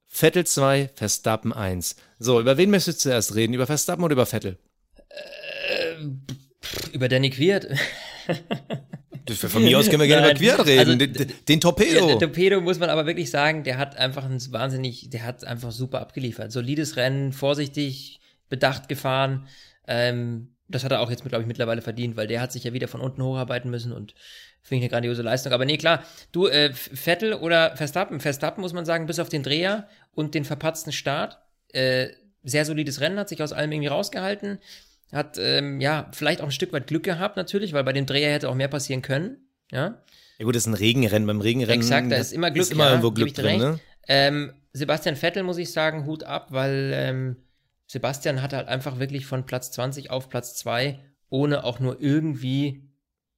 Vettel 0.07 0.45
2, 0.45 0.89
Verstappen 0.95 1.51
1. 1.53 1.97
So, 2.19 2.39
über 2.39 2.57
wen 2.57 2.69
möchtest 2.69 2.99
du 2.99 3.09
zuerst 3.09 3.35
reden? 3.35 3.53
Über 3.53 3.67
Verstappen 3.67 4.03
oder 4.03 4.13
über 4.13 4.25
Vettel? 4.25 4.57
Über 6.93 7.07
Danny 7.09 7.29
Quiert. 7.29 7.67
Von 9.47 9.63
mir 9.63 9.79
aus 9.79 9.89
können 9.89 10.01
wir 10.01 10.07
gerne 10.07 10.27
über 10.27 10.37
Kwiat 10.37 10.65
reden. 10.65 10.79
also, 10.79 10.95
den, 10.95 11.33
den 11.47 11.61
Torpedo. 11.61 12.07
der 12.07 12.19
Torpedo 12.19 12.61
muss 12.61 12.77
man 12.77 12.89
aber 12.89 13.07
wirklich 13.07 13.31
sagen, 13.31 13.63
der 13.63 13.77
hat 13.77 13.97
einfach 13.97 14.23
ein 14.25 14.39
wahnsinnig, 14.51 15.09
der 15.09 15.23
hat 15.23 15.43
einfach 15.43 15.71
super 15.71 15.99
abgeliefert. 16.01 16.51
Solides 16.51 16.95
Rennen, 16.95 17.33
vorsichtig, 17.33 18.19
bedacht 18.49 18.87
gefahren. 18.87 19.47
Ähm, 19.87 20.49
das 20.67 20.83
hat 20.83 20.91
er 20.91 21.01
auch 21.01 21.09
jetzt, 21.09 21.23
glaube 21.23 21.41
ich, 21.41 21.47
mittlerweile 21.47 21.81
verdient, 21.81 22.17
weil 22.17 22.27
der 22.27 22.41
hat 22.41 22.51
sich 22.51 22.63
ja 22.63 22.73
wieder 22.73 22.87
von 22.87 23.01
unten 23.01 23.21
hocharbeiten 23.23 23.69
müssen 23.69 23.91
und 23.91 24.15
finde 24.61 24.77
ich 24.77 24.83
eine 24.83 24.89
grandiose 24.89 25.21
Leistung. 25.21 25.53
Aber 25.53 25.65
nee, 25.65 25.77
klar, 25.77 26.03
du, 26.31 26.47
äh, 26.47 26.73
Vettel 26.73 27.33
oder 27.33 27.75
Verstappen, 27.77 28.19
Verstappen 28.19 28.61
muss 28.61 28.73
man 28.73 28.85
sagen, 28.85 29.05
bis 29.05 29.19
auf 29.19 29.29
den 29.29 29.43
Dreher 29.43 29.87
und 30.13 30.33
den 30.33 30.45
verpatzten 30.45 30.91
Start, 30.91 31.39
äh, 31.71 32.09
sehr 32.43 32.65
solides 32.65 32.99
Rennen, 32.99 33.19
hat 33.19 33.29
sich 33.29 33.41
aus 33.43 33.53
allem 33.53 33.71
irgendwie 33.71 33.89
rausgehalten. 33.89 34.59
Hat, 35.11 35.37
ähm, 35.39 35.79
ja, 35.79 36.09
vielleicht 36.13 36.41
auch 36.41 36.45
ein 36.45 36.51
Stück 36.51 36.73
weit 36.73 36.87
Glück 36.87 37.03
gehabt, 37.03 37.37
natürlich, 37.37 37.73
weil 37.73 37.83
bei 37.83 37.93
dem 37.93 38.05
Dreher 38.05 38.33
hätte 38.33 38.49
auch 38.49 38.55
mehr 38.55 38.67
passieren 38.67 39.01
können. 39.01 39.37
Ja. 39.71 40.01
Ja 40.37 40.45
gut, 40.45 40.55
das 40.55 40.63
ist 40.63 40.67
ein 40.67 40.73
Regenrennen. 40.73 41.27
Beim 41.27 41.41
Regenrennen 41.41 41.81
Exakt, 41.81 42.11
da 42.11 42.17
ist 42.17 42.33
immer 42.33 42.51
Glück, 42.51 42.63
ist 42.63 42.73
immer 42.73 42.85
ja, 42.85 42.89
irgendwo 42.91 43.11
Glück 43.11 43.33
drin. 43.33 43.59
Ne? 43.59 43.79
Ähm, 44.07 44.53
Sebastian 44.73 45.15
Vettel 45.15 45.43
muss 45.43 45.57
ich 45.57 45.71
sagen, 45.71 46.05
Hut 46.05 46.23
ab, 46.23 46.47
weil 46.49 46.91
ähm, 46.93 47.37
Sebastian 47.87 48.41
hat 48.41 48.53
halt 48.53 48.67
einfach 48.67 48.99
wirklich 48.99 49.25
von 49.25 49.45
Platz 49.45 49.71
20 49.71 50.11
auf 50.11 50.29
Platz 50.29 50.55
2, 50.55 50.99
ohne 51.29 51.63
auch 51.63 51.79
nur 51.79 52.01
irgendwie 52.01 52.89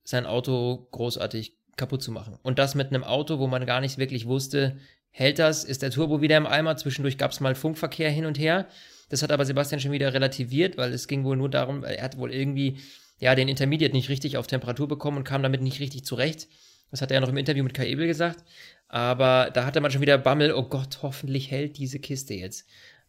sein 0.03 0.25
Auto 0.25 0.87
großartig 0.91 1.57
kaputt 1.75 2.01
zu 2.01 2.11
machen. 2.11 2.39
Und 2.41 2.57
das 2.57 2.73
mit 2.75 2.87
einem 2.87 3.03
Auto, 3.03 3.39
wo 3.39 3.47
man 3.47 3.65
gar 3.65 3.81
nicht 3.81 3.97
wirklich 3.97 4.25
wusste, 4.25 4.77
hält 5.11 5.39
das, 5.39 5.63
ist 5.63 5.81
der 5.81 5.91
Turbo 5.91 6.21
wieder 6.21 6.37
im 6.37 6.47
Eimer, 6.47 6.75
zwischendurch 6.77 7.17
gab 7.17 7.31
es 7.31 7.39
mal 7.39 7.55
Funkverkehr 7.55 8.09
hin 8.09 8.25
und 8.25 8.39
her. 8.39 8.67
Das 9.09 9.21
hat 9.21 9.31
aber 9.31 9.45
Sebastian 9.45 9.79
schon 9.79 9.91
wieder 9.91 10.13
relativiert, 10.13 10.77
weil 10.77 10.93
es 10.93 11.07
ging 11.07 11.23
wohl 11.23 11.37
nur 11.37 11.49
darum, 11.49 11.83
er 11.83 12.03
hat 12.03 12.17
wohl 12.17 12.33
irgendwie 12.33 12.79
ja, 13.19 13.35
den 13.35 13.47
Intermediate 13.47 13.95
nicht 13.95 14.09
richtig 14.09 14.37
auf 14.37 14.47
Temperatur 14.47 14.87
bekommen 14.87 15.17
und 15.17 15.23
kam 15.23 15.43
damit 15.43 15.61
nicht 15.61 15.79
richtig 15.79 16.05
zurecht. 16.05 16.47
Das 16.91 17.01
hat 17.01 17.11
er 17.11 17.15
ja 17.15 17.21
noch 17.21 17.29
im 17.29 17.37
Interview 17.37 17.63
mit 17.63 17.73
Kai 17.73 17.87
Ebel 17.87 18.07
gesagt. 18.07 18.43
Aber 18.87 19.51
da 19.53 19.65
hatte 19.65 19.81
man 19.81 19.91
schon 19.91 20.01
wieder 20.01 20.17
Bammel, 20.17 20.53
oh 20.53 20.63
Gott, 20.63 20.99
hoffentlich 21.01 21.51
hält 21.51 21.77
diese 21.77 21.99
Kiste 21.99 22.33
jetzt. 22.33 22.65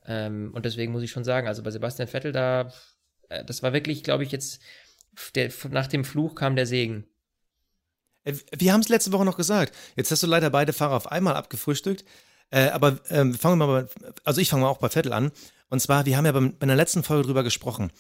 Ähm, 0.07 0.51
und 0.55 0.65
deswegen 0.65 0.93
muss 0.93 1.03
ich 1.03 1.11
schon 1.11 1.25
sagen, 1.25 1.47
also 1.47 1.63
bei 1.63 1.71
Sebastian 1.71 2.09
Vettel, 2.09 2.33
da, 2.33 2.73
äh, 3.29 3.45
das 3.45 3.63
war 3.63 3.73
wirklich, 3.73 4.03
glaube 4.03 4.25
ich, 4.25 4.33
jetzt, 4.33 4.61
der, 5.35 5.51
nach 5.71 5.87
dem 5.87 6.05
Fluch 6.05 6.35
kam 6.35 6.57
der 6.57 6.67
Segen. 6.67 7.05
Äh, 8.25 8.35
wir 8.57 8.73
haben 8.73 8.81
es 8.81 8.89
letzte 8.89 9.13
Woche 9.13 9.25
noch 9.25 9.37
gesagt. 9.37 9.75
Jetzt 9.95 10.11
hast 10.11 10.23
du 10.23 10.27
leider 10.27 10.51
beide 10.51 10.73
Fahrer 10.73 10.97
auf 10.97 11.13
einmal 11.13 11.37
abgefrühstückt. 11.37 12.05
Äh, 12.51 12.69
aber 12.69 12.99
ähm, 13.11 13.35
fangen 13.35 13.59
wir 13.59 13.67
mal, 13.67 13.83
bei, 13.83 14.09
also 14.25 14.41
ich 14.41 14.49
fange 14.49 14.63
mal 14.63 14.69
auch 14.69 14.79
bei 14.79 14.89
Vettel 14.89 15.13
an. 15.13 15.33
Und 15.71 15.81
zwar, 15.81 16.07
wir 16.07 16.17
haben 16.17 16.25
ja 16.25 16.33
beim, 16.33 16.57
bei 16.59 16.67
der 16.67 16.77
letzten 16.77 17.03
Folge 17.03 17.27
drüber 17.27 17.43
gesprochen. 17.43 17.91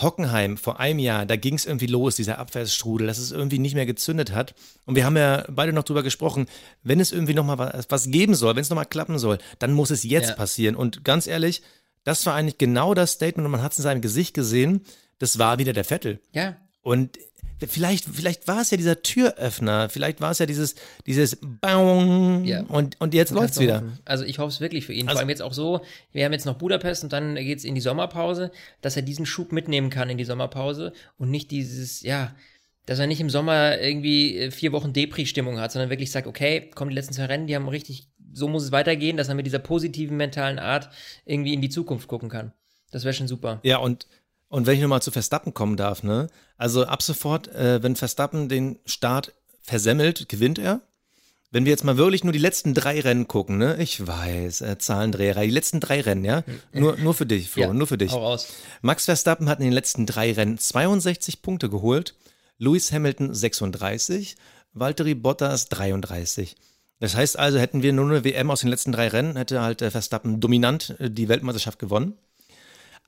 Hockenheim 0.00 0.56
vor 0.56 0.80
einem 0.80 0.98
Jahr, 0.98 1.26
da 1.26 1.36
ging 1.36 1.54
es 1.54 1.66
irgendwie 1.66 1.86
los, 1.86 2.16
dieser 2.16 2.38
Abwärtsstrudel, 2.38 3.06
dass 3.06 3.18
es 3.18 3.32
irgendwie 3.32 3.58
nicht 3.58 3.74
mehr 3.74 3.84
gezündet 3.84 4.32
hat. 4.32 4.54
Und 4.86 4.94
wir 4.94 5.04
haben 5.04 5.16
ja 5.16 5.44
beide 5.50 5.74
noch 5.74 5.84
drüber 5.84 6.02
gesprochen, 6.02 6.46
wenn 6.82 7.00
es 7.00 7.12
irgendwie 7.12 7.34
nochmal 7.34 7.58
was, 7.58 7.86
was 7.90 8.10
geben 8.10 8.34
soll, 8.34 8.56
wenn 8.56 8.62
es 8.62 8.70
nochmal 8.70 8.86
klappen 8.86 9.18
soll, 9.18 9.38
dann 9.58 9.74
muss 9.74 9.90
es 9.90 10.04
jetzt 10.04 10.30
ja. 10.30 10.36
passieren. 10.36 10.74
Und 10.74 11.04
ganz 11.04 11.26
ehrlich, 11.26 11.62
das 12.04 12.24
war 12.24 12.34
eigentlich 12.34 12.56
genau 12.56 12.94
das 12.94 13.12
Statement 13.12 13.44
und 13.44 13.52
man 13.52 13.62
hat 13.62 13.72
es 13.72 13.78
in 13.78 13.82
seinem 13.82 14.00
Gesicht 14.00 14.32
gesehen, 14.32 14.86
das 15.18 15.38
war 15.38 15.58
wieder 15.58 15.74
der 15.74 15.84
Vettel. 15.84 16.20
Ja. 16.32 16.56
Und 16.80 17.18
vielleicht, 17.66 18.04
vielleicht 18.04 18.46
war 18.46 18.60
es 18.60 18.70
ja 18.70 18.76
dieser 18.76 19.02
Türöffner, 19.02 19.88
vielleicht 19.88 20.20
war 20.20 20.30
es 20.30 20.38
ja 20.38 20.46
dieses, 20.46 20.74
dieses 21.06 21.38
Baum 21.40 22.44
ja. 22.44 22.62
und, 22.62 23.00
und 23.00 23.14
jetzt 23.14 23.32
läuft 23.32 23.54
es 23.54 23.60
wieder. 23.60 23.76
Hoffen. 23.76 23.98
Also 24.04 24.24
ich 24.24 24.38
hoffe 24.38 24.50
es 24.50 24.60
wirklich 24.60 24.86
für 24.86 24.92
ihn. 24.92 25.08
Also, 25.08 25.16
Vor 25.16 25.20
allem 25.20 25.28
jetzt 25.30 25.42
auch 25.42 25.52
so, 25.52 25.80
wir 26.12 26.24
haben 26.24 26.32
jetzt 26.32 26.46
noch 26.46 26.58
Budapest 26.58 27.02
und 27.04 27.12
dann 27.12 27.34
geht 27.34 27.58
es 27.58 27.64
in 27.64 27.74
die 27.74 27.80
Sommerpause, 27.80 28.52
dass 28.80 28.96
er 28.96 29.02
diesen 29.02 29.26
Schub 29.26 29.52
mitnehmen 29.52 29.90
kann 29.90 30.10
in 30.10 30.18
die 30.18 30.24
Sommerpause 30.24 30.92
und 31.16 31.30
nicht 31.30 31.50
dieses, 31.50 32.02
ja, 32.02 32.34
dass 32.86 32.98
er 32.98 33.06
nicht 33.06 33.20
im 33.20 33.28
Sommer 33.28 33.78
irgendwie 33.78 34.38
äh, 34.38 34.50
vier 34.50 34.72
Wochen 34.72 34.92
Depri-Stimmung 34.92 35.60
hat, 35.60 35.72
sondern 35.72 35.90
wirklich 35.90 36.10
sagt, 36.10 36.26
okay, 36.26 36.70
kommen 36.74 36.90
die 36.90 36.94
letzten 36.94 37.12
zwei 37.12 37.26
Rennen, 37.26 37.46
die 37.46 37.54
haben 37.54 37.68
richtig, 37.68 38.08
so 38.32 38.48
muss 38.48 38.64
es 38.64 38.72
weitergehen, 38.72 39.16
dass 39.16 39.28
er 39.28 39.34
mit 39.34 39.46
dieser 39.46 39.58
positiven 39.58 40.16
mentalen 40.16 40.58
Art 40.58 40.88
irgendwie 41.26 41.52
in 41.52 41.60
die 41.60 41.68
Zukunft 41.68 42.08
gucken 42.08 42.30
kann. 42.30 42.52
Das 42.90 43.04
wäre 43.04 43.12
schon 43.12 43.28
super. 43.28 43.60
Ja, 43.62 43.76
und 43.76 44.06
und 44.48 44.66
wenn 44.66 44.74
ich 44.76 44.80
nochmal 44.80 45.02
zu 45.02 45.10
Verstappen 45.10 45.54
kommen 45.54 45.76
darf, 45.76 46.02
ne? 46.02 46.28
Also 46.56 46.86
ab 46.86 47.02
sofort, 47.02 47.48
äh, 47.48 47.82
wenn 47.82 47.96
Verstappen 47.96 48.48
den 48.48 48.78
Start 48.86 49.34
versemmelt, 49.62 50.28
gewinnt 50.28 50.58
er. 50.58 50.80
Wenn 51.50 51.64
wir 51.64 51.70
jetzt 51.70 51.84
mal 51.84 51.96
wirklich 51.96 52.24
nur 52.24 52.32
die 52.32 52.38
letzten 52.38 52.74
drei 52.74 53.00
Rennen 53.00 53.26
gucken, 53.26 53.56
ne? 53.56 53.76
Ich 53.78 54.06
weiß, 54.06 54.60
äh, 54.62 54.78
Zahlendreherei, 54.78 55.46
die 55.46 55.52
letzten 55.52 55.80
drei 55.80 56.00
Rennen, 56.00 56.24
ja? 56.24 56.44
Nur, 56.72 56.96
nur 56.98 57.14
für 57.14 57.26
dich, 57.26 57.48
Flo, 57.48 57.62
ja, 57.62 57.72
nur 57.72 57.86
für 57.86 57.96
dich. 57.96 58.12
Hau 58.12 58.22
raus. 58.22 58.48
Max 58.82 59.06
Verstappen 59.06 59.48
hat 59.48 59.58
in 59.58 59.64
den 59.64 59.72
letzten 59.72 60.04
drei 60.04 60.32
Rennen 60.32 60.58
62 60.58 61.40
Punkte 61.40 61.70
geholt, 61.70 62.14
Lewis 62.58 62.92
Hamilton 62.92 63.34
36, 63.34 64.36
Valtteri 64.72 65.14
Bottas 65.14 65.68
33. 65.68 66.56
Das 67.00 67.14
heißt 67.14 67.38
also, 67.38 67.58
hätten 67.58 67.82
wir 67.82 67.92
nur 67.92 68.06
eine 68.06 68.24
WM 68.24 68.50
aus 68.50 68.60
den 68.60 68.70
letzten 68.70 68.92
drei 68.92 69.08
Rennen, 69.08 69.36
hätte 69.36 69.62
halt 69.62 69.82
äh, 69.82 69.90
Verstappen 69.90 70.40
dominant 70.40 70.96
äh, 70.98 71.10
die 71.10 71.28
Weltmeisterschaft 71.28 71.78
gewonnen. 71.78 72.18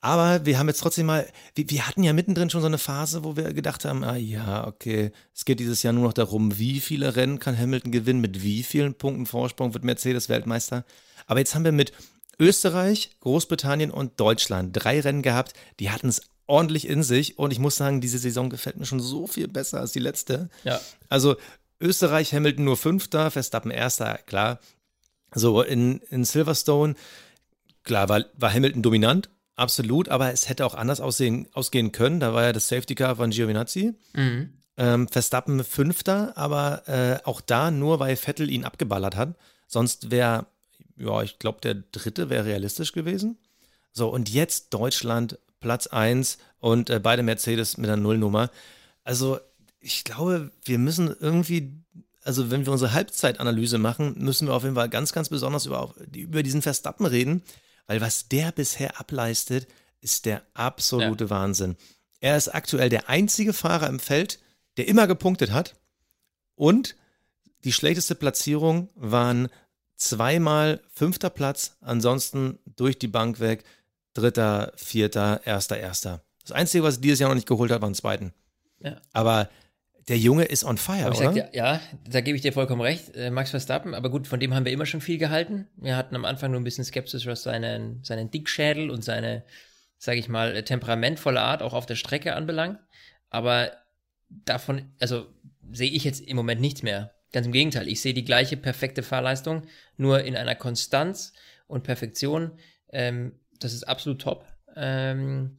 Aber 0.01 0.45
wir 0.47 0.57
haben 0.57 0.67
jetzt 0.67 0.79
trotzdem 0.79 1.05
mal, 1.05 1.27
wir, 1.53 1.69
wir, 1.69 1.87
hatten 1.87 2.03
ja 2.03 2.11
mittendrin 2.11 2.49
schon 2.49 2.61
so 2.61 2.67
eine 2.67 2.79
Phase, 2.79 3.23
wo 3.23 3.37
wir 3.37 3.53
gedacht 3.53 3.85
haben, 3.85 4.03
ah 4.03 4.15
ja, 4.15 4.67
okay, 4.67 5.11
es 5.33 5.45
geht 5.45 5.59
dieses 5.59 5.83
Jahr 5.83 5.93
nur 5.93 6.05
noch 6.05 6.13
darum, 6.13 6.57
wie 6.57 6.79
viele 6.79 7.15
Rennen 7.15 7.39
kann 7.39 7.57
Hamilton 7.57 7.91
gewinnen, 7.91 8.19
mit 8.19 8.41
wie 8.41 8.63
vielen 8.63 8.95
Punkten 8.95 9.27
Vorsprung 9.27 9.75
wird 9.75 9.83
Mercedes 9.83 10.27
Weltmeister. 10.27 10.85
Aber 11.27 11.39
jetzt 11.39 11.53
haben 11.53 11.65
wir 11.65 11.71
mit 11.71 11.93
Österreich, 12.39 13.11
Großbritannien 13.19 13.91
und 13.91 14.19
Deutschland 14.19 14.71
drei 14.73 14.99
Rennen 14.99 15.21
gehabt, 15.21 15.53
die 15.79 15.91
hatten 15.91 16.07
es 16.07 16.23
ordentlich 16.47 16.87
in 16.87 17.03
sich 17.03 17.37
und 17.37 17.51
ich 17.51 17.59
muss 17.59 17.75
sagen, 17.75 18.01
diese 18.01 18.17
Saison 18.17 18.49
gefällt 18.49 18.77
mir 18.77 18.85
schon 18.85 18.99
so 18.99 19.27
viel 19.27 19.47
besser 19.47 19.79
als 19.79 19.91
die 19.91 19.99
letzte. 19.99 20.49
Ja. 20.63 20.81
Also 21.09 21.35
Österreich, 21.79 22.33
Hamilton 22.33 22.65
nur 22.65 22.77
Fünfter, 22.77 23.29
Verstappen 23.29 23.71
Erster, 23.71 24.17
klar. 24.25 24.59
So 25.33 25.61
in, 25.61 25.99
in 26.09 26.25
Silverstone, 26.25 26.95
klar, 27.83 28.09
war, 28.09 28.25
war 28.33 28.51
Hamilton 28.51 28.81
dominant, 28.81 29.29
Absolut, 29.61 30.09
aber 30.09 30.33
es 30.33 30.49
hätte 30.49 30.65
auch 30.65 30.73
anders 30.73 30.99
aussehen, 30.99 31.47
ausgehen 31.53 31.91
können. 31.91 32.19
Da 32.19 32.33
war 32.33 32.41
ja 32.41 32.51
das 32.51 32.67
Safety 32.67 32.95
Car 32.95 33.17
von 33.17 33.29
Giovinazzi. 33.29 33.93
Mhm. 34.13 34.53
Ähm, 34.75 35.07
Verstappen 35.07 35.63
Fünfter, 35.63 36.35
aber 36.35 36.87
äh, 36.87 37.19
auch 37.25 37.41
da 37.41 37.69
nur, 37.69 37.99
weil 37.99 38.15
Vettel 38.15 38.49
ihn 38.49 38.65
abgeballert 38.65 39.15
hat. 39.15 39.35
Sonst 39.67 40.09
wäre, 40.09 40.47
ja, 40.97 41.21
ich 41.21 41.37
glaube, 41.37 41.59
der 41.61 41.75
dritte 41.75 42.31
wäre 42.31 42.45
realistisch 42.45 42.91
gewesen. 42.91 43.37
So, 43.93 44.09
und 44.09 44.29
jetzt 44.29 44.73
Deutschland 44.73 45.37
Platz 45.59 45.85
1 45.85 46.39
und 46.59 46.89
äh, 46.89 46.99
beide 46.99 47.21
Mercedes 47.21 47.77
mit 47.77 47.87
der 47.87 47.97
Nullnummer. 47.97 48.49
Also, 49.03 49.37
ich 49.79 50.03
glaube, 50.03 50.49
wir 50.63 50.79
müssen 50.79 51.15
irgendwie, 51.19 51.71
also 52.23 52.49
wenn 52.49 52.65
wir 52.65 52.73
unsere 52.73 52.93
Halbzeitanalyse 52.93 53.77
machen, 53.77 54.15
müssen 54.17 54.47
wir 54.47 54.55
auf 54.55 54.63
jeden 54.63 54.73
Fall 54.73 54.89
ganz, 54.89 55.13
ganz 55.13 55.29
besonders 55.29 55.67
über, 55.67 55.93
über 56.15 56.41
diesen 56.41 56.63
Verstappen 56.63 57.05
reden, 57.05 57.43
weil 57.91 57.99
was 57.99 58.29
der 58.29 58.53
bisher 58.53 59.01
ableistet, 59.01 59.67
ist 59.99 60.25
der 60.25 60.43
absolute 60.53 61.25
ja. 61.25 61.29
Wahnsinn. 61.29 61.75
Er 62.21 62.37
ist 62.37 62.47
aktuell 62.47 62.87
der 62.87 63.09
einzige 63.09 63.51
Fahrer 63.51 63.89
im 63.89 63.99
Feld, 63.99 64.39
der 64.77 64.87
immer 64.87 65.07
gepunktet 65.07 65.51
hat. 65.51 65.75
Und 66.55 66.95
die 67.65 67.73
schlechteste 67.73 68.15
Platzierung 68.15 68.87
waren 68.95 69.49
zweimal 69.97 70.79
fünfter 70.93 71.29
Platz, 71.29 71.75
ansonsten 71.81 72.59
durch 72.77 72.97
die 72.97 73.09
Bank 73.09 73.41
weg, 73.41 73.65
dritter, 74.13 74.71
vierter, 74.77 75.41
erster, 75.43 75.77
erster. 75.77 76.23
Das 76.43 76.53
Einzige, 76.53 76.85
was 76.85 76.95
er 76.95 77.01
dieses 77.01 77.19
Jahr 77.19 77.27
noch 77.27 77.35
nicht 77.35 77.47
geholt 77.47 77.71
hat, 77.71 77.81
war 77.81 77.89
ein 77.89 77.95
zweiten. 77.95 78.31
Ja. 78.79 79.01
Aber 79.11 79.49
der 80.07 80.17
Junge 80.17 80.45
ist 80.45 80.63
on 80.63 80.77
fire, 80.77 81.07
oder? 81.07 81.15
Sag, 81.15 81.35
ja, 81.35 81.49
ja, 81.53 81.81
da 82.09 82.21
gebe 82.21 82.35
ich 82.35 82.41
dir 82.41 82.53
vollkommen 82.53 82.81
recht. 82.81 83.15
Äh, 83.15 83.29
Max 83.29 83.51
Verstappen, 83.51 83.93
aber 83.93 84.09
gut, 84.09 84.27
von 84.27 84.39
dem 84.39 84.53
haben 84.53 84.65
wir 84.65 84.71
immer 84.71 84.85
schon 84.85 85.01
viel 85.01 85.17
gehalten. 85.17 85.67
Wir 85.77 85.95
hatten 85.95 86.15
am 86.15 86.25
Anfang 86.25 86.51
nur 86.51 86.59
ein 86.59 86.63
bisschen 86.63 86.83
Skepsis, 86.83 87.25
was 87.25 87.43
seinen, 87.43 88.03
seinen 88.03 88.31
Dickschädel 88.31 88.89
und 88.89 89.03
seine, 89.03 89.43
sage 89.97 90.19
ich 90.19 90.27
mal, 90.27 90.55
äh, 90.55 90.63
temperamentvolle 90.63 91.41
Art 91.41 91.61
auch 91.61 91.73
auf 91.73 91.85
der 91.85 91.95
Strecke 91.95 92.35
anbelangt. 92.35 92.79
Aber 93.29 93.71
davon, 94.29 94.91
also 94.99 95.27
sehe 95.71 95.91
ich 95.91 96.03
jetzt 96.03 96.21
im 96.21 96.35
Moment 96.35 96.61
nichts 96.61 96.83
mehr. 96.83 97.13
Ganz 97.31 97.45
im 97.45 97.53
Gegenteil, 97.53 97.87
ich 97.87 98.01
sehe 98.01 98.13
die 98.13 98.25
gleiche 98.25 98.57
perfekte 98.57 99.03
Fahrleistung, 99.03 99.63
nur 99.97 100.23
in 100.23 100.35
einer 100.35 100.55
Konstanz 100.55 101.33
und 101.67 101.83
Perfektion. 101.83 102.51
Ähm, 102.91 103.39
das 103.59 103.73
ist 103.73 103.83
absolut 103.87 104.21
top. 104.21 104.45
Ähm, 104.75 105.57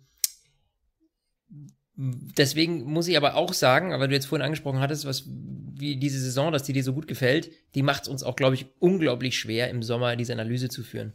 Deswegen 1.94 2.84
muss 2.84 3.08
ich 3.08 3.16
aber 3.16 3.34
auch 3.34 3.52
sagen, 3.52 3.90
weil 3.90 4.08
du 4.08 4.14
jetzt 4.14 4.26
vorhin 4.26 4.44
angesprochen 4.44 4.80
hattest, 4.80 5.04
was 5.04 5.24
wie 5.26 5.96
diese 5.96 6.20
Saison, 6.20 6.52
dass 6.52 6.62
die 6.62 6.72
dir 6.72 6.84
so 6.84 6.94
gut 6.94 7.06
gefällt, 7.06 7.50
die 7.74 7.82
macht 7.82 8.02
es 8.02 8.08
uns 8.08 8.22
auch, 8.22 8.36
glaube 8.36 8.54
ich, 8.54 8.66
unglaublich 8.78 9.38
schwer, 9.38 9.68
im 9.68 9.82
Sommer 9.82 10.16
diese 10.16 10.32
Analyse 10.32 10.68
zu 10.68 10.82
führen. 10.82 11.14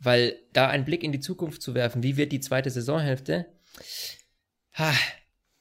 Weil 0.00 0.36
da 0.52 0.68
einen 0.68 0.84
Blick 0.84 1.02
in 1.02 1.12
die 1.12 1.20
Zukunft 1.20 1.62
zu 1.62 1.74
werfen, 1.74 2.02
wie 2.02 2.16
wird 2.16 2.32
die 2.32 2.40
zweite 2.40 2.68
Saisonhälfte, 2.68 3.46
ha, 4.74 4.92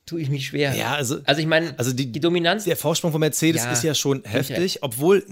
tue 0.05 0.21
ich 0.21 0.29
mich 0.29 0.47
schwer. 0.47 0.75
Ja, 0.75 0.95
also, 0.95 1.19
also 1.23 1.39
ich 1.39 1.47
meine, 1.47 1.77
also 1.79 1.93
die, 1.93 2.11
die, 2.11 2.19
Dominanz. 2.19 2.65
Der 2.65 2.75
Vorsprung 2.75 3.11
von 3.11 3.21
Mercedes 3.21 3.63
ja, 3.63 3.71
ist 3.71 3.83
ja 3.83 3.95
schon 3.95 4.23
heftig, 4.25 4.83
obwohl 4.83 5.23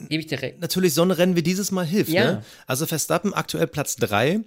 natürlich 0.60 0.94
so 0.94 1.02
ein 1.02 1.12
Rennen 1.12 1.36
wie 1.36 1.44
dieses 1.44 1.72
Mal 1.72 1.86
hilft. 1.86 2.12
Ja. 2.12 2.34
Ne? 2.34 2.44
Also 2.68 2.86
Verstappen 2.86 3.34
aktuell 3.34 3.68
Platz 3.68 3.98
3, 3.98 4.42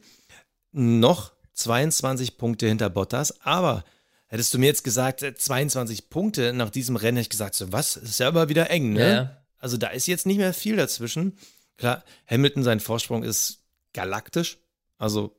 noch 0.73 1.33
22 1.55 2.39
Punkte 2.39 2.67
hinter 2.67 2.89
Bottas, 2.89 3.43
aber 3.43 3.85
Hättest 4.33 4.55
du 4.55 4.59
mir 4.59 4.65
jetzt 4.65 4.83
gesagt, 4.83 5.21
22 5.21 5.99
äh, 5.99 6.03
Punkte 6.09 6.53
nach 6.55 6.71
diesem 6.71 6.97
Rennen, 6.97 7.19
hätte 7.19 7.27
ich 7.27 7.29
gesagt, 7.29 7.55
so 7.55 7.71
was, 7.71 7.99
ist 7.99 8.19
ja 8.19 8.29
aber 8.29 8.49
wieder 8.49 8.71
eng, 8.71 8.95
ne? 8.95 9.13
Ja. 9.13 9.37
Also 9.59 9.77
da 9.77 9.89
ist 9.89 10.07
jetzt 10.07 10.25
nicht 10.25 10.39
mehr 10.39 10.55
viel 10.55 10.75
dazwischen. 10.77 11.37
Klar, 11.77 12.03
Hamilton, 12.27 12.63
sein 12.63 12.81
Vorsprung 12.81 13.25
ist 13.25 13.59
galaktisch, 13.93 14.57
also 14.97 15.37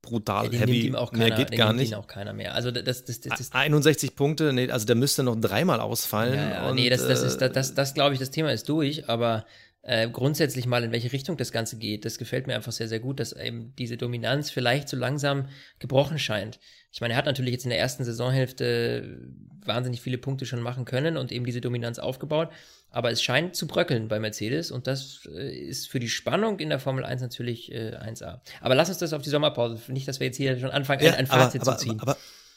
brutal 0.00 0.54
ja, 0.54 0.60
heavy, 0.60 0.92
keiner, 0.92 1.10
mehr 1.12 1.30
geht 1.32 1.50
gar 1.56 1.72
nicht. 1.72 1.96
auch 1.96 2.06
keiner 2.06 2.32
mehr. 2.32 2.54
Also 2.54 2.70
das, 2.70 3.04
das, 3.04 3.20
das, 3.20 3.36
das 3.36 3.52
61 3.52 4.14
Punkte, 4.14 4.52
nee, 4.52 4.70
also 4.70 4.86
der 4.86 4.94
müsste 4.94 5.24
noch 5.24 5.34
dreimal 5.34 5.80
ausfallen. 5.80 6.34
Ja, 6.34 6.50
ja, 6.50 6.68
und, 6.68 6.76
nee, 6.76 6.88
das, 6.88 7.08
das, 7.08 7.24
ist, 7.24 7.38
das, 7.38 7.50
das, 7.50 7.74
das 7.74 7.94
glaube 7.94 8.14
ich, 8.14 8.20
das 8.20 8.30
Thema 8.30 8.52
ist 8.52 8.68
durch, 8.68 9.08
aber 9.08 9.44
äh, 9.82 10.08
grundsätzlich 10.10 10.66
mal, 10.66 10.84
in 10.84 10.92
welche 10.92 11.12
Richtung 11.12 11.36
das 11.36 11.52
Ganze 11.52 11.78
geht, 11.78 12.04
das 12.04 12.18
gefällt 12.18 12.46
mir 12.46 12.54
einfach 12.54 12.72
sehr, 12.72 12.88
sehr 12.88 13.00
gut, 13.00 13.18
dass 13.18 13.32
eben 13.32 13.74
diese 13.76 13.96
Dominanz 13.96 14.50
vielleicht 14.50 14.88
so 14.88 14.96
langsam 14.96 15.48
gebrochen 15.78 16.18
scheint. 16.18 16.60
Ich 16.92 17.00
meine, 17.00 17.14
er 17.14 17.16
hat 17.16 17.26
natürlich 17.26 17.52
jetzt 17.52 17.64
in 17.64 17.70
der 17.70 17.78
ersten 17.78 18.04
Saisonhälfte 18.04 19.20
wahnsinnig 19.64 20.00
viele 20.00 20.18
Punkte 20.18 20.44
schon 20.44 20.60
machen 20.60 20.84
können 20.84 21.16
und 21.16 21.32
eben 21.32 21.46
diese 21.46 21.60
Dominanz 21.60 21.98
aufgebaut. 21.98 22.50
Aber 22.90 23.10
es 23.10 23.22
scheint 23.22 23.54
zu 23.54 23.66
bröckeln 23.66 24.08
bei 24.08 24.18
Mercedes 24.18 24.70
und 24.70 24.86
das 24.86 25.28
äh, 25.32 25.56
ist 25.56 25.88
für 25.88 26.00
die 26.00 26.08
Spannung 26.08 26.58
in 26.58 26.68
der 26.68 26.80
Formel 26.80 27.04
1 27.04 27.22
natürlich 27.22 27.72
äh, 27.72 27.96
1A. 27.96 28.40
Aber 28.60 28.74
lass 28.74 28.88
uns 28.88 28.98
das 28.98 29.12
auf 29.12 29.22
die 29.22 29.30
Sommerpause. 29.30 29.80
Nicht, 29.92 30.08
dass 30.08 30.20
wir 30.20 30.26
jetzt 30.26 30.36
hier 30.36 30.58
schon 30.58 30.70
anfangen, 30.70 31.02
ja, 31.04 31.12
ein, 31.12 31.18
ein 31.20 31.26
Fazit 31.26 31.62
aber, 31.62 31.76
zu 31.76 31.84
ziehen. 31.84 32.00
Aber, 32.00 32.16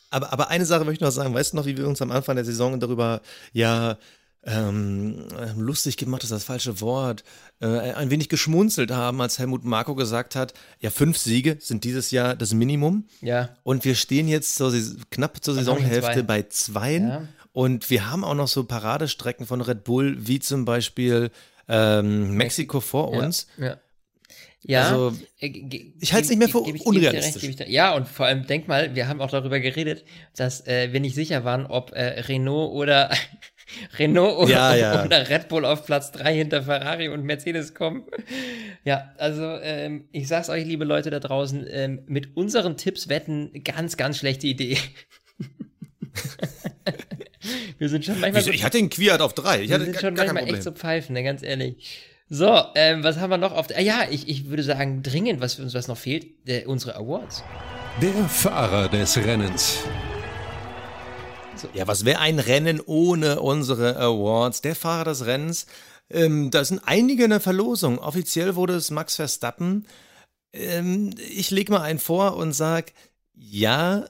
aber, 0.09 0.26
aber, 0.26 0.34
aber, 0.34 0.49
eine 0.49 0.65
Sache 0.65 0.86
möchte 0.86 0.95
ich 0.95 1.01
noch 1.01 1.11
sagen. 1.11 1.34
Weißt 1.34 1.53
du 1.53 1.57
noch, 1.57 1.67
wie 1.67 1.78
wir 1.78 1.88
uns 1.88 2.01
am 2.01 2.11
Anfang 2.11 2.36
der 2.36 2.45
Saison 2.45 2.80
darüber, 2.80 3.21
ja, 3.51 3.97
ähm, 4.45 5.25
lustig 5.57 5.97
gemacht 5.97 6.23
ist 6.23 6.31
das 6.31 6.43
falsche 6.43 6.81
Wort, 6.81 7.23
äh, 7.61 7.65
ein 7.93 8.09
wenig 8.09 8.27
geschmunzelt 8.29 8.91
haben, 8.91 9.21
als 9.21 9.39
Helmut 9.39 9.63
Marko 9.63 9.95
gesagt 9.95 10.35
hat, 10.35 10.53
ja, 10.79 10.89
fünf 10.89 11.17
Siege 11.17 11.57
sind 11.59 11.83
dieses 11.85 12.11
Jahr 12.11 12.35
das 12.35 12.53
Minimum. 12.53 13.05
Ja. 13.21 13.55
Und 13.63 13.85
wir 13.85 13.95
stehen 13.95 14.27
jetzt 14.27 14.55
so 14.55 14.71
knapp 15.11 15.43
zur 15.43 15.53
Saisonhälfte 15.53 16.11
zwei. 16.13 16.21
bei 16.23 16.41
zweien. 16.43 17.07
Ja. 17.07 17.27
Und 17.53 17.89
wir 17.89 18.09
haben 18.09 18.23
auch 18.23 18.35
noch 18.35 18.47
so 18.47 18.63
Paradestrecken 18.65 19.45
von 19.45 19.61
Red 19.61 19.83
Bull, 19.83 20.17
wie 20.27 20.39
zum 20.39 20.65
Beispiel 20.65 21.29
ähm, 21.69 22.31
Mexiko 22.35 22.81
vor 22.81 23.11
uns. 23.11 23.47
Ja. 23.57 23.77
Ja, 24.65 24.87
Also, 24.89 25.13
äh, 25.39 25.47
ich 25.99 26.13
halte 26.13 26.23
es 26.23 26.29
nicht 26.29 26.39
mehr 26.39 26.47
für 26.47 26.63
ich- 26.65 26.85
unrealistisch. 26.85 27.43
recht, 27.43 27.67
ja, 27.67 27.93
und 27.95 28.07
vor 28.07 28.25
allem 28.27 28.47
denk 28.47 28.69
mal, 28.69 28.95
wir 28.95 29.09
haben 29.09 29.19
auch 29.19 29.29
darüber 29.29 29.59
geredet, 29.59 30.05
dass 30.37 30.65
äh, 30.65 30.93
wir 30.93 31.01
nicht 31.01 31.15
sicher 31.15 31.43
waren, 31.43 31.65
ob 31.65 31.91
äh, 31.91 32.21
Renault 32.21 32.71
oder 32.71 33.11
Renault 33.99 34.38
oder, 34.38 34.51
Ja, 34.51 34.76
ja. 34.76 35.05
oder 35.05 35.30
Red 35.30 35.49
Bull 35.49 35.66
auf 35.66 35.86
Platz 35.86 36.11
drei 36.11 36.36
hinter 36.36 36.64
Ferrari 36.64 37.09
und 37.09 37.24
Mercedes 37.24 37.74
kommen. 37.74 38.03
Ja, 38.84 39.14
also 39.18 39.43
ähm, 39.61 40.07
ich 40.11 40.28
sag's 40.28 40.49
euch, 40.49 40.66
liebe 40.66 40.86
Leute 40.86 41.09
da 41.09 41.20
draußen, 41.20 41.66
ähm, 41.70 42.01
mit 42.07 42.36
unseren 42.36 42.78
Tipps 42.78 43.09
wetten, 43.09 43.64
ganz, 43.64 43.97
ganz 43.97 44.18
schlechte 44.18 44.47
Idee. 44.47 44.78
wir 47.78 47.89
sind 47.89 48.05
schon 48.05 48.20
manchmal 48.20 48.41
Wieso? 48.41 48.51
Ich 48.51 48.64
hatte 48.64 48.78
den 48.78 48.89
Quiat 48.89 49.22
auf 49.22 49.34
drei. 49.34 49.61
Ich 49.61 49.70
wir 49.70 49.76
hatte 49.76 49.86
sind 49.86 49.99
schon 49.99 50.14
manchmal 50.16 50.47
echt 50.47 50.64
so 50.64 50.72
Pfeifen, 50.72 51.14
ne, 51.14 51.24
ganz 51.24 51.43
ehrlich. 51.43 52.01
So, 52.30 52.59
ähm, 52.76 53.03
was 53.03 53.20
haben 53.20 53.30
wir 53.30 53.38
noch 53.38 53.51
auf 53.51 53.68
der, 53.68 53.78
ah, 53.78 53.82
ja, 53.82 54.05
ich, 54.09 54.28
ich 54.28 54.49
würde 54.49 54.64
sagen, 54.64 55.03
dringend, 55.03 55.39
was 55.39 55.59
uns 55.59 55.74
was 55.74 55.88
noch 55.88 55.97
fehlt, 55.97 56.26
äh, 56.47 56.66
unsere 56.66 56.95
Awards. 56.95 57.43
Der 58.01 58.14
Fahrer 58.28 58.89
des 58.89 59.18
Rennens. 59.18 59.80
Ja, 61.74 61.88
was 61.88 62.05
wäre 62.05 62.20
ein 62.20 62.39
Rennen 62.39 62.82
ohne 62.82 63.39
unsere 63.41 63.97
Awards? 63.97 64.61
Der 64.61 64.76
Fahrer 64.76 65.05
des 65.05 65.26
Rennens, 65.26 65.66
ähm, 66.09 66.51
da 66.51 66.64
sind 66.64 66.82
einige 66.86 67.24
in 67.24 67.30
der 67.30 67.39
Verlosung. 67.39 67.99
Offiziell 67.99 68.55
wurde 68.55 68.76
es 68.76 68.91
Max 68.91 69.16
Verstappen. 69.16 69.86
Ähm, 70.51 71.16
ich 71.18 71.51
lege 71.51 71.72
mal 71.72 71.82
einen 71.82 71.99
vor 71.99 72.36
und 72.38 72.53
sage, 72.53 72.91
ja, 73.34 74.05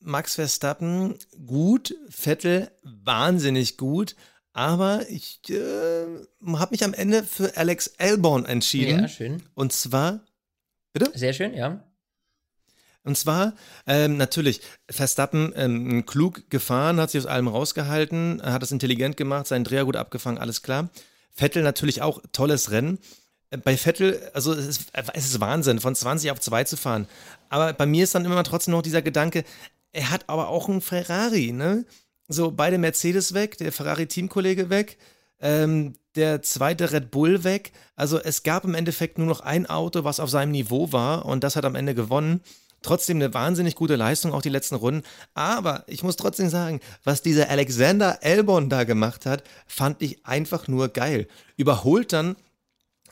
Max 0.00 0.34
Verstappen 0.34 1.16
gut, 1.46 1.94
Vettel 2.08 2.70
wahnsinnig 2.82 3.76
gut, 3.76 4.14
aber 4.52 5.08
ich 5.08 5.40
äh, 5.48 6.06
habe 6.52 6.70
mich 6.72 6.84
am 6.84 6.94
Ende 6.94 7.24
für 7.24 7.56
Alex 7.56 7.94
Albon 7.98 8.44
entschieden. 8.44 9.00
Ja, 9.00 9.08
schön. 9.08 9.42
Und 9.54 9.72
zwar 9.72 10.20
Sehr 11.14 11.32
schön, 11.32 11.54
ja. 11.54 11.87
Und 13.04 13.16
zwar, 13.16 13.54
ähm, 13.86 14.16
natürlich, 14.16 14.60
Verstappen 14.90 15.52
ähm, 15.56 16.04
klug 16.04 16.50
gefahren, 16.50 17.00
hat 17.00 17.10
sich 17.10 17.20
aus 17.20 17.26
allem 17.26 17.48
rausgehalten, 17.48 18.42
hat 18.42 18.62
es 18.62 18.72
intelligent 18.72 19.16
gemacht, 19.16 19.46
seinen 19.46 19.64
Dreher 19.64 19.84
gut 19.84 19.96
abgefangen, 19.96 20.38
alles 20.38 20.62
klar. 20.62 20.90
Vettel 21.32 21.62
natürlich 21.62 22.02
auch 22.02 22.20
tolles 22.32 22.70
Rennen. 22.70 22.98
Äh, 23.50 23.58
Bei 23.58 23.76
Vettel, 23.76 24.20
also 24.34 24.52
es 24.52 24.66
ist, 24.66 24.90
es 24.92 25.24
ist 25.26 25.40
Wahnsinn, 25.40 25.80
von 25.80 25.94
20 25.94 26.30
auf 26.30 26.40
2 26.40 26.64
zu 26.64 26.76
fahren. 26.76 27.06
Aber 27.48 27.72
bei 27.72 27.86
mir 27.86 28.04
ist 28.04 28.14
dann 28.14 28.24
immer 28.24 28.44
trotzdem 28.44 28.72
noch 28.72 28.82
dieser 28.82 29.02
Gedanke, 29.02 29.44
er 29.92 30.10
hat 30.10 30.28
aber 30.28 30.48
auch 30.48 30.68
einen 30.68 30.80
Ferrari, 30.80 31.52
ne? 31.52 31.84
So, 32.28 32.50
beide 32.50 32.76
Mercedes 32.76 33.32
weg, 33.32 33.56
der 33.56 33.72
Ferrari-Teamkollege 33.72 34.68
weg, 34.68 34.98
ähm, 35.40 35.94
der 36.14 36.42
zweite 36.42 36.92
Red 36.92 37.10
Bull 37.10 37.42
weg. 37.42 37.72
Also 37.96 38.18
es 38.18 38.42
gab 38.42 38.64
im 38.64 38.74
Endeffekt 38.74 39.16
nur 39.16 39.26
noch 39.26 39.40
ein 39.40 39.64
Auto, 39.66 40.04
was 40.04 40.20
auf 40.20 40.28
seinem 40.28 40.52
Niveau 40.52 40.92
war 40.92 41.24
und 41.24 41.42
das 41.42 41.56
hat 41.56 41.64
am 41.64 41.74
Ende 41.74 41.94
gewonnen. 41.94 42.42
Trotzdem 42.82 43.16
eine 43.18 43.34
wahnsinnig 43.34 43.74
gute 43.74 43.96
Leistung, 43.96 44.32
auch 44.32 44.42
die 44.42 44.48
letzten 44.48 44.76
Runden. 44.76 45.02
Aber 45.34 45.84
ich 45.86 46.02
muss 46.02 46.16
trotzdem 46.16 46.48
sagen, 46.48 46.80
was 47.04 47.22
dieser 47.22 47.50
Alexander 47.50 48.22
Albon 48.22 48.68
da 48.68 48.84
gemacht 48.84 49.26
hat, 49.26 49.42
fand 49.66 50.00
ich 50.02 50.24
einfach 50.24 50.68
nur 50.68 50.88
geil. 50.88 51.26
Überholt 51.56 52.12
dann 52.12 52.36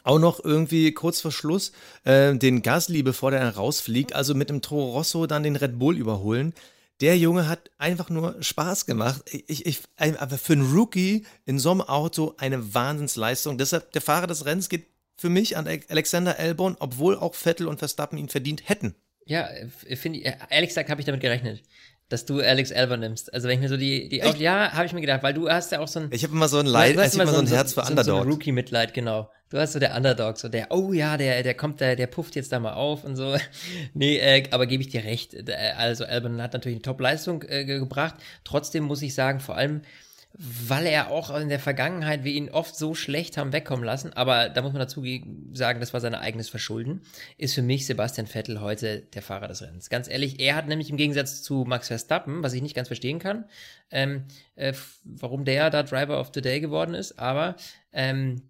auch 0.05 0.21
noch 0.21 0.43
irgendwie 0.43 0.93
kurz 0.93 1.21
vor 1.21 1.33
Schluss 1.33 1.73
äh, 2.05 2.35
den 2.37 2.63
Gasly, 2.63 3.03
bevor 3.03 3.33
der 3.33 3.57
rausfliegt, 3.57 4.13
also 4.13 4.35
mit 4.35 4.51
dem 4.51 4.63
Toro 4.63 4.93
Rosso 4.93 5.27
dann 5.27 5.43
den 5.43 5.57
Red 5.57 5.79
Bull 5.79 5.97
überholen. 5.97 6.55
Der 7.01 7.19
Junge 7.19 7.49
hat 7.49 7.71
einfach 7.77 8.09
nur 8.09 8.41
Spaß 8.43 8.87
gemacht. 8.87 9.23
Ich, 9.31 9.67
ich, 9.67 9.83
aber 9.99 10.39
für 10.39 10.55
einen 10.55 10.73
Rookie 10.73 11.27
in 11.45 11.59
so 11.59 11.73
einem 11.73 11.83
Auto 11.83 12.35
eine 12.39 12.73
Wahnsinnsleistung. 12.73 13.59
Deshalb, 13.59 13.93
der 13.93 14.01
Fahrer 14.01 14.27
des 14.27 14.47
Rennens 14.47 14.69
geht 14.69 14.87
für 15.17 15.29
mich 15.29 15.57
an 15.57 15.67
Alexander 15.89 16.39
Albon, 16.39 16.77
obwohl 16.79 17.17
auch 17.17 17.35
Vettel 17.35 17.69
und 17.69 17.79
Verstappen 17.79 18.17
ihn 18.17 18.29
verdient 18.29 18.69
hätten. 18.69 18.95
Ja, 19.27 19.49
äh, 19.89 19.97
finde 19.97 20.21
ich, 20.21 20.27
äh, 20.27 20.37
ehrlich 20.51 20.69
gesagt 20.71 20.89
habe 20.91 21.01
ich 21.01 21.05
damit 21.05 21.21
gerechnet, 21.21 21.63
dass 22.09 22.25
du 22.25 22.41
Alex 22.41 22.71
Albon 22.73 23.01
nimmst. 23.01 23.35
Also 23.35 23.49
wenn 23.49 23.57
ich 23.57 23.61
mir 23.61 23.69
so 23.69 23.77
die, 23.77 24.09
die, 24.09 24.21
Echt? 24.21 24.39
ja, 24.39 24.73
habe 24.73 24.87
ich 24.87 24.93
mir 24.93 25.01
gedacht, 25.01 25.23
weil 25.25 25.35
du 25.35 25.51
hast 25.51 25.73
ja 25.73 25.81
auch 25.81 25.89
so 25.89 26.01
ein, 26.01 26.09
Ich 26.13 26.23
habe 26.23 26.33
immer 26.33 26.47
so 26.49 26.59
ein 26.59 26.67
Leid, 26.67 26.91
ich 26.93 27.15
immer 27.15 27.27
so 27.27 27.39
ein 27.41 27.47
Herz 27.49 27.75
für 27.75 27.81
so, 27.81 27.87
so 27.89 27.93
ein 27.93 27.99
Underdog. 27.99 28.27
Rookie-Mitleid, 28.27 28.95
genau. 28.95 29.31
Du 29.51 29.59
hast 29.59 29.73
so 29.75 29.79
der 29.81 29.95
Underdog, 29.97 30.39
so 30.39 30.49
der, 30.49 30.69
oh 30.71 30.93
ja, 30.93 31.17
der, 31.17 31.43
der 31.43 31.55
kommt, 31.55 31.81
der, 31.81 31.97
der 31.97 32.07
pufft 32.07 32.35
jetzt 32.37 32.53
da 32.53 32.59
mal 32.61 32.75
auf 32.75 33.05
und 33.05 33.17
so. 33.17 33.37
nee, 33.95 34.19
äh, 34.19 34.45
aber 34.53 34.67
gebe 34.67 34.83
ich 34.83 34.89
dir 34.89 35.03
recht. 35.05 35.35
Äh, 35.35 35.53
Also 35.77 36.05
Albon 36.05 36.41
hat 36.41 36.53
natürlich 36.53 36.77
eine 36.77 36.83
Top-Leistung 36.83 37.43
äh, 37.43 37.65
ge- 37.65 37.79
gebracht. 37.81 38.15
Trotzdem 38.45 38.85
muss 38.85 39.03
ich 39.03 39.15
sagen, 39.15 39.41
vor 39.41 39.57
allem, 39.57 39.83
weil 40.39 40.87
er 40.87 41.11
auch 41.11 41.35
in 41.35 41.49
der 41.49 41.59
Vergangenheit 41.59 42.23
wir 42.23 42.33
ihn 42.33 42.51
oft 42.51 42.77
so 42.77 42.95
schlecht 42.95 43.39
haben 43.39 43.53
wegkommen 43.53 43.85
lassen, 43.85 44.13
aber 44.13 44.51
da 44.51 44.61
muss 44.61 44.73
man 44.73 44.81
dazu 44.81 45.01
ge- 45.01 45.23
sagen, 45.53 45.81
das 45.81 45.95
war 45.95 46.01
sein 46.01 46.15
eigenes 46.15 46.51
Verschulden, 46.51 47.03
ist 47.39 47.55
für 47.55 47.63
mich 47.63 47.87
Sebastian 47.87 48.27
Vettel 48.27 48.61
heute 48.61 49.01
der 49.01 49.23
Fahrer 49.23 49.49
des 49.49 49.63
Rennens. 49.63 49.89
Ganz 49.89 50.09
ehrlich, 50.09 50.39
er 50.39 50.55
hat 50.55 50.69
nämlich 50.69 50.91
im 50.91 50.99
Gegensatz 50.99 51.43
zu 51.43 51.65
Max 51.67 51.89
Verstappen, 51.89 52.43
was 52.43 52.53
ich 52.53 52.61
nicht 52.61 52.77
ganz 52.77 52.89
verstehen 52.89 53.19
kann, 53.19 53.47
ähm, 53.91 54.25
äh, 54.57 54.75
warum 55.05 55.45
der 55.47 55.71
da 55.71 55.83
Driver 55.83 56.21
of 56.21 56.33
the 56.35 56.43
Day 56.43 56.61
geworden 56.61 56.95
ist, 56.95 57.19
aber 57.19 57.57
ähm, 57.93 58.43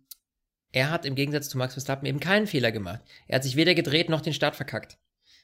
er 0.73 0.91
hat 0.91 1.07
im 1.07 1.15
Gegensatz 1.15 1.49
zu 1.49 1.57
Max 1.57 1.75
Verstappen 1.75 2.07
eben 2.07 2.21
keinen 2.21 2.47
Fehler 2.49 2.73
gemacht. 2.73 3.01
Er 3.29 3.37
hat 3.37 3.45
sich 3.45 3.57
weder 3.57 3.75
gedreht 3.75 4.09
noch 4.09 4.21
den 4.21 4.35
Start 4.35 4.57
verkackt. 4.57 4.99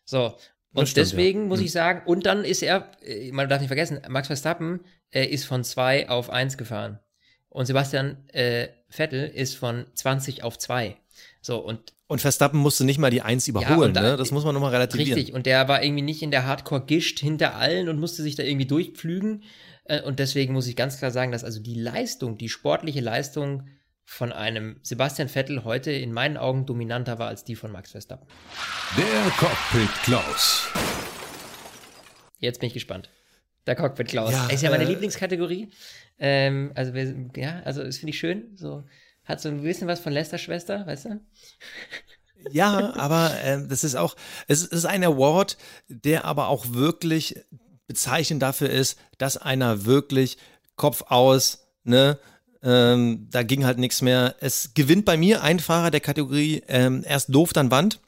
So. 0.04 0.36
Und 0.74 0.88
stimmt, 0.88 1.06
deswegen 1.06 1.40
ja. 1.42 1.46
muss 1.48 1.58
Hm. 1.60 1.66
ich 1.66 1.72
sagen, 1.72 2.02
und 2.06 2.24
dann 2.26 2.44
ist 2.44 2.62
er, 2.62 2.90
äh, 3.04 3.30
man 3.32 3.48
darf 3.48 3.60
nicht 3.60 3.68
vergessen, 3.68 4.00
Max 4.08 4.26
Verstappen 4.28 4.80
äh, 5.10 5.26
ist 5.26 5.44
von 5.44 5.64
2 5.64 6.08
auf 6.08 6.30
1 6.30 6.56
gefahren. 6.56 6.98
Und 7.50 7.66
Sebastian 7.66 8.16
äh, 8.28 8.68
Vettel 8.88 9.28
ist 9.28 9.56
von 9.56 9.84
20 9.94 10.42
auf 10.42 10.58
2. 10.58 10.96
So, 11.42 11.58
und 11.58 11.92
Und 12.06 12.20
Verstappen 12.22 12.58
musste 12.58 12.84
nicht 12.84 12.98
mal 12.98 13.10
die 13.10 13.20
Eins 13.22 13.46
überholen, 13.48 13.88
und 13.90 13.94
da- 13.94 14.00
ne? 14.02 14.16
Das 14.16 14.30
muss 14.30 14.44
man 14.44 14.54
nochmal 14.54 14.70
relativieren. 14.70 15.12
Richtig, 15.14 15.34
und 15.34 15.44
der 15.44 15.68
war 15.68 15.82
irgendwie 15.82 16.02
nicht 16.02 16.22
in 16.22 16.30
der 16.30 16.46
Hardcore 16.46 16.86
gischt 16.86 17.18
hinter 17.20 17.56
allen 17.56 17.88
und 17.90 17.98
musste 18.00 18.22
sich 18.22 18.36
da 18.36 18.42
irgendwie 18.42 18.66
durchpflügen. 18.66 19.42
Äh, 19.84 20.00
Und 20.00 20.18
deswegen 20.20 20.54
muss 20.54 20.66
ich 20.68 20.76
ganz 20.76 20.96
klar 20.98 21.10
sagen, 21.10 21.32
dass 21.32 21.44
also 21.44 21.60
die 21.60 21.74
Leistung, 21.74 22.38
die 22.38 22.48
sportliche 22.48 23.00
Leistung 23.00 23.66
von 24.04 24.32
einem 24.32 24.78
Sebastian 24.82 25.28
Vettel 25.28 25.64
heute 25.64 25.92
in 25.92 26.12
meinen 26.12 26.36
Augen 26.36 26.66
dominanter 26.66 27.18
war 27.18 27.28
als 27.28 27.44
die 27.44 27.56
von 27.56 27.72
Max 27.72 27.92
Verstappen. 27.92 28.26
Der 28.96 29.30
Cockpit 29.38 29.90
Klaus. 30.02 30.68
Jetzt 32.38 32.60
bin 32.60 32.66
ich 32.66 32.74
gespannt. 32.74 33.10
Der 33.66 33.76
Cockpit 33.76 34.08
Klaus. 34.08 34.32
Ja, 34.32 34.48
ist 34.48 34.62
ja 34.62 34.70
meine 34.70 34.84
äh, 34.84 34.88
Lieblingskategorie. 34.88 35.70
Ähm, 36.18 36.72
also, 36.74 36.94
wir, 36.94 37.30
ja, 37.36 37.60
also 37.64 37.82
das 37.82 37.98
finde 37.98 38.10
ich 38.10 38.18
schön. 38.18 38.56
So, 38.56 38.84
hat 39.24 39.40
so 39.40 39.48
ein 39.48 39.62
bisschen 39.62 39.86
was 39.86 40.00
von 40.00 40.12
Lester 40.12 40.38
Schwester, 40.38 40.86
weißt 40.86 41.06
du? 41.06 41.20
Ja, 42.50 42.96
aber 42.96 43.32
ähm, 43.44 43.68
das 43.68 43.84
ist 43.84 43.94
auch, 43.94 44.16
es 44.48 44.64
ist 44.64 44.84
ein 44.84 45.04
Award, 45.04 45.56
der 45.86 46.24
aber 46.24 46.48
auch 46.48 46.72
wirklich 46.72 47.36
bezeichnend 47.86 48.42
dafür 48.42 48.68
ist, 48.68 48.98
dass 49.18 49.36
einer 49.36 49.84
wirklich 49.84 50.38
Kopf 50.74 51.04
aus, 51.08 51.68
ne, 51.84 52.18
ähm, 52.62 53.28
da 53.30 53.42
ging 53.42 53.64
halt 53.64 53.78
nichts 53.78 54.02
mehr. 54.02 54.36
Es 54.40 54.72
gewinnt 54.74 55.04
bei 55.04 55.16
mir 55.16 55.42
ein 55.42 55.58
Fahrer 55.58 55.90
der 55.90 56.00
Kategorie 56.00 56.62
ähm, 56.68 57.04
erst 57.06 57.34
doof, 57.34 57.52
dann 57.52 57.70
Wand. 57.70 58.00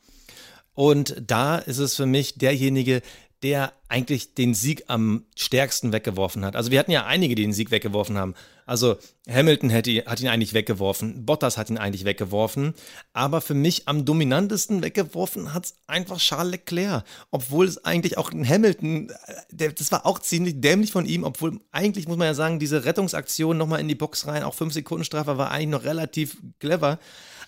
Und 0.75 1.17
da 1.25 1.59
ist 1.59 1.79
es 1.79 1.95
für 1.95 2.07
mich 2.07 2.37
derjenige, 2.39 3.01
der 3.45 3.75
eigentlich 3.89 4.35
den 4.35 4.55
Sieg 4.55 4.85
am 4.89 5.27
stärksten 5.37 5.93
weggeworfen 5.93 6.47
hat. 6.47 6.57
Also 6.57 6.71
wir 6.71 6.79
hatten 6.79 6.91
ja 6.91 7.05
einige, 7.05 7.35
die 7.35 7.43
den 7.43 7.53
Sieg 7.53 7.71
weggeworfen 7.71 8.17
haben. 8.17 8.35
Also 8.65 8.97
Hamilton 9.29 9.69
hätte, 9.69 10.07
hat 10.07 10.21
ihn 10.21 10.29
eigentlich 10.29 10.55
weggeworfen, 10.55 11.27
Bottas 11.27 11.59
hat 11.59 11.69
ihn 11.69 11.77
eigentlich 11.77 12.07
weggeworfen, 12.07 12.73
aber 13.13 13.43
für 13.43 13.53
mich 13.53 13.87
am 13.87 14.07
dominantesten 14.07 14.83
weggeworfen 14.83 15.53
hat 15.53 15.67
es 15.67 15.75
einfach 15.87 16.19
Charles 16.19 16.53
Leclerc, 16.53 17.05
obwohl 17.31 17.67
es 17.67 17.85
eigentlich 17.85 18.17
auch 18.17 18.33
Hamilton, 18.33 19.11
äh, 19.11 19.35
der, 19.51 19.73
das 19.73 19.93
war 19.93 20.07
auch 20.07 20.19
ziemlich 20.19 20.63
dämlich 20.63 20.91
von 20.91 21.05
ihm, 21.05 21.25
obwohl 21.25 21.61
eigentlich 21.71 22.09
muss 22.09 22.17
man 22.17 22.29
ja 22.29 22.35
sagen, 22.35 22.59
diese 22.59 22.87
Rettungsaktion 22.87 23.59
nochmal 23.59 23.81
in 23.81 23.89
die 23.89 23.95
Box 23.95 24.27
rein, 24.27 24.43
auch 24.43 24.55
5 24.55 24.73
Sekunden 24.73 25.05
Strafe 25.05 25.37
war 25.37 25.51
eigentlich 25.51 25.69
noch 25.69 25.85
relativ 25.85 26.39
clever, 26.61 26.99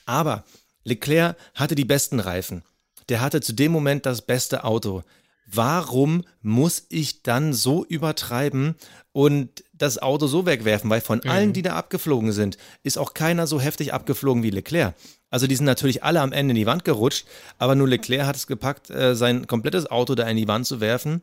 aber 0.04 0.44
Leclerc 0.84 1.36
hatte 1.54 1.74
die 1.74 1.86
besten 1.86 2.20
Reifen. 2.20 2.62
Der 3.08 3.22
hatte 3.22 3.40
zu 3.40 3.54
dem 3.54 3.72
Moment 3.72 4.04
das 4.04 4.20
beste 4.20 4.64
Auto. 4.64 5.02
Warum 5.46 6.24
muss 6.42 6.86
ich 6.88 7.22
dann 7.22 7.52
so 7.52 7.84
übertreiben 7.84 8.74
und 9.12 9.64
das 9.72 9.98
Auto 10.02 10.26
so 10.26 10.44
wegwerfen? 10.44 10.90
Weil 10.90 11.00
von 11.00 11.22
allen, 11.24 11.52
die 11.52 11.62
da 11.62 11.76
abgeflogen 11.76 12.32
sind, 12.32 12.58
ist 12.82 12.98
auch 12.98 13.14
keiner 13.14 13.46
so 13.46 13.60
heftig 13.60 13.94
abgeflogen 13.94 14.42
wie 14.42 14.50
Leclerc. 14.50 14.94
Also 15.30 15.46
die 15.46 15.56
sind 15.56 15.66
natürlich 15.66 16.02
alle 16.02 16.20
am 16.20 16.32
Ende 16.32 16.52
in 16.52 16.56
die 16.56 16.66
Wand 16.66 16.84
gerutscht, 16.84 17.26
aber 17.58 17.74
nur 17.74 17.88
Leclerc 17.88 18.26
hat 18.26 18.36
es 18.36 18.46
gepackt, 18.46 18.90
äh, 18.90 19.14
sein 19.14 19.46
komplettes 19.46 19.90
Auto 19.90 20.14
da 20.14 20.26
in 20.28 20.36
die 20.36 20.48
Wand 20.48 20.66
zu 20.66 20.80
werfen. 20.80 21.22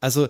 Also 0.00 0.28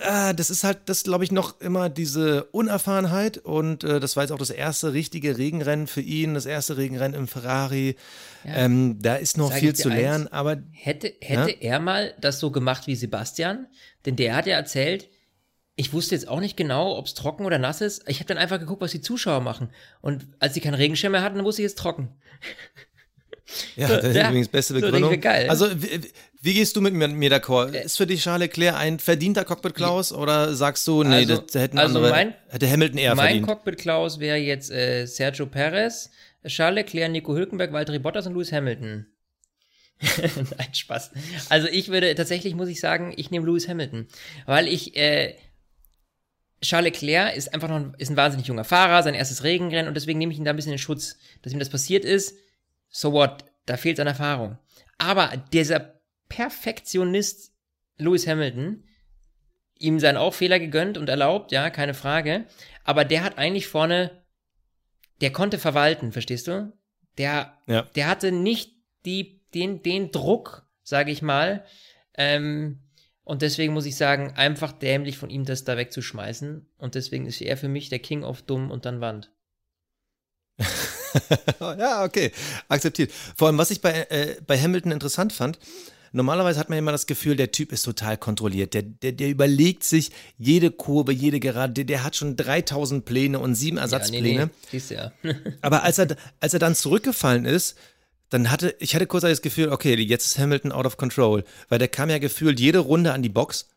äh, 0.00 0.34
das 0.34 0.50
ist 0.50 0.64
halt, 0.64 0.80
das 0.86 1.04
glaube 1.04 1.24
ich 1.24 1.32
noch 1.32 1.60
immer 1.60 1.88
diese 1.88 2.44
Unerfahrenheit 2.44 3.38
und 3.38 3.84
äh, 3.84 4.00
das 4.00 4.16
war 4.16 4.24
jetzt 4.24 4.32
auch 4.32 4.38
das 4.38 4.50
erste 4.50 4.92
richtige 4.92 5.38
Regenrennen 5.38 5.86
für 5.86 6.00
ihn, 6.00 6.34
das 6.34 6.46
erste 6.46 6.76
Regenrennen 6.76 7.18
im 7.18 7.28
Ferrari. 7.28 7.96
Ja. 8.44 8.56
Ähm, 8.56 8.98
da 9.00 9.16
ist 9.16 9.36
noch 9.36 9.50
Sag 9.50 9.60
viel 9.60 9.74
zu 9.74 9.88
lernen, 9.88 10.24
eins, 10.24 10.32
aber 10.32 10.58
hätte 10.72 11.14
hätte 11.20 11.50
ja? 11.50 11.72
er 11.72 11.80
mal 11.80 12.14
das 12.20 12.40
so 12.40 12.50
gemacht 12.50 12.86
wie 12.86 12.96
Sebastian, 12.96 13.66
denn 14.04 14.16
der 14.16 14.36
hat 14.36 14.46
ja 14.46 14.56
erzählt, 14.56 15.08
ich 15.76 15.92
wusste 15.92 16.14
jetzt 16.14 16.28
auch 16.28 16.40
nicht 16.40 16.56
genau, 16.56 16.96
ob 16.96 17.06
es 17.06 17.14
trocken 17.14 17.44
oder 17.44 17.58
nass 17.58 17.82
ist. 17.82 18.08
Ich 18.08 18.18
habe 18.18 18.28
dann 18.28 18.38
einfach 18.38 18.58
geguckt, 18.58 18.80
was 18.80 18.92
die 18.92 19.02
Zuschauer 19.02 19.40
machen. 19.40 19.68
Und 20.00 20.26
als 20.38 20.54
sie 20.54 20.60
keinen 20.60 20.74
Regenschirm 20.74 21.12
mehr 21.12 21.22
hatten, 21.22 21.36
dann 21.36 21.44
wusste 21.44 21.60
ich 21.60 21.66
jetzt 21.66 21.78
trocken. 21.78 22.08
Ja, 23.76 23.88
das 23.88 24.04
ist 24.04 24.16
ja, 24.16 24.28
übrigens 24.28 24.48
beste 24.48 24.74
Begründung. 24.74 25.12
So, 25.12 25.20
geil. 25.20 25.48
Also, 25.48 25.68
wie, 26.46 26.54
gehst 26.54 26.76
du 26.76 26.80
mit 26.80 26.94
mir 26.94 27.30
d'accord? 27.30 27.74
Äh, 27.74 27.84
ist 27.84 27.96
für 27.96 28.06
dich 28.06 28.22
Charles 28.22 28.46
Leclerc 28.48 28.76
ein 28.76 28.98
verdienter 28.98 29.44
Cockpit 29.44 29.74
Klaus 29.74 30.12
oder 30.12 30.54
sagst 30.54 30.86
du, 30.86 31.02
nee, 31.02 31.16
also, 31.16 31.38
das 31.38 31.60
hätten 31.60 31.78
also 31.78 31.98
andere, 31.98 32.10
mein, 32.10 32.34
hätte 32.48 32.70
Hamilton 32.70 32.98
eher 32.98 33.14
mein 33.14 33.26
verdient? 33.26 33.46
Mein 33.46 33.56
Cockpit 33.56 33.78
Klaus 33.78 34.20
wäre 34.20 34.36
jetzt 34.36 34.70
äh, 34.70 35.06
Sergio 35.06 35.46
Perez, 35.46 36.10
Charles 36.46 36.76
Leclerc, 36.76 37.10
Nico 37.10 37.34
Hülkenberg, 37.34 37.72
Valtteri 37.72 37.98
Bottas 37.98 38.26
und 38.26 38.34
Lewis 38.34 38.52
Hamilton. 38.52 39.06
Nein, 40.18 40.74
Spaß. 40.74 41.10
Also 41.48 41.68
ich 41.68 41.88
würde 41.88 42.14
tatsächlich, 42.14 42.54
muss 42.54 42.68
ich 42.68 42.80
sagen, 42.80 43.12
ich 43.16 43.30
nehme 43.30 43.46
Lewis 43.46 43.68
Hamilton, 43.68 44.06
weil 44.44 44.68
ich 44.68 44.96
äh, 44.96 45.34
Charles 46.62 46.92
Leclerc 46.92 47.36
ist 47.36 47.52
einfach 47.52 47.68
noch 47.68 47.76
ein, 47.76 47.94
ist 47.98 48.10
ein 48.10 48.16
wahnsinnig 48.16 48.46
junger 48.46 48.64
Fahrer, 48.64 49.02
sein 49.02 49.14
erstes 49.14 49.42
Regenrennen 49.42 49.88
und 49.88 49.94
deswegen 49.94 50.18
nehme 50.18 50.32
ich 50.32 50.38
ihn 50.38 50.44
da 50.44 50.50
ein 50.50 50.56
bisschen 50.56 50.72
in 50.72 50.78
Schutz, 50.78 51.16
dass 51.42 51.52
ihm 51.52 51.58
das 51.58 51.70
passiert 51.70 52.04
ist. 52.04 52.36
So 52.88 53.12
what? 53.12 53.44
Da 53.66 53.76
fehlt 53.76 53.96
seine 53.96 54.10
Erfahrung. 54.10 54.58
Aber 54.98 55.32
dieser 55.52 55.95
Perfektionist 56.28 57.52
Lewis 57.98 58.26
Hamilton, 58.26 58.84
ihm 59.78 60.00
seien 60.00 60.16
auch 60.16 60.34
Fehler 60.34 60.58
gegönnt 60.58 60.98
und 60.98 61.08
erlaubt, 61.08 61.52
ja, 61.52 61.70
keine 61.70 61.94
Frage. 61.94 62.46
Aber 62.84 63.04
der 63.04 63.22
hat 63.22 63.38
eigentlich 63.38 63.66
vorne, 63.66 64.22
der 65.20 65.32
konnte 65.32 65.58
verwalten, 65.58 66.12
verstehst 66.12 66.46
du? 66.48 66.72
Der, 67.18 67.58
ja. 67.66 67.82
der 67.94 68.08
hatte 68.08 68.32
nicht 68.32 68.74
die, 69.04 69.42
den, 69.54 69.82
den 69.82 70.10
Druck, 70.10 70.66
sage 70.82 71.10
ich 71.10 71.22
mal, 71.22 71.64
ähm, 72.14 72.80
und 73.26 73.42
deswegen 73.42 73.72
muss 73.72 73.86
ich 73.86 73.96
sagen, 73.96 74.34
einfach 74.36 74.70
dämlich 74.70 75.18
von 75.18 75.30
ihm 75.30 75.44
das 75.44 75.64
da 75.64 75.76
wegzuschmeißen. 75.76 76.64
Und 76.78 76.94
deswegen 76.94 77.26
ist 77.26 77.40
er 77.40 77.56
für 77.56 77.66
mich 77.66 77.88
der 77.88 77.98
King 77.98 78.22
of 78.22 78.42
Dumm 78.42 78.70
und 78.70 78.84
dann 78.84 79.00
Wand. 79.00 79.32
ja, 81.60 82.04
okay, 82.04 82.30
akzeptiert. 82.68 83.10
Vor 83.36 83.48
allem, 83.48 83.58
was 83.58 83.72
ich 83.72 83.80
bei, 83.80 84.06
äh, 84.10 84.40
bei 84.46 84.56
Hamilton 84.56 84.92
interessant 84.92 85.32
fand, 85.32 85.58
normalerweise 86.16 86.58
hat 86.58 86.70
man 86.70 86.78
immer 86.78 86.92
das 86.92 87.06
Gefühl, 87.06 87.36
der 87.36 87.52
Typ 87.52 87.72
ist 87.72 87.82
total 87.82 88.16
kontrolliert. 88.16 88.74
Der, 88.74 88.82
der, 88.82 89.12
der 89.12 89.28
überlegt 89.28 89.84
sich 89.84 90.10
jede 90.38 90.70
Kurve, 90.70 91.12
jede 91.12 91.38
Gerade, 91.38 91.72
der, 91.72 91.84
der 91.84 92.02
hat 92.02 92.16
schon 92.16 92.36
3000 92.36 93.04
Pläne 93.04 93.38
und 93.38 93.54
sieben 93.54 93.76
Ersatzpläne. 93.76 94.28
Ja, 94.28 94.46
nee, 94.72 94.82
nee. 94.88 94.94
Ja. 94.94 95.12
Aber 95.60 95.82
als 95.82 95.98
er, 95.98 96.16
als 96.40 96.54
er 96.54 96.58
dann 96.58 96.74
zurückgefallen 96.74 97.44
ist, 97.44 97.76
dann 98.30 98.50
hatte, 98.50 98.74
ich 98.80 98.94
hatte 98.94 99.06
kurz 99.06 99.22
das 99.22 99.42
Gefühl, 99.42 99.68
okay, 99.68 99.94
jetzt 99.94 100.26
ist 100.26 100.38
Hamilton 100.38 100.72
out 100.72 100.86
of 100.86 100.96
control, 100.96 101.44
weil 101.68 101.78
der 101.78 101.88
kam 101.88 102.10
ja 102.10 102.18
gefühlt 102.18 102.58
jede 102.58 102.80
Runde 102.80 103.12
an 103.12 103.22
die 103.22 103.28
Box. 103.28 103.68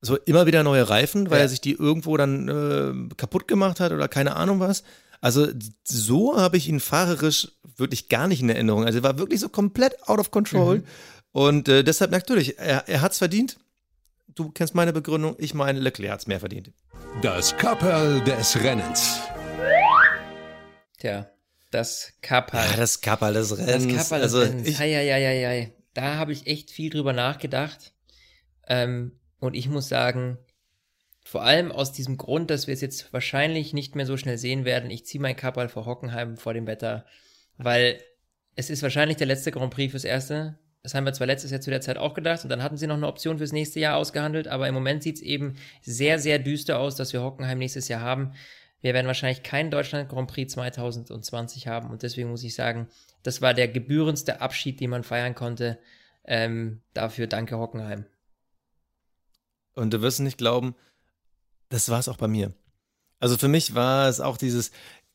So 0.00 0.16
immer 0.16 0.46
wieder 0.46 0.62
neue 0.62 0.88
Reifen, 0.88 1.30
weil 1.30 1.38
ja. 1.38 1.44
er 1.44 1.48
sich 1.50 1.60
die 1.60 1.72
irgendwo 1.72 2.16
dann 2.16 2.48
äh, 2.48 3.14
kaputt 3.16 3.46
gemacht 3.46 3.80
hat 3.80 3.92
oder 3.92 4.08
keine 4.08 4.34
Ahnung 4.34 4.58
was. 4.58 4.82
Also 5.20 5.46
so 5.84 6.38
habe 6.38 6.56
ich 6.56 6.68
ihn 6.68 6.80
fahrerisch 6.80 7.48
wirklich 7.76 8.08
gar 8.08 8.26
nicht 8.26 8.40
in 8.40 8.48
Erinnerung. 8.48 8.86
Also 8.86 9.00
er 9.00 9.02
war 9.02 9.18
wirklich 9.18 9.40
so 9.40 9.50
komplett 9.50 10.08
out 10.08 10.18
of 10.18 10.30
control. 10.30 10.78
Mhm. 10.78 10.84
Und 11.32 11.68
äh, 11.68 11.84
deshalb 11.84 12.10
natürlich, 12.10 12.58
er, 12.58 12.88
er 12.88 13.00
hat 13.00 13.12
es 13.12 13.18
verdient. 13.18 13.58
Du 14.28 14.50
kennst 14.50 14.74
meine 14.74 14.92
Begründung, 14.92 15.36
ich 15.38 15.54
meine, 15.54 15.80
Leclerc 15.80 16.12
hat 16.12 16.20
es 16.20 16.26
mehr 16.26 16.40
verdient. 16.40 16.72
Das 17.22 17.56
Kapperl 17.56 18.22
des 18.22 18.62
Rennens. 18.62 19.20
Tja, 20.98 21.30
das 21.70 22.12
Kapperl. 22.20 22.70
Ja, 22.70 22.76
das 22.76 23.00
Kapperl 23.00 23.34
des 23.34 23.56
Rennens. 23.56 23.86
Das 23.86 23.96
Kapperl 23.96 24.20
des 24.22 24.34
also, 24.34 24.40
Rennens. 24.40 24.68
Ich, 24.68 24.78
hei, 24.78 24.92
hei, 24.92 25.08
hei, 25.08 25.46
hei. 25.46 25.74
Da 25.94 26.16
habe 26.16 26.32
ich 26.32 26.46
echt 26.46 26.70
viel 26.70 26.90
drüber 26.90 27.12
nachgedacht. 27.12 27.92
Ähm, 28.66 29.18
und 29.38 29.54
ich 29.54 29.68
muss 29.68 29.88
sagen, 29.88 30.38
vor 31.24 31.42
allem 31.42 31.70
aus 31.70 31.92
diesem 31.92 32.16
Grund, 32.16 32.50
dass 32.50 32.66
wir 32.66 32.74
es 32.74 32.80
jetzt 32.80 33.12
wahrscheinlich 33.12 33.72
nicht 33.72 33.94
mehr 33.94 34.06
so 34.06 34.16
schnell 34.16 34.38
sehen 34.38 34.64
werden, 34.64 34.90
ich 34.90 35.06
ziehe 35.06 35.20
mein 35.20 35.36
Kapperl 35.36 35.68
vor 35.68 35.86
Hockenheim 35.86 36.36
vor 36.36 36.54
dem 36.54 36.66
Wetter, 36.66 37.06
weil 37.56 38.00
es 38.56 38.70
ist 38.70 38.82
wahrscheinlich 38.82 39.16
der 39.16 39.26
letzte 39.26 39.52
Grand 39.52 39.72
Prix 39.72 39.90
fürs 39.92 40.04
erste. 40.04 40.58
Das 40.82 40.94
haben 40.94 41.04
wir 41.04 41.12
zwar 41.12 41.26
letztes 41.26 41.50
Jahr 41.50 41.60
zu 41.60 41.70
der 41.70 41.82
Zeit 41.82 41.98
auch 41.98 42.14
gedacht 42.14 42.42
und 42.42 42.48
dann 42.48 42.62
hatten 42.62 42.78
sie 42.78 42.86
noch 42.86 42.96
eine 42.96 43.06
Option 43.06 43.38
fürs 43.38 43.52
nächste 43.52 43.80
Jahr 43.80 43.96
ausgehandelt, 43.96 44.48
aber 44.48 44.66
im 44.66 44.74
Moment 44.74 45.02
sieht 45.02 45.16
es 45.16 45.22
eben 45.22 45.56
sehr, 45.82 46.18
sehr 46.18 46.38
düster 46.38 46.78
aus, 46.78 46.96
dass 46.96 47.12
wir 47.12 47.22
Hockenheim 47.22 47.58
nächstes 47.58 47.88
Jahr 47.88 48.00
haben. 48.00 48.32
Wir 48.80 48.94
werden 48.94 49.06
wahrscheinlich 49.06 49.42
keinen 49.42 49.70
Deutschland 49.70 50.08
Grand 50.08 50.30
Prix 50.30 50.54
2020 50.54 51.66
haben 51.68 51.90
und 51.90 52.02
deswegen 52.02 52.30
muss 52.30 52.44
ich 52.44 52.54
sagen, 52.54 52.88
das 53.22 53.42
war 53.42 53.52
der 53.52 53.68
gebührendste 53.68 54.40
Abschied, 54.40 54.80
den 54.80 54.90
man 54.90 55.04
feiern 55.04 55.34
konnte. 55.34 55.78
Ähm, 56.24 56.80
dafür 56.94 57.26
danke 57.26 57.58
Hockenheim. 57.58 58.06
Und 59.74 59.92
du 59.92 60.00
wirst 60.00 60.20
nicht 60.20 60.38
glauben, 60.38 60.74
das 61.68 61.90
war 61.90 61.98
es 61.98 62.08
auch 62.08 62.16
bei 62.16 62.28
mir. 62.28 62.54
Also 63.18 63.36
für 63.36 63.48
mich 63.48 63.74
war 63.74 64.08
es 64.08 64.20
auch 64.20 64.38
dieses 64.38 64.70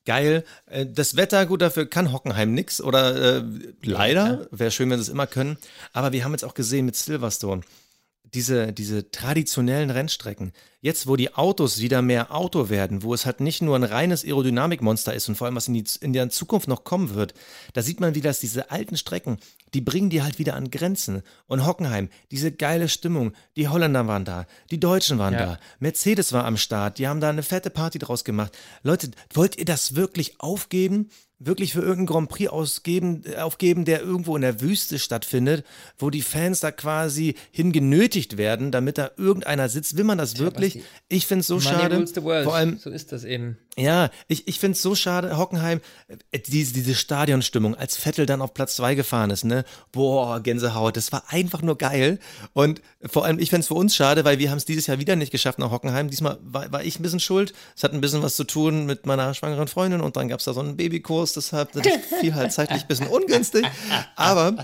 geil. 0.06 0.44
Äh, 0.68 0.86
das 0.86 1.16
Wetter, 1.16 1.46
gut, 1.46 1.62
dafür 1.62 1.86
kann 1.86 2.12
Hockenheim 2.12 2.54
nix 2.54 2.82
oder 2.82 3.38
äh, 3.38 3.44
leider. 3.84 4.48
Wäre 4.52 4.72
schön, 4.72 4.90
wenn 4.90 4.98
sie 4.98 5.04
es 5.04 5.10
immer 5.10 5.28
können. 5.28 5.58
Aber 5.94 6.12
wir 6.12 6.24
haben 6.24 6.32
jetzt 6.32 6.46
auch 6.46 6.54
gesehen 6.54 6.86
mit 6.86 6.96
Silverstone 6.96 7.62
diese, 8.34 8.74
diese 8.74 9.12
traditionellen 9.12 9.90
Rennstrecken, 9.90 10.52
jetzt 10.82 11.08
wo 11.08 11.16
die 11.16 11.34
Autos 11.34 11.80
wieder 11.80 12.02
mehr 12.02 12.34
Auto 12.34 12.70
werden, 12.70 13.04
wo 13.04 13.14
es 13.14 13.26
halt 13.26 13.40
nicht 13.40 13.62
nur 13.62 13.76
ein 13.76 13.84
reines 13.84 14.24
Aerodynamikmonster 14.24 15.14
ist 15.14 15.30
und 15.30 15.36
vor 15.36 15.46
allem 15.46 15.56
was 15.56 15.68
in, 15.68 15.74
die, 15.76 15.86
in 16.02 16.14
der 16.14 16.30
Zukunft 16.30 16.68
noch 16.68 16.84
kommen 16.84 17.16
wird, 17.16 17.34
da 17.74 17.82
sieht 17.82 18.00
man 18.00 18.16
wieder, 18.16 18.30
dass 18.30 18.40
diese 18.40 18.72
alten 18.72 18.98
Strecken, 18.98 19.38
die 19.74 19.82
bringen 19.82 20.10
die 20.10 20.22
halt 20.22 20.40
wieder 20.40 20.56
an 20.56 20.72
Grenzen. 20.72 21.22
Und 21.48 21.66
Hockenheim, 21.66 22.10
diese 22.32 22.52
geile 22.52 22.90
Stimmung, 22.90 23.34
die 23.56 23.68
Holländer 23.68 24.08
waren 24.08 24.26
da, 24.26 24.46
die 24.72 24.80
Deutschen 24.80 25.18
waren 25.18 25.34
ja. 25.34 25.46
da, 25.46 25.60
Mercedes 25.80 26.34
war 26.34 26.46
am 26.46 26.58
Start, 26.58 27.00
die 27.00 27.08
haben 27.08 27.22
da 27.22 27.30
eine 27.30 27.44
fette 27.44 27.70
Party 27.70 28.00
draus 28.00 28.24
gemacht. 28.24 28.58
Leute, 28.84 29.12
wollt 29.34 29.58
ihr 29.58 29.66
das 29.66 29.96
wirklich 29.96 30.40
aufgeben? 30.40 31.10
Wirklich 31.40 31.74
für 31.74 31.82
irgendeinen 31.82 32.08
Grand 32.08 32.30
Prix 32.30 32.50
ausgeben, 32.50 33.24
aufgeben, 33.38 33.86
der 33.86 34.02
irgendwo 34.02 34.36
in 34.36 34.42
der 34.42 34.62
Wüste 34.62 35.00
stattfindet, 35.00 35.66
wo 35.98 36.10
die 36.10 36.22
Fans 36.22 36.62
da 36.62 36.72
quasi 36.72 37.36
hingenötigt 37.52 38.38
werden, 38.38 38.72
damit 38.72 38.98
da 38.98 39.12
irgendeiner 39.18 39.70
sitzt. 39.70 39.98
Will 39.98 40.06
man 40.06 40.18
das 40.18 40.40
wirklich? 40.40 40.82
Ich 41.10 41.28
finde 41.28 41.42
es 41.42 41.48
so 41.48 41.60
schade. 41.60 42.06
Vor 42.44 42.56
allem, 42.56 42.78
so 42.78 42.90
ist 42.90 43.12
das 43.12 43.24
eben. 43.24 43.58
Ja, 43.78 44.10
ich, 44.30 44.48
ich 44.48 44.60
finde 44.60 44.76
es 44.76 44.82
so 44.82 44.96
schade, 44.96 45.38
Hockenheim, 45.38 45.82
äh, 46.08 46.40
diese, 46.40 46.74
diese 46.74 46.96
Stadionstimmung, 46.96 47.76
als 47.76 47.98
Vettel 47.98 48.26
dann 48.26 48.42
auf 48.42 48.54
Platz 48.54 48.78
zwei 48.78 48.96
gefahren 48.96 49.32
ist, 49.32 49.44
ne? 49.44 49.66
Boah, 49.92 50.40
Gänsehaut, 50.40 50.96
das 50.96 51.12
war 51.12 51.26
einfach 51.28 51.62
nur 51.62 51.78
geil. 51.78 52.20
Und 52.54 52.82
vor 53.06 53.26
allem, 53.26 53.38
ich 53.38 53.50
finde 53.50 53.62
es 53.62 53.68
für 53.68 53.74
uns 53.74 53.94
schade, 53.94 54.24
weil 54.24 54.40
wir 54.40 54.50
haben 54.50 54.58
es 54.58 54.64
dieses 54.64 54.88
Jahr 54.88 55.00
wieder 55.00 55.18
nicht 55.18 55.32
geschafft 55.32 55.60
nach 55.60 55.72
Hockenheim. 55.72 56.10
Diesmal 56.10 56.38
war, 56.42 56.72
war 56.72 56.84
ich 56.86 57.00
ein 57.00 57.04
bisschen 57.04 57.20
schuld. 57.20 57.54
Es 57.76 57.84
hat 57.84 57.92
ein 57.92 58.00
bisschen 58.00 58.24
was 58.24 58.38
zu 58.38 58.46
tun 58.46 58.86
mit 58.86 59.06
meiner 59.06 59.34
schwangeren 59.34 59.68
Freundin 59.68 60.00
und 60.00 60.16
dann 60.16 60.30
gab 60.30 60.40
es 60.40 60.46
da 60.46 60.54
so 60.54 60.62
einen 60.62 60.78
Babykurs, 60.78 61.34
deshalb 61.34 61.72
fiel 62.22 62.34
halt 62.34 62.54
zeitlich 62.54 62.84
ein 62.84 62.88
bisschen 62.88 63.08
ungünstig. 63.08 63.66
Aber, 64.16 64.56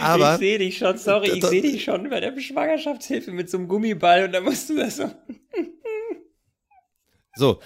aber. 0.00 0.32
Ich 0.34 0.38
sehe 0.38 0.58
dich 0.58 0.78
schon, 0.78 0.96
sorry, 0.96 1.30
ich 1.30 1.44
sehe 1.44 1.60
dich 1.60 1.84
schon 1.84 2.08
bei 2.08 2.20
der 2.20 2.38
Schwangerschaftshilfe 2.40 3.32
mit 3.32 3.50
so 3.50 3.58
einem 3.58 3.68
Gummiball 3.68 4.24
und 4.24 4.32
da 4.32 4.40
musst 4.40 4.70
du 4.70 4.76
das 4.76 4.96
so. 4.96 5.04
So, 7.36 7.60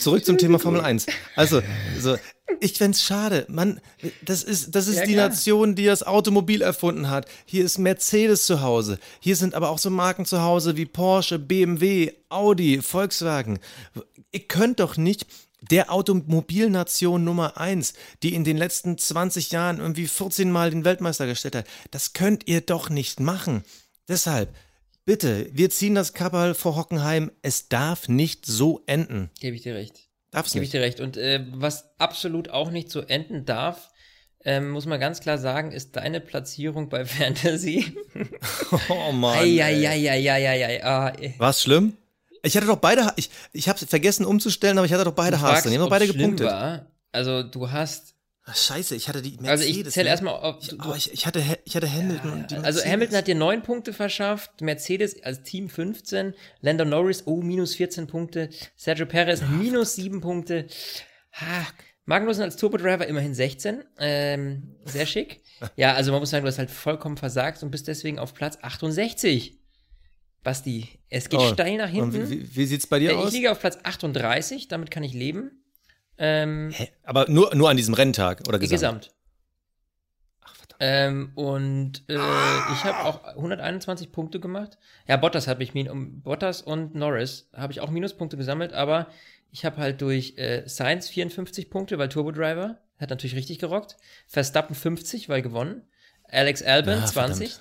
zurück 0.00 0.24
zum 0.24 0.36
Thema 0.36 0.58
Formel 0.58 0.80
1. 0.80 1.06
Also, 1.36 1.62
so, 1.98 2.16
ich 2.60 2.74
fände 2.74 2.98
schade. 2.98 3.46
Man, 3.48 3.80
das 4.22 4.42
ist, 4.42 4.74
das 4.74 4.88
ist 4.88 4.96
ja, 4.96 5.04
die 5.04 5.12
klar. 5.12 5.28
Nation, 5.28 5.76
die 5.76 5.84
das 5.84 6.02
Automobil 6.02 6.60
erfunden 6.60 7.08
hat. 7.08 7.26
Hier 7.44 7.64
ist 7.64 7.78
Mercedes 7.78 8.46
zu 8.46 8.62
Hause. 8.62 8.98
Hier 9.20 9.36
sind 9.36 9.54
aber 9.54 9.70
auch 9.70 9.78
so 9.78 9.90
Marken 9.90 10.26
zu 10.26 10.42
Hause 10.42 10.76
wie 10.76 10.86
Porsche, 10.86 11.38
BMW, 11.38 12.12
Audi, 12.28 12.82
Volkswagen. 12.82 13.60
Ihr 14.32 14.40
könnt 14.40 14.80
doch 14.80 14.96
nicht 14.96 15.26
der 15.70 15.92
Automobilnation 15.92 17.24
Nummer 17.24 17.58
1, 17.58 17.94
die 18.22 18.34
in 18.34 18.44
den 18.44 18.56
letzten 18.56 18.98
20 18.98 19.50
Jahren 19.52 19.78
irgendwie 19.78 20.06
14 20.06 20.50
Mal 20.50 20.70
den 20.70 20.84
Weltmeister 20.84 21.26
gestellt 21.26 21.56
hat, 21.56 21.66
das 21.90 22.12
könnt 22.12 22.46
ihr 22.46 22.60
doch 22.60 22.90
nicht 22.90 23.20
machen. 23.20 23.62
Deshalb, 24.08 24.54
Bitte, 25.06 25.48
wir 25.52 25.70
ziehen 25.70 25.94
das 25.94 26.14
Kabal 26.14 26.54
vor 26.54 26.74
Hockenheim. 26.74 27.30
Es 27.40 27.68
darf 27.68 28.08
nicht 28.08 28.44
so 28.44 28.82
enden. 28.86 29.30
Gebe 29.38 29.54
ich 29.54 29.62
dir 29.62 29.76
recht. 29.76 30.08
Darf's 30.32 30.52
Gebe 30.52 30.64
ich 30.64 30.72
dir 30.72 30.80
recht. 30.80 30.98
Und 30.98 31.16
äh, 31.16 31.46
was 31.52 31.96
absolut 31.98 32.50
auch 32.50 32.72
nicht 32.72 32.90
so 32.90 33.02
enden 33.02 33.44
darf, 33.44 33.90
ähm, 34.44 34.70
muss 34.70 34.84
man 34.84 34.98
ganz 34.98 35.20
klar 35.20 35.38
sagen, 35.38 35.70
ist 35.70 35.94
deine 35.94 36.20
Platzierung 36.20 36.88
bei 36.88 37.04
Fantasy. 37.06 37.96
oh 38.88 39.12
Mann. 39.12 39.38
Eieieiei. 39.38 40.84
Ah, 40.84 41.12
War's 41.38 41.62
schlimm? 41.62 41.96
Ich 42.42 42.56
hatte 42.56 42.66
doch 42.66 42.78
beide, 42.78 43.12
ich, 43.14 43.30
ich 43.52 43.68
habe 43.68 43.78
vergessen 43.78 44.26
umzustellen, 44.26 44.76
aber 44.76 44.86
ich 44.86 44.92
hatte 44.92 45.04
doch 45.04 45.14
beide 45.14 45.40
Haare. 45.40 45.58
Ich 45.58 45.64
habe 45.66 45.78
doch 45.78 45.88
beide 45.88 46.08
gepunktet. 46.08 46.48
War. 46.48 46.90
Also 47.12 47.44
du 47.44 47.70
hast 47.70 48.15
Ach, 48.48 48.56
scheiße, 48.56 48.94
ich 48.94 49.08
hatte 49.08 49.22
die 49.22 49.36
Mercedes. 49.40 49.50
Also 49.50 49.64
ich 49.64 49.90
zähle 49.92 50.04
ne? 50.04 50.10
erstmal 50.10 50.34
auf. 50.34 50.56
Ich, 50.62 50.72
oh, 50.80 50.94
ich, 50.96 51.12
ich, 51.12 51.26
hatte, 51.26 51.42
ich 51.64 51.74
hatte 51.74 51.92
Hamilton 51.92 52.32
und 52.32 52.50
die 52.50 52.54
Also 52.54 52.62
Mercedes. 52.64 52.92
Hamilton 52.92 53.16
hat 53.16 53.26
dir 53.26 53.34
neun 53.34 53.62
Punkte 53.62 53.92
verschafft, 53.92 54.60
Mercedes 54.60 55.20
als 55.24 55.42
Team 55.42 55.68
15, 55.68 56.32
Lando 56.60 56.84
Norris, 56.84 57.24
oh, 57.26 57.42
minus 57.42 57.74
14 57.74 58.06
Punkte, 58.06 58.48
Sergio 58.76 59.06
Perez, 59.06 59.42
minus 59.42 59.96
7 59.96 60.20
Punkte. 60.20 60.68
Ha, 61.32 61.66
Magnussen 62.04 62.44
als 62.44 62.56
Turbodriver 62.56 63.08
immerhin 63.08 63.34
16. 63.34 63.82
Ähm, 63.98 64.76
sehr 64.84 65.06
schick. 65.06 65.42
Ja, 65.74 65.94
also 65.94 66.12
man 66.12 66.20
muss 66.20 66.28
sagen, 66.28 66.44
du 66.44 66.48
hast 66.50 66.58
halt 66.58 66.70
vollkommen 66.70 67.16
versagt 67.16 67.62
und 67.62 67.70
bist 67.70 67.88
deswegen 67.88 68.18
auf 68.18 68.34
Platz 68.34 68.58
68. 68.60 69.58
Basti, 70.42 70.86
es 71.08 71.30
geht 71.30 71.40
Oh, 71.40 71.48
steil 71.52 71.78
nach 71.78 71.88
hinten. 71.88 72.28
wie, 72.30 72.54
wie, 72.54 72.66
sieht's 72.66 72.86
bei 72.86 72.98
dir 72.98 73.10
Äh, 73.10 73.14
ich 73.14 73.18
aus? 73.18 73.32
liege 73.32 73.50
auf 73.50 73.58
Platz 73.58 73.78
38, 73.82 74.68
damit 74.68 74.90
kann 74.90 75.02
ich 75.02 75.14
leben. 75.14 75.50
Ähm, 76.18 76.70
Hä? 76.72 76.88
Aber 77.04 77.26
nur, 77.28 77.54
nur 77.54 77.70
an 77.70 77.76
diesem 77.76 77.94
Renntag 77.94 78.48
oder 78.48 78.58
gesamt? 78.58 78.70
Gesamt. 78.70 79.10
Ähm, 80.78 81.32
und 81.34 82.02
äh, 82.08 82.14
ich 82.14 82.84
habe 82.84 83.04
auch 83.04 83.24
121 83.24 84.12
Punkte 84.12 84.40
gemacht. 84.40 84.78
Ja, 85.08 85.16
Bottas 85.16 85.48
habe 85.48 85.62
ich 85.62 85.72
min 85.72 85.88
um 85.88 86.20
Bottas 86.20 86.60
und 86.60 86.94
Norris 86.94 87.48
habe 87.54 87.72
ich 87.72 87.80
auch 87.80 87.90
Minuspunkte 87.90 88.36
gesammelt, 88.36 88.74
aber 88.74 89.06
ich 89.50 89.64
habe 89.64 89.78
halt 89.78 90.02
durch 90.02 90.36
äh, 90.36 90.64
Sainz 90.66 91.08
54 91.08 91.70
Punkte, 91.70 91.98
weil 91.98 92.10
Turbo 92.10 92.30
Driver 92.30 92.78
hat 92.98 93.10
natürlich 93.10 93.36
richtig 93.36 93.58
gerockt. 93.58 93.96
Verstappen 94.26 94.74
50, 94.74 95.28
weil 95.28 95.40
gewonnen. 95.40 95.82
Alex 96.28 96.62
Albon 96.62 96.98
Ah, 96.98 97.06
20 97.06 97.58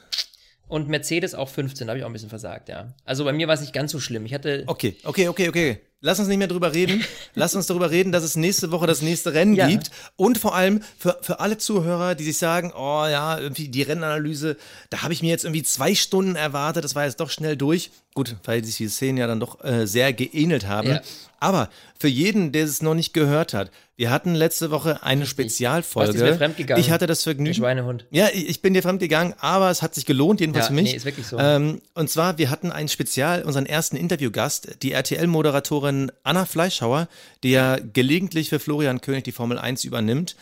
und 0.67 0.89
Mercedes 0.89 1.35
auch 1.35 1.49
15, 1.49 1.87
da 1.87 1.91
habe 1.91 1.99
ich 1.99 2.03
auch 2.03 2.09
ein 2.09 2.13
bisschen 2.13 2.29
versagt, 2.29 2.69
ja. 2.69 2.93
Also 3.05 3.23
bei 3.23 3.31
mir 3.31 3.47
war 3.47 3.53
es 3.53 3.61
nicht 3.61 3.73
ganz 3.73 3.91
so 3.91 3.99
schlimm. 3.99 4.25
Ich 4.25 4.33
hatte 4.33 4.63
Okay, 4.65 4.97
okay, 5.03 5.27
okay, 5.27 5.49
okay. 5.49 5.81
Lass 6.01 6.19
uns 6.19 6.27
nicht 6.27 6.37
mehr 6.37 6.47
drüber 6.47 6.73
reden. 6.73 7.03
Lass 7.35 7.55
uns 7.55 7.67
darüber 7.67 7.89
reden, 7.89 8.11
dass 8.11 8.23
es 8.23 8.35
nächste 8.35 8.71
Woche 8.71 8.85
das 8.85 9.01
nächste 9.01 9.33
Rennen 9.33 9.55
Ja. 9.55 9.67
gibt. 9.67 9.89
Und 10.15 10.37
vor 10.37 10.53
allem 10.53 10.81
für, 10.97 11.17
für 11.21 11.39
alle 11.39 11.57
Zuhörer, 11.57 12.13
die 12.15 12.23
sich 12.25 12.37
sagen, 12.37 12.71
oh 12.75 13.05
ja, 13.07 13.39
irgendwie 13.39 13.69
die 13.69 13.81
Rennanalyse, 13.81 14.57
da 14.89 15.01
habe 15.01 15.13
ich 15.13 15.21
mir 15.23 15.29
jetzt 15.29 15.45
irgendwie 15.45 15.63
zwei 15.63 15.95
Stunden 15.95 16.35
erwartet, 16.35 16.83
das 16.83 16.93
war 16.95 17.05
jetzt 17.05 17.19
doch 17.19 17.29
schnell 17.31 17.57
durch. 17.57 17.91
Gut, 18.13 18.35
weil 18.45 18.63
sich 18.63 18.77
die 18.77 18.87
Szenen 18.87 19.17
ja 19.17 19.27
dann 19.27 19.39
doch 19.41 19.61
äh, 19.63 19.85
sehr 19.87 20.13
geähnelt 20.13 20.67
haben. 20.67 20.87
Ja. 20.89 21.01
Aber 21.39 21.69
für 21.99 22.07
jeden, 22.07 22.53
der 22.53 22.63
es 22.63 22.81
noch 22.81 22.93
nicht 22.93 23.13
gehört 23.13 23.53
hat, 23.53 23.71
wir 23.97 24.09
hatten 24.09 24.35
letzte 24.35 24.71
Woche 24.71 25.03
eine 25.03 25.25
Spezialfolge. 25.25 26.13
mir 26.23 26.35
fremdgegangen. 26.35 26.81
Ich 26.81 26.91
hatte 26.91 27.07
das 27.07 27.23
der 27.23 27.33
Vergnügen. 27.33 27.55
Schweinehund. 27.55 28.05
Ja, 28.11 28.27
ich 28.33 28.47
ich 28.49 28.61
bin 28.61 28.73
dir 28.73 28.81
fremdgegangen, 28.81 29.33
aber 29.39 29.69
es 29.69 29.81
hat 29.81 29.95
sich 29.95 30.05
gelohnt, 30.05 30.39
jedenfalls 30.39 30.65
Ja, 30.65 30.69
für 30.69 30.73
mich. 30.75 30.91
nee, 30.91 30.95
ist 30.97 31.05
wirklich 31.05 31.27
so. 31.27 31.37
Ähm, 31.37 31.81
und 31.93 32.09
zwar, 32.09 32.37
wir 32.37 32.49
hatten 32.49 32.71
ein 32.71 32.87
Spezial, 32.87 33.43
unseren 33.43 33.65
ersten 33.65 33.95
Interviewgast, 33.97 34.81
die 34.81 34.93
RTL-Moderatorin 34.93 35.84
Anna 36.23 36.45
Fleischhauer, 36.45 37.07
die 37.43 37.51
ja 37.51 37.77
gelegentlich 37.77 38.49
für 38.49 38.59
Florian 38.59 39.01
König 39.01 39.23
die 39.23 39.31
Formel 39.31 39.57
1 39.57 39.83
übernimmt. 39.83 40.35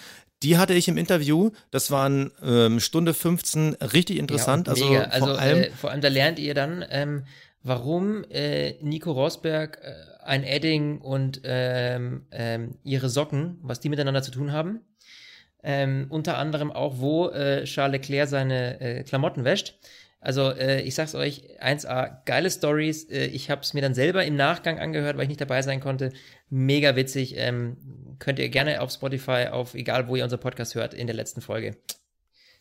Die 0.44 0.58
hatte 0.58 0.74
ich 0.74 0.88
im 0.90 0.98
Interview, 0.98 1.52
das 1.72 1.90
waren 1.90 2.32
ähm, 2.44 2.82
Stunde 2.82 3.14
15, 3.14 3.76
richtig 3.94 4.18
interessant. 4.18 4.68
Ja, 4.68 4.74
also, 4.74 4.86
mega. 4.86 5.04
also 5.04 5.26
vor 5.28 5.40
allem, 5.40 5.64
äh, 5.64 5.70
vor 5.72 5.92
allem 5.92 6.02
da 6.02 6.10
lernt 6.10 6.38
ihr 6.38 6.54
dann, 6.54 6.84
ähm, 6.90 7.24
warum 7.64 8.26
äh, 8.30 8.74
Nico 8.82 9.12
Rosberg, 9.12 9.80
äh, 9.82 9.94
ein 10.26 10.44
Edding 10.44 11.00
und 11.00 11.42
ähm, 11.44 12.26
ähm, 12.32 12.76
ihre 12.84 13.10
Socken, 13.10 13.58
was 13.62 13.80
die 13.80 13.90
miteinander 13.90 14.22
zu 14.22 14.32
tun 14.32 14.52
haben. 14.52 14.82
Ähm, 15.64 16.08
unter 16.10 16.38
anderem 16.38 16.72
auch, 16.72 17.00
wo 17.00 17.30
äh, 17.30 17.64
Charles 17.64 17.94
Leclerc 17.94 18.28
seine 18.28 18.82
äh, 18.82 19.04
Klamotten 19.04 19.46
wäscht. 19.46 19.76
Also 20.24 20.52
äh, 20.52 20.82
ich 20.82 20.96
sag's 20.96 21.16
euch, 21.16 21.44
1A, 21.62 22.24
geile 22.26 22.50
Stories. 22.50 23.10
Äh, 23.10 23.26
ich 23.26 23.50
habe 23.50 23.62
es 23.62 23.74
mir 23.74 23.82
dann 23.82 23.94
selber 23.94 24.24
im 24.24 24.36
Nachgang 24.36 24.80
angehört, 24.80 25.18
weil 25.18 25.24
ich 25.24 25.30
nicht 25.30 25.42
dabei 25.42 25.62
sein 25.62 25.82
konnte. 25.82 26.14
Mega 26.50 26.96
witzig. 26.96 27.36
Ähm, 27.38 27.78
könnt 28.20 28.40
ihr 28.40 28.48
gerne 28.48 28.82
auf 28.82 28.92
Spotify, 28.92 29.48
auf 29.52 29.74
egal 29.74 30.08
wo 30.08 30.16
ihr 30.16 30.24
unser 30.24 30.38
Podcast 30.38 30.76
hört, 30.76 30.94
in 30.94 31.08
der 31.08 31.16
letzten 31.16 31.42
Folge. 31.42 31.76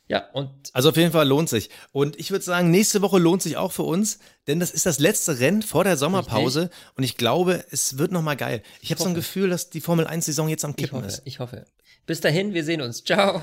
Ja, 0.08 0.28
und 0.32 0.50
also 0.72 0.88
auf 0.88 0.96
jeden 0.96 1.12
Fall 1.12 1.26
lohnt 1.26 1.48
sich. 1.48 1.70
Und 1.92 2.18
ich 2.18 2.32
würde 2.32 2.44
sagen, 2.44 2.70
nächste 2.72 3.00
Woche 3.00 3.18
lohnt 3.18 3.42
sich 3.42 3.56
auch 3.56 3.70
für 3.70 3.84
uns, 3.84 4.18
denn 4.48 4.58
das 4.58 4.72
ist 4.72 4.84
das 4.84 4.98
letzte 4.98 5.38
Rennen 5.38 5.62
vor 5.62 5.84
der 5.84 5.96
Sommerpause 5.96 6.68
und 6.96 7.04
ich 7.04 7.16
glaube, 7.16 7.64
es 7.70 7.96
wird 7.96 8.10
nochmal 8.10 8.36
geil. 8.36 8.62
Ich 8.80 8.90
habe 8.90 9.00
so 9.00 9.08
ein. 9.08 9.14
Gefühl, 9.14 9.50
dass 9.50 9.70
die 9.70 9.80
Formel 9.80 10.06
1-Saison 10.06 10.48
jetzt 10.48 10.64
am 10.64 10.72
ich 10.72 10.78
Kippen 10.78 10.98
hoffe, 10.98 11.06
ist. 11.06 11.22
ich 11.24 11.38
hoffe. 11.38 11.64
Bis 12.06 12.20
dahin, 12.20 12.52
wir 12.52 12.64
sehen 12.64 12.82
uns. 12.82 13.04
Ciao. 13.04 13.42